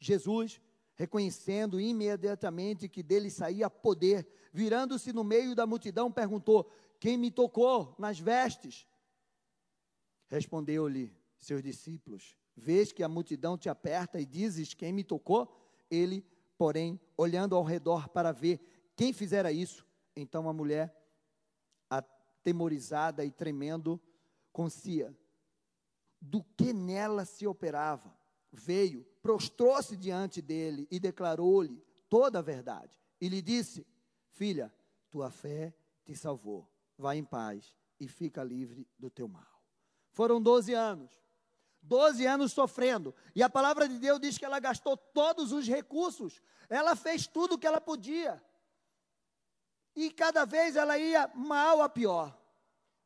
Jesus, 0.00 0.60
reconhecendo 0.96 1.80
imediatamente 1.80 2.88
que 2.88 3.02
dele 3.02 3.30
saía 3.30 3.70
poder, 3.70 4.26
virando-se 4.52 5.12
no 5.12 5.22
meio 5.22 5.54
da 5.54 5.66
multidão, 5.66 6.10
perguntou: 6.10 6.68
Quem 6.98 7.16
me 7.16 7.30
tocou 7.30 7.94
nas 7.96 8.18
vestes? 8.18 8.86
Respondeu-lhe 10.26 11.16
seus 11.38 11.62
discípulos: 11.62 12.36
Vês 12.56 12.90
que 12.90 13.04
a 13.04 13.08
multidão 13.08 13.56
te 13.56 13.68
aperta 13.68 14.20
e 14.20 14.26
dizes: 14.26 14.74
Quem 14.74 14.92
me 14.92 15.04
tocou? 15.04 15.54
Ele 15.88 16.26
porém, 16.56 17.00
olhando 17.16 17.54
ao 17.54 17.62
redor 17.62 18.08
para 18.08 18.32
ver 18.32 18.60
quem 18.96 19.12
fizera 19.12 19.52
isso, 19.52 19.86
então 20.14 20.48
a 20.48 20.52
mulher, 20.52 20.94
atemorizada 21.90 23.24
e 23.24 23.30
tremendo, 23.30 24.00
concia 24.52 25.14
do 26.20 26.42
que 26.56 26.72
nela 26.72 27.24
se 27.24 27.46
operava, 27.46 28.16
veio, 28.50 29.04
prostrou-se 29.20 29.96
diante 29.96 30.40
dele 30.40 30.88
e 30.90 30.98
declarou-lhe 30.98 31.84
toda 32.08 32.38
a 32.38 32.42
verdade. 32.42 32.98
E 33.20 33.28
lhe 33.28 33.42
disse: 33.42 33.86
Filha, 34.30 34.72
tua 35.10 35.30
fé 35.30 35.74
te 36.04 36.16
salvou. 36.16 36.70
Vá 36.96 37.14
em 37.14 37.24
paz 37.24 37.74
e 38.00 38.08
fica 38.08 38.42
livre 38.42 38.88
do 38.98 39.10
teu 39.10 39.28
mal. 39.28 39.62
Foram 40.10 40.40
12 40.40 40.72
anos. 40.72 41.25
12 41.86 42.26
anos 42.26 42.52
sofrendo. 42.52 43.14
E 43.34 43.42
a 43.42 43.48
palavra 43.48 43.88
de 43.88 43.98
Deus 43.98 44.20
diz 44.20 44.36
que 44.36 44.44
ela 44.44 44.58
gastou 44.58 44.96
todos 44.96 45.52
os 45.52 45.66
recursos. 45.66 46.42
Ela 46.68 46.96
fez 46.96 47.26
tudo 47.26 47.54
o 47.54 47.58
que 47.58 47.66
ela 47.66 47.80
podia. 47.80 48.42
E 49.94 50.10
cada 50.10 50.44
vez 50.44 50.76
ela 50.76 50.98
ia 50.98 51.30
mal 51.34 51.80
a 51.80 51.88
pior. 51.88 52.36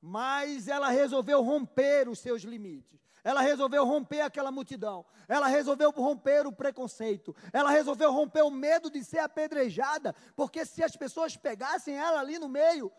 Mas 0.00 0.66
ela 0.66 0.88
resolveu 0.88 1.42
romper 1.42 2.08
os 2.08 2.18
seus 2.18 2.42
limites. 2.42 2.98
Ela 3.22 3.42
resolveu 3.42 3.84
romper 3.84 4.22
aquela 4.22 4.50
multidão. 4.50 5.04
Ela 5.28 5.46
resolveu 5.46 5.90
romper 5.90 6.46
o 6.46 6.52
preconceito. 6.52 7.36
Ela 7.52 7.70
resolveu 7.70 8.10
romper 8.10 8.42
o 8.42 8.50
medo 8.50 8.90
de 8.90 9.04
ser 9.04 9.18
apedrejada. 9.18 10.14
Porque 10.34 10.64
se 10.64 10.82
as 10.82 10.96
pessoas 10.96 11.36
pegassem 11.36 11.96
ela 11.96 12.18
ali 12.18 12.38
no 12.38 12.48
meio, 12.48 12.90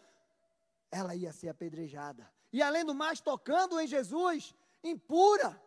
ela 0.92 1.16
ia 1.16 1.34
ser 1.34 1.50
apedrejada. 1.50 2.32
E 2.54 2.62
além 2.62 2.86
do 2.86 2.94
mais, 2.94 3.20
tocando 3.20 3.80
em 3.80 3.88
Jesus, 3.88 4.54
impura. 4.84 5.60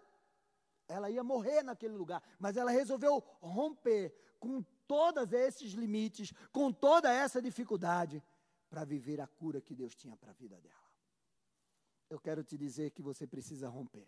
Ela 0.87 1.11
ia 1.11 1.25
morrer 1.25 1.63
naquele 1.63 1.95
lugar, 1.95 2.23
mas 2.39 2.57
ela 2.57 2.71
resolveu 2.71 3.19
romper 3.41 4.15
com 4.39 4.63
todos 4.87 5.33
esses 5.33 5.73
limites, 5.73 6.33
com 6.53 6.73
toda 6.73 7.13
essa 7.13 7.41
dificuldade, 7.41 8.23
para 8.69 8.85
viver 8.85 9.21
a 9.21 9.27
cura 9.27 9.61
que 9.61 9.75
Deus 9.75 9.95
tinha 9.95 10.17
para 10.17 10.31
a 10.31 10.35
vida 10.35 10.61
dela. 10.61 10.75
Eu 12.11 12.21
quero 12.21 12.45
te 12.45 12.59
dizer 12.59 12.91
que 12.91 13.03
você 13.03 13.27
precisa 13.27 13.69
romper. 13.69 14.07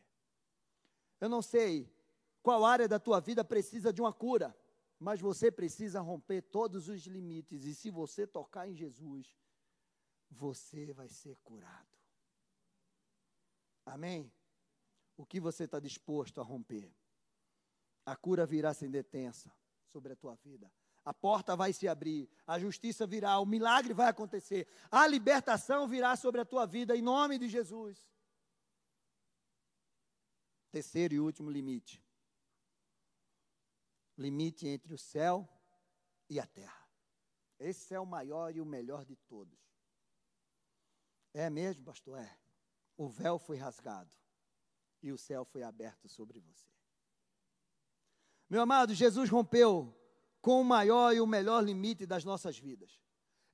Eu 1.20 1.29
não 1.29 1.41
sei 1.41 1.91
qual 2.43 2.64
área 2.64 2.87
da 2.87 2.99
tua 2.99 3.20
vida 3.20 3.45
precisa 3.45 3.93
de 3.93 4.01
uma 4.01 4.12
cura, 4.12 4.57
mas 4.99 5.20
você 5.20 5.51
precisa 5.51 6.01
romper 6.01 6.43
todos 6.43 6.89
os 6.89 7.07
limites, 7.07 7.64
e 7.64 7.74
se 7.74 7.91
você 7.91 8.27
tocar 8.27 8.68
em 8.68 8.74
Jesus, 8.74 9.37
você 10.31 10.93
vai 10.93 11.09
ser 11.09 11.37
curado. 11.43 11.97
Amém? 13.85 14.33
O 15.17 15.25
que 15.25 15.41
você 15.41 15.64
está 15.64 15.81
disposto 15.81 16.41
a 16.41 16.45
romper. 16.45 16.95
A 18.05 18.14
cura 18.14 18.47
virá 18.47 18.75
sem 18.75 18.91
detença 18.91 19.53
sobre 19.87 20.12
a 20.12 20.17
tua 20.17 20.35
vida. 20.37 20.71
A 21.05 21.14
porta 21.14 21.55
vai 21.57 21.73
se 21.73 21.87
abrir, 21.87 22.29
a 22.47 22.59
justiça 22.59 23.07
virá, 23.07 23.39
o 23.39 23.47
milagre 23.47 23.95
vai 23.95 24.09
acontecer, 24.09 24.67
a 24.91 25.07
libertação 25.07 25.87
virá 25.87 26.17
sobre 26.17 26.41
a 26.41 26.45
tua 26.45 26.67
vida 26.67 26.97
em 26.97 27.03
nome 27.03 27.39
de 27.39 27.49
Jesus. 27.49 28.11
Terceiro 30.71 31.14
e 31.14 31.21
último 31.21 31.51
limite. 31.51 32.05
limite 34.19 34.67
entre 34.67 34.95
o 34.95 34.99
céu 34.99 35.49
e 36.29 36.41
a 36.41 36.47
terra. 36.47 36.89
Esse 37.59 37.95
é 37.95 38.01
o 38.01 38.07
maior 38.07 38.55
e 38.55 38.61
o 38.61 38.67
melhor 38.67 39.05
de 39.05 39.14
todos. 39.14 39.59
É 41.33 41.49
mesmo, 41.51 41.85
pastor? 41.85 42.19
É. 42.19 42.39
O 42.97 43.09
véu 43.09 43.39
foi 43.39 43.59
rasgado 43.59 44.14
e 45.09 45.13
o 45.13 45.19
céu 45.19 45.45
foi 45.45 45.63
aberto 45.63 46.09
sobre 46.09 46.41
você. 46.41 46.69
Meu 48.49 48.63
amado, 48.63 48.95
Jesus 48.95 49.31
rompeu 49.31 49.95
com 50.41 50.61
o 50.61 50.65
maior 50.65 51.15
e 51.15 51.21
o 51.21 51.27
melhor 51.27 51.63
limite 51.63 52.07
das 52.07 52.25
nossas 52.25 52.59
vidas. 52.59 53.01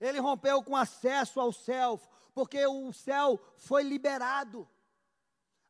Ele 0.01 0.19
rompeu 0.19 0.63
com 0.63 0.77
acesso 0.77 1.41
ao 1.41 1.53
céu, 1.53 2.01
porque 2.35 2.67
o 2.67 2.93
céu 2.93 3.39
foi 3.57 3.83
liberado. 3.83 4.69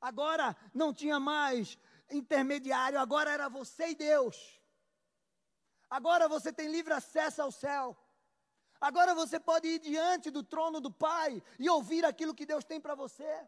Agora 0.01 0.57
não 0.73 0.93
tinha 0.93 1.21
mais 1.21 1.79
intermediário, 2.11 2.99
agora 2.99 3.31
era 3.31 3.49
você 3.49 3.91
e 3.91 3.95
Deus. 3.95 4.61
Agora 5.91 6.29
você 6.29 6.53
tem 6.53 6.71
livre 6.71 6.93
acesso 6.93 7.43
ao 7.43 7.53
céu. 7.53 7.97
Agora 8.81 9.15
você 9.15 9.39
pode 9.39 9.69
ir 9.69 9.79
diante 9.79 10.31
do 10.31 10.43
trono 10.43 10.81
do 10.81 10.91
Pai 10.91 11.43
e 11.59 11.69
ouvir 11.69 12.05
aquilo 12.05 12.35
que 12.35 12.47
Deus 12.47 12.65
tem 12.65 12.81
para 12.81 12.95
você. 12.95 13.47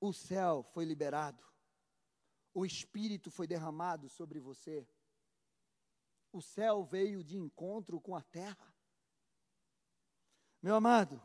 O 0.00 0.12
céu 0.12 0.62
foi 0.62 0.84
liberado. 0.84 1.42
O 2.54 2.64
Espírito 2.64 3.30
foi 3.30 3.46
derramado 3.46 4.08
sobre 4.08 4.38
você. 4.38 4.86
O 6.32 6.40
céu 6.40 6.84
veio 6.84 7.24
de 7.24 7.36
encontro 7.36 8.00
com 8.00 8.14
a 8.14 8.22
terra. 8.22 8.74
Meu 10.62 10.74
amado, 10.74 11.20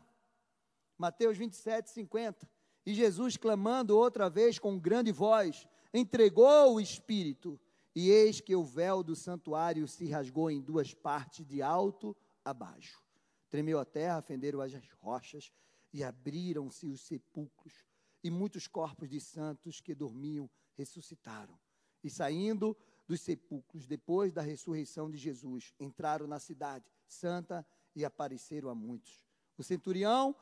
Mateus 0.96 1.36
27, 1.36 1.90
50. 1.90 2.48
E 2.86 2.94
Jesus, 2.94 3.36
clamando 3.36 3.96
outra 3.96 4.28
vez 4.28 4.58
com 4.58 4.78
grande 4.78 5.10
voz, 5.10 5.66
entregou 5.92 6.74
o 6.74 6.80
Espírito. 6.80 7.60
E 7.94 8.10
eis 8.10 8.40
que 8.40 8.56
o 8.56 8.64
véu 8.64 9.02
do 9.02 9.14
santuário 9.14 9.86
se 9.86 10.08
rasgou 10.08 10.50
em 10.50 10.60
duas 10.60 10.92
partes, 10.92 11.46
de 11.46 11.62
alto 11.62 12.16
a 12.44 12.52
baixo. 12.52 13.02
Tremeu 13.48 13.78
a 13.78 13.84
terra, 13.84 14.20
fenderam 14.20 14.60
as 14.60 14.72
rochas, 15.00 15.52
e 15.92 16.02
abriram-se 16.02 16.86
os 16.86 17.00
sepulcros. 17.02 17.84
E 18.24 18.30
muitos 18.30 18.66
corpos 18.66 19.08
de 19.08 19.20
santos 19.20 19.80
que 19.80 19.94
dormiam 19.94 20.50
ressuscitaram. 20.74 21.56
E 22.02 22.10
saindo 22.10 22.76
dos 23.06 23.20
sepulcros, 23.20 23.86
depois 23.86 24.32
da 24.32 24.42
ressurreição 24.42 25.10
de 25.10 25.16
Jesus, 25.16 25.72
entraram 25.78 26.26
na 26.26 26.40
cidade 26.40 26.84
santa 27.06 27.64
e 27.94 28.04
apareceram 28.04 28.68
a 28.68 28.74
muitos. 28.74 29.22
O 29.56 29.62
centurião 29.62 30.34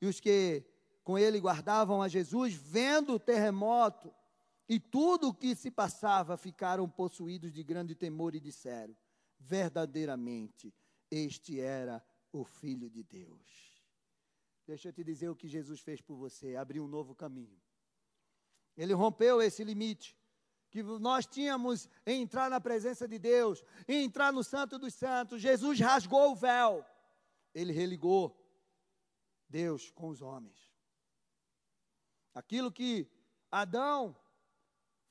e 0.00 0.06
os 0.06 0.18
que 0.18 0.64
com 1.04 1.18
ele 1.18 1.40
guardavam 1.40 2.02
a 2.02 2.08
Jesus, 2.08 2.52
vendo 2.54 3.14
o 3.14 3.18
terremoto 3.18 4.12
e 4.68 4.78
tudo 4.78 5.28
o 5.28 5.34
que 5.34 5.56
se 5.56 5.70
passava, 5.70 6.36
ficaram 6.36 6.88
possuídos 6.88 7.52
de 7.52 7.62
grande 7.62 7.94
temor 7.94 8.34
e 8.34 8.40
disseram: 8.40 8.94
verdadeiramente, 9.38 10.74
este 11.10 11.60
era 11.60 12.04
o 12.30 12.44
Filho 12.44 12.90
de 12.90 13.02
Deus. 13.02 13.67
Deixa 14.68 14.88
eu 14.88 14.92
te 14.92 15.02
dizer 15.02 15.30
o 15.30 15.34
que 15.34 15.48
Jesus 15.48 15.80
fez 15.80 15.98
por 15.98 16.14
você: 16.14 16.54
abriu 16.54 16.84
um 16.84 16.86
novo 16.86 17.14
caminho. 17.14 17.58
Ele 18.76 18.92
rompeu 18.92 19.40
esse 19.40 19.64
limite 19.64 20.14
que 20.68 20.82
nós 20.82 21.26
tínhamos 21.26 21.88
em 22.04 22.20
entrar 22.20 22.50
na 22.50 22.60
presença 22.60 23.08
de 23.08 23.18
Deus, 23.18 23.64
em 23.88 24.04
entrar 24.04 24.30
no 24.30 24.44
Santo 24.44 24.78
dos 24.78 24.92
Santos. 24.92 25.40
Jesus 25.40 25.80
rasgou 25.80 26.32
o 26.32 26.36
véu, 26.36 26.84
ele 27.54 27.72
religou 27.72 28.38
Deus 29.48 29.90
com 29.90 30.10
os 30.10 30.20
homens. 30.20 30.70
Aquilo 32.34 32.70
que 32.70 33.10
Adão 33.50 34.14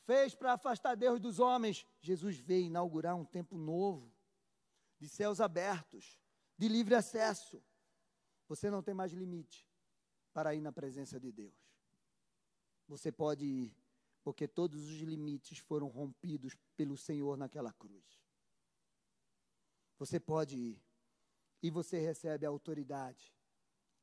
fez 0.06 0.36
para 0.36 0.54
afastar 0.54 0.96
Deus 0.96 1.20
dos 1.20 1.40
homens, 1.40 1.84
Jesus 2.00 2.38
veio 2.38 2.68
inaugurar 2.68 3.16
um 3.16 3.26
tempo 3.26 3.58
novo, 3.58 4.14
de 5.00 5.10
céus 5.10 5.42
abertos, 5.42 6.20
de 6.56 6.68
livre 6.68 6.94
acesso. 6.94 7.60
Você 8.48 8.70
não 8.70 8.82
tem 8.82 8.94
mais 8.94 9.12
limite 9.12 9.68
para 10.34 10.56
ir 10.56 10.62
na 10.62 10.72
presença 10.72 11.20
de 11.20 11.32
Deus. 11.32 11.56
Você 12.88 13.12
pode 13.12 13.46
ir, 13.46 13.78
porque 14.24 14.48
todos 14.48 14.84
os 14.84 15.00
limites 15.00 15.60
foram 15.60 15.88
rompidos 15.88 16.56
pelo 16.76 16.96
Senhor 16.98 17.38
naquela 17.38 17.74
cruz. 17.74 18.22
Você 20.00 20.20
pode 20.20 20.58
ir, 20.58 20.82
e 21.62 21.70
você 21.70 22.00
recebe 22.00 22.46
a 22.46 22.50
autoridade 22.50 23.38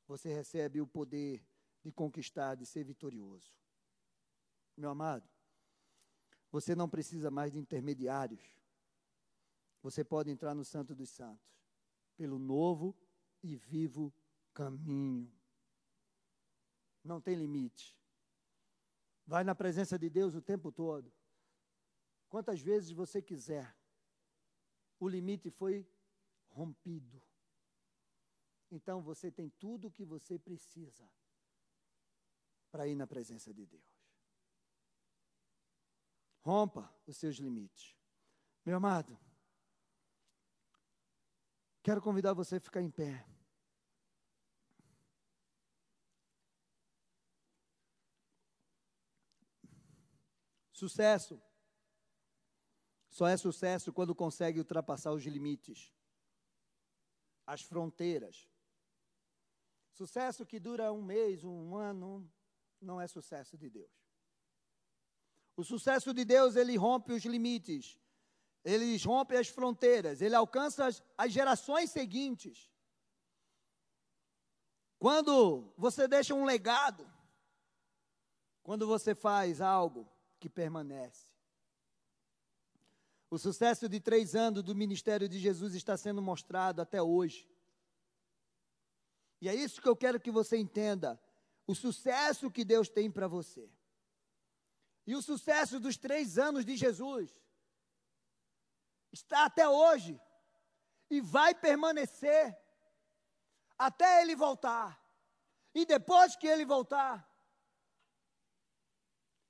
você 0.07 0.33
recebe 0.33 0.81
o 0.81 0.87
poder 0.87 1.45
de 1.83 1.91
conquistar, 1.91 2.55
de 2.55 2.67
ser 2.67 2.85
vitorioso. 2.85 3.53
Meu 4.77 4.91
amado, 4.91 5.29
você 6.51 6.75
não 6.75 6.89
precisa 6.89 7.31
mais 7.31 7.53
de 7.53 7.59
intermediários. 7.59 8.43
Você 9.83 10.05
pode 10.05 10.31
entrar 10.31 10.55
no 10.55 10.65
Santo 10.65 10.95
dos 10.95 11.11
Santos 11.11 11.47
pelo 12.17 12.39
novo 12.39 12.97
e 13.43 13.57
vivo 13.57 14.13
caminho. 14.55 15.31
Não 17.03 17.21
tem 17.21 17.35
limite. 17.35 17.99
Vai 19.27 19.45
na 19.45 19.55
presença 19.55 19.99
de 19.99 20.09
Deus 20.09 20.35
o 20.35 20.41
tempo 20.41 20.71
todo. 20.71 21.13
Quantas 22.29 22.61
vezes 22.61 22.91
você 22.91 23.21
quiser. 23.21 23.77
O 24.99 25.09
limite 25.09 25.51
foi 25.51 25.87
rompido. 26.51 27.21
Então 28.71 29.03
você 29.03 29.31
tem 29.31 29.51
tudo 29.51 29.89
o 29.89 29.91
que 29.91 30.05
você 30.05 30.39
precisa 30.39 31.09
para 32.71 32.87
ir 32.89 32.95
na 32.95 33.07
presença 33.07 33.53
de 33.53 33.67
Deus. 33.67 34.05
Rompa 36.41 36.93
os 37.07 37.17
seus 37.17 37.37
limites. 37.37 37.97
Meu 38.65 38.77
amado, 38.77 39.19
quero 41.83 42.01
convidar 42.03 42.33
você 42.35 42.57
a 42.57 42.61
ficar 42.61 42.83
em 42.83 42.91
pé. 42.91 43.27
Sucesso 50.75 51.41
só 53.09 53.29
é 53.29 53.37
sucesso 53.37 53.93
quando 53.93 54.13
consegue 54.13 54.59
ultrapassar 54.59 55.13
os 55.13 55.25
limites, 55.25 55.95
as 57.47 57.63
fronteiras. 57.63 58.51
Sucesso 59.93 60.45
que 60.45 60.59
dura 60.59 60.93
um 60.93 61.01
mês, 61.01 61.45
um 61.45 61.77
ano, 61.77 62.29
não 62.81 63.01
é 63.01 63.07
sucesso 63.07 63.57
de 63.57 63.71
Deus. 63.71 63.93
O 65.57 65.63
sucesso 65.63 66.13
de 66.13 66.25
Deus, 66.25 66.57
ele 66.57 66.77
rompe 66.77 67.13
os 67.13 67.25
limites, 67.25 67.97
ele 68.65 68.99
rompe 68.99 69.37
as 69.37 69.47
fronteiras, 69.47 70.21
ele 70.21 70.35
alcança 70.35 70.87
as, 70.87 71.01
as 71.17 71.33
gerações 71.33 71.93
seguintes. 71.93 72.69
Quando 74.99 75.73
você 75.77 76.09
deixa 76.09 76.35
um 76.35 76.45
legado, 76.45 77.09
quando 78.65 78.89
você 78.89 79.15
faz 79.15 79.61
algo 79.61 80.13
que 80.45 80.49
permanece. 80.51 81.31
O 83.31 83.39
sucesso 83.39 83.89
de 83.89 83.99
três 83.99 84.35
anos 84.35 84.63
do 84.63 84.75
ministério 84.75 85.27
de 85.27 85.39
Jesus 85.39 85.75
está 85.75 85.97
sendo 85.97 86.21
mostrado 86.21 86.83
até 86.83 87.01
hoje. 87.01 87.49
E 89.41 89.49
é 89.49 89.55
isso 89.55 89.81
que 89.81 89.89
eu 89.89 89.97
quero 89.97 90.21
que 90.21 90.31
você 90.31 90.59
entenda: 90.59 91.19
o 91.67 91.75
sucesso 91.75 92.51
que 92.51 92.63
Deus 92.63 92.91
tem 92.91 93.11
para 93.11 93.27
você. 93.27 93.73
E 95.07 95.17
o 95.17 95.23
sucesso 95.23 95.81
dos 95.81 95.97
três 95.97 96.37
anos 96.37 96.63
de 96.63 96.77
Jesus 96.77 97.31
está 99.11 99.47
até 99.47 99.67
hoje 99.67 100.21
e 101.09 101.23
vai 101.23 101.55
permanecer 101.55 102.55
até 103.79 104.21
ele 104.21 104.37
voltar. 104.37 105.03
E 105.75 105.87
depois 105.87 106.37
que 106.37 106.47
ele 106.47 106.67
voltar, 106.67 107.27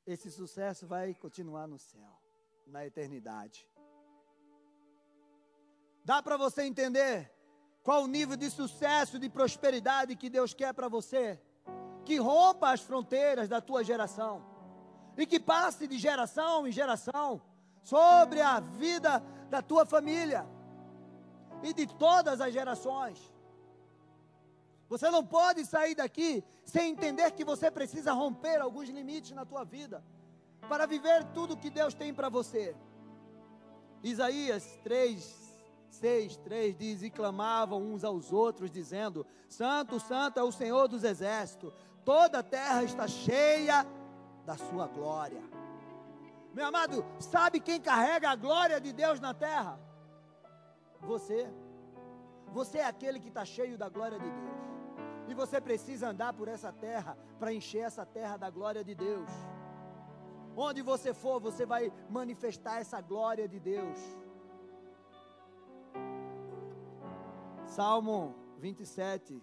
esse 0.07 0.31
sucesso 0.31 0.87
vai 0.87 1.15
continuar 1.15 1.67
no 1.67 1.79
céu, 1.79 2.21
na 2.67 2.87
eternidade. 2.87 3.69
Dá 6.05 6.23
para 6.23 6.37
você 6.37 6.63
entender 6.63 7.33
qual 7.83 8.05
o 8.05 8.07
nível 8.07 8.37
de 8.37 8.51
sucesso, 8.51 9.19
de 9.19 9.29
prosperidade 9.29 10.17
que 10.17 10.29
Deus 10.29 10.53
quer 10.53 10.73
para 10.75 10.89
você? 10.89 11.41
Que 12.05 12.19
rompa 12.19 12.71
as 12.71 12.81
fronteiras 12.81 13.49
da 13.49 13.61
tua 13.61 13.83
geração 13.83 14.45
e 15.17 15.27
que 15.27 15.41
passe 15.41 15.87
de 15.87 15.99
geração 15.99 16.67
em 16.67 16.73
geração 16.73 17.41
sobre 17.83 18.41
a 18.41 18.61
vida 18.61 19.21
da 19.49 19.63
tua 19.63 19.87
família 19.87 20.47
e 21.63 21.73
de 21.73 21.87
todas 21.87 22.41
as 22.41 22.53
gerações. 22.53 23.34
Você 24.95 25.11
não 25.11 25.25
pode 25.25 25.67
sair 25.67 25.97
daqui 25.97 26.45
sem 26.65 26.93
entender 26.93 27.33
que 27.33 27.45
você 27.45 27.69
precisa 27.69 28.13
romper 28.13 28.61
alguns 28.61 28.89
limites 28.89 29.33
na 29.33 29.45
tua 29.45 29.65
vida 29.65 30.05
para 30.69 30.87
viver 30.87 31.25
tudo 31.35 31.57
que 31.57 31.69
Deus 31.69 31.95
tem 31.95 32.15
para 32.15 32.29
você. 32.29 32.77
Isaías 34.05 34.79
3, 34.85 35.19
6, 35.91 36.37
3 36.37 36.77
diz: 36.77 37.03
E 37.03 37.11
clamavam 37.11 37.83
uns 37.83 38.05
aos 38.05 38.33
outros, 38.33 38.71
dizendo: 38.71 39.27
Santo, 39.49 39.99
Santo 39.99 40.39
é 40.39 40.45
o 40.45 40.53
Senhor 40.53 40.87
dos 40.87 41.03
exércitos, 41.03 41.75
toda 42.05 42.39
a 42.39 42.45
terra 42.45 42.85
está 42.85 43.09
cheia 43.09 43.85
da 44.47 44.57
sua 44.57 44.87
glória. 44.87 45.43
Meu 46.53 46.67
amado, 46.67 47.05
sabe 47.19 47.59
quem 47.59 47.81
carrega 47.81 48.31
a 48.31 48.37
glória 48.37 48.81
de 48.81 48.93
Deus 48.93 49.19
na 49.19 49.35
terra? 49.35 49.77
Você. 51.01 51.53
Você 52.53 52.79
é 52.79 52.87
aquele 52.87 53.19
que 53.19 53.27
está 53.27 53.45
cheio 53.45 53.77
da 53.77 53.89
glória 53.89 54.21
de 54.21 54.31
Deus. 54.31 54.74
E 55.29 55.35
você 55.35 55.61
precisa 55.61 56.09
andar 56.09 56.33
por 56.33 56.49
essa 56.49 56.73
terra 56.73 57.17
para 57.39 57.53
encher 57.53 57.85
essa 57.85 58.05
terra 58.05 58.37
da 58.37 58.51
glória 58.51 58.85
de 58.85 58.95
Deus. 58.95 59.29
Onde 60.57 60.83
você 60.83 61.13
for, 61.13 61.41
você 61.41 61.67
vai 61.67 61.93
manifestar 62.09 62.81
essa 62.81 63.01
glória 63.01 63.49
de 63.49 63.59
Deus. 63.59 63.99
Salmo 67.67 68.35
27, 68.59 69.43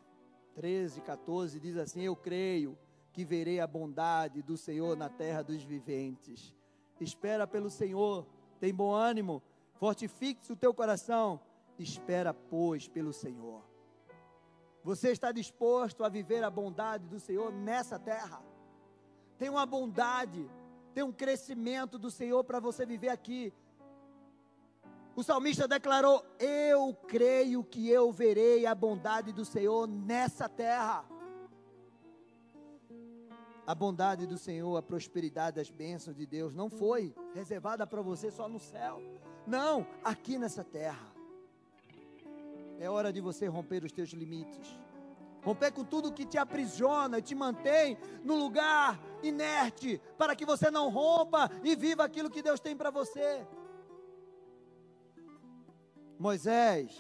13, 0.56 1.02
14 1.02 1.60
diz 1.60 1.78
assim: 1.78 2.02
Eu 2.02 2.16
creio 2.16 2.78
que 3.12 3.26
verei 3.26 3.60
a 3.60 3.68
bondade 3.68 4.42
do 4.42 4.56
Senhor 4.56 4.96
na 4.96 5.10
terra 5.10 5.42
dos 5.42 5.64
viventes. 5.64 6.56
Espera 7.00 7.46
pelo 7.48 7.70
Senhor, 7.70 8.26
tem 8.60 8.74
bom 8.74 8.94
ânimo, 8.94 9.42
fortifique-se 9.74 10.54
o 10.54 10.56
teu 10.56 10.74
coração. 10.74 11.42
Espera, 11.78 12.34
pois, 12.34 12.88
pelo 12.88 13.12
Senhor. 13.12 13.71
Você 14.84 15.12
está 15.12 15.32
disposto 15.32 16.04
a 16.04 16.10
viver 16.10 16.44
a 16.44 16.50
bondade 16.50 17.08
do 17.08 17.20
Senhor 17.20 17.52
nessa 17.52 18.00
terra? 18.00 18.42
Tem 19.38 19.50
uma 19.50 19.66
bondade, 19.66 20.50
tem 20.94 21.04
um 21.04 21.12
crescimento 21.12 22.00
do 22.00 22.10
Senhor 22.10 22.44
para 22.44 22.60
você 22.60 22.86
viver 22.86 23.10
aqui. 23.10 23.54
O 25.16 25.24
salmista 25.24 25.68
declarou: 25.68 26.24
Eu 26.40 26.96
creio 27.08 27.64
que 27.64 27.90
eu 27.90 28.12
verei 28.12 28.66
a 28.66 28.74
bondade 28.74 29.32
do 29.32 29.46
Senhor 29.46 29.88
nessa 29.88 30.50
terra. 30.50 31.06
A 33.68 33.76
bondade 33.76 34.26
do 34.26 34.38
Senhor, 34.38 34.76
a 34.76 34.82
prosperidade, 34.82 35.60
as 35.60 35.70
bênçãos 35.70 36.16
de 36.16 36.26
Deus 36.26 36.56
não 36.56 36.70
foi 36.70 37.14
reservada 37.34 37.86
para 37.86 38.02
você 38.02 38.32
só 38.32 38.50
no 38.50 38.60
céu. 38.60 39.00
Não, 39.46 39.86
aqui 40.04 40.38
nessa 40.38 40.64
terra. 40.64 41.21
É 42.82 42.90
hora 42.90 43.14
de 43.14 43.22
você 43.22 43.46
romper 43.46 43.84
os 43.84 43.92
teus 43.92 44.10
limites. 44.10 44.76
Romper 45.44 45.72
com 45.72 45.84
tudo 45.84 46.12
que 46.12 46.26
te 46.26 46.40
aprisiona 46.40 47.20
e 47.20 47.22
te 47.22 47.36
mantém 47.36 47.96
no 48.24 48.36
lugar 48.36 49.00
inerte, 49.22 50.02
para 50.18 50.36
que 50.36 50.44
você 50.44 50.72
não 50.72 50.90
rompa 50.90 51.48
e 51.64 51.76
viva 51.76 52.04
aquilo 52.04 52.28
que 52.28 52.42
Deus 52.42 52.60
tem 52.60 52.76
para 52.76 52.90
você. 52.90 53.46
Moisés, 56.18 57.00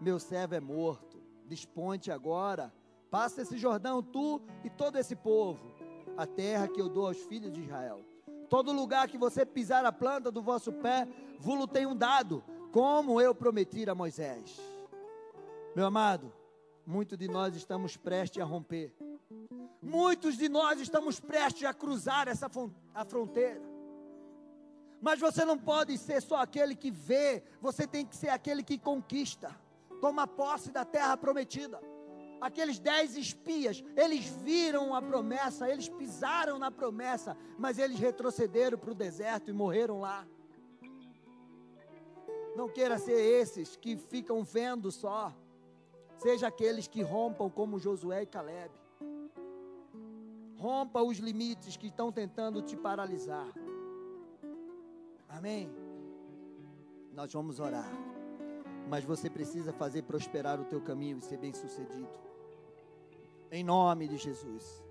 meu 0.00 0.18
servo 0.18 0.54
é 0.54 0.60
morto, 0.60 1.22
desponte 1.44 2.10
agora, 2.10 2.72
passa 3.10 3.42
esse 3.42 3.58
Jordão, 3.58 4.02
tu 4.02 4.40
e 4.64 4.70
todo 4.70 4.96
esse 4.96 5.14
povo, 5.14 5.70
a 6.16 6.26
terra 6.26 6.66
que 6.66 6.80
eu 6.80 6.88
dou 6.88 7.08
aos 7.08 7.18
filhos 7.24 7.52
de 7.52 7.60
Israel. 7.60 8.00
Todo 8.48 8.72
lugar 8.72 9.06
que 9.06 9.18
você 9.18 9.44
pisar 9.44 9.84
a 9.84 9.92
planta 9.92 10.30
do 10.30 10.40
vosso 10.40 10.72
pé, 10.72 11.06
vulo 11.38 11.66
tenho 11.68 11.94
dado, 11.94 12.42
como 12.72 13.20
eu 13.20 13.34
prometi 13.34 13.88
a 13.88 13.94
Moisés. 13.94 14.79
Meu 15.74 15.86
amado, 15.86 16.32
muitos 16.84 17.16
de 17.16 17.28
nós 17.28 17.54
estamos 17.54 17.96
prestes 17.96 18.42
a 18.42 18.44
romper. 18.44 18.92
Muitos 19.80 20.36
de 20.36 20.48
nós 20.48 20.80
estamos 20.80 21.20
prestes 21.20 21.64
a 21.64 21.72
cruzar 21.72 22.26
essa 22.26 22.50
a 22.92 23.04
fronteira. 23.04 23.62
Mas 25.00 25.20
você 25.20 25.44
não 25.44 25.56
pode 25.56 25.96
ser 25.96 26.20
só 26.20 26.36
aquele 26.36 26.74
que 26.74 26.90
vê, 26.90 27.44
você 27.60 27.86
tem 27.86 28.04
que 28.04 28.16
ser 28.16 28.30
aquele 28.30 28.64
que 28.64 28.78
conquista, 28.78 29.56
toma 30.00 30.26
posse 30.26 30.72
da 30.72 30.84
terra 30.84 31.16
prometida. 31.16 31.80
Aqueles 32.40 32.80
dez 32.80 33.16
espias, 33.16 33.84
eles 33.96 34.24
viram 34.26 34.92
a 34.92 35.00
promessa, 35.00 35.68
eles 35.68 35.88
pisaram 35.88 36.58
na 36.58 36.70
promessa, 36.70 37.36
mas 37.56 37.78
eles 37.78 37.98
retrocederam 37.98 38.78
para 38.78 38.90
o 38.90 38.94
deserto 38.94 39.50
e 39.50 39.52
morreram 39.52 40.00
lá. 40.00 40.26
Não 42.56 42.68
queira 42.68 42.98
ser 42.98 43.20
esses 43.20 43.76
que 43.76 43.96
ficam 43.96 44.42
vendo 44.42 44.90
só. 44.90 45.32
Seja 46.20 46.48
aqueles 46.48 46.86
que 46.86 47.00
rompam 47.00 47.48
como 47.48 47.78
Josué 47.78 48.24
e 48.24 48.26
Caleb. 48.26 48.70
Rompa 50.58 51.02
os 51.02 51.16
limites 51.16 51.78
que 51.78 51.86
estão 51.86 52.12
tentando 52.12 52.60
te 52.60 52.76
paralisar. 52.76 53.50
Amém? 55.26 55.70
Nós 57.14 57.32
vamos 57.32 57.58
orar. 57.58 57.90
Mas 58.86 59.02
você 59.02 59.30
precisa 59.30 59.72
fazer 59.72 60.02
prosperar 60.02 60.60
o 60.60 60.66
teu 60.66 60.82
caminho 60.82 61.16
e 61.16 61.22
ser 61.22 61.38
bem 61.38 61.54
sucedido. 61.54 62.10
Em 63.50 63.64
nome 63.64 64.06
de 64.06 64.18
Jesus. 64.18 64.84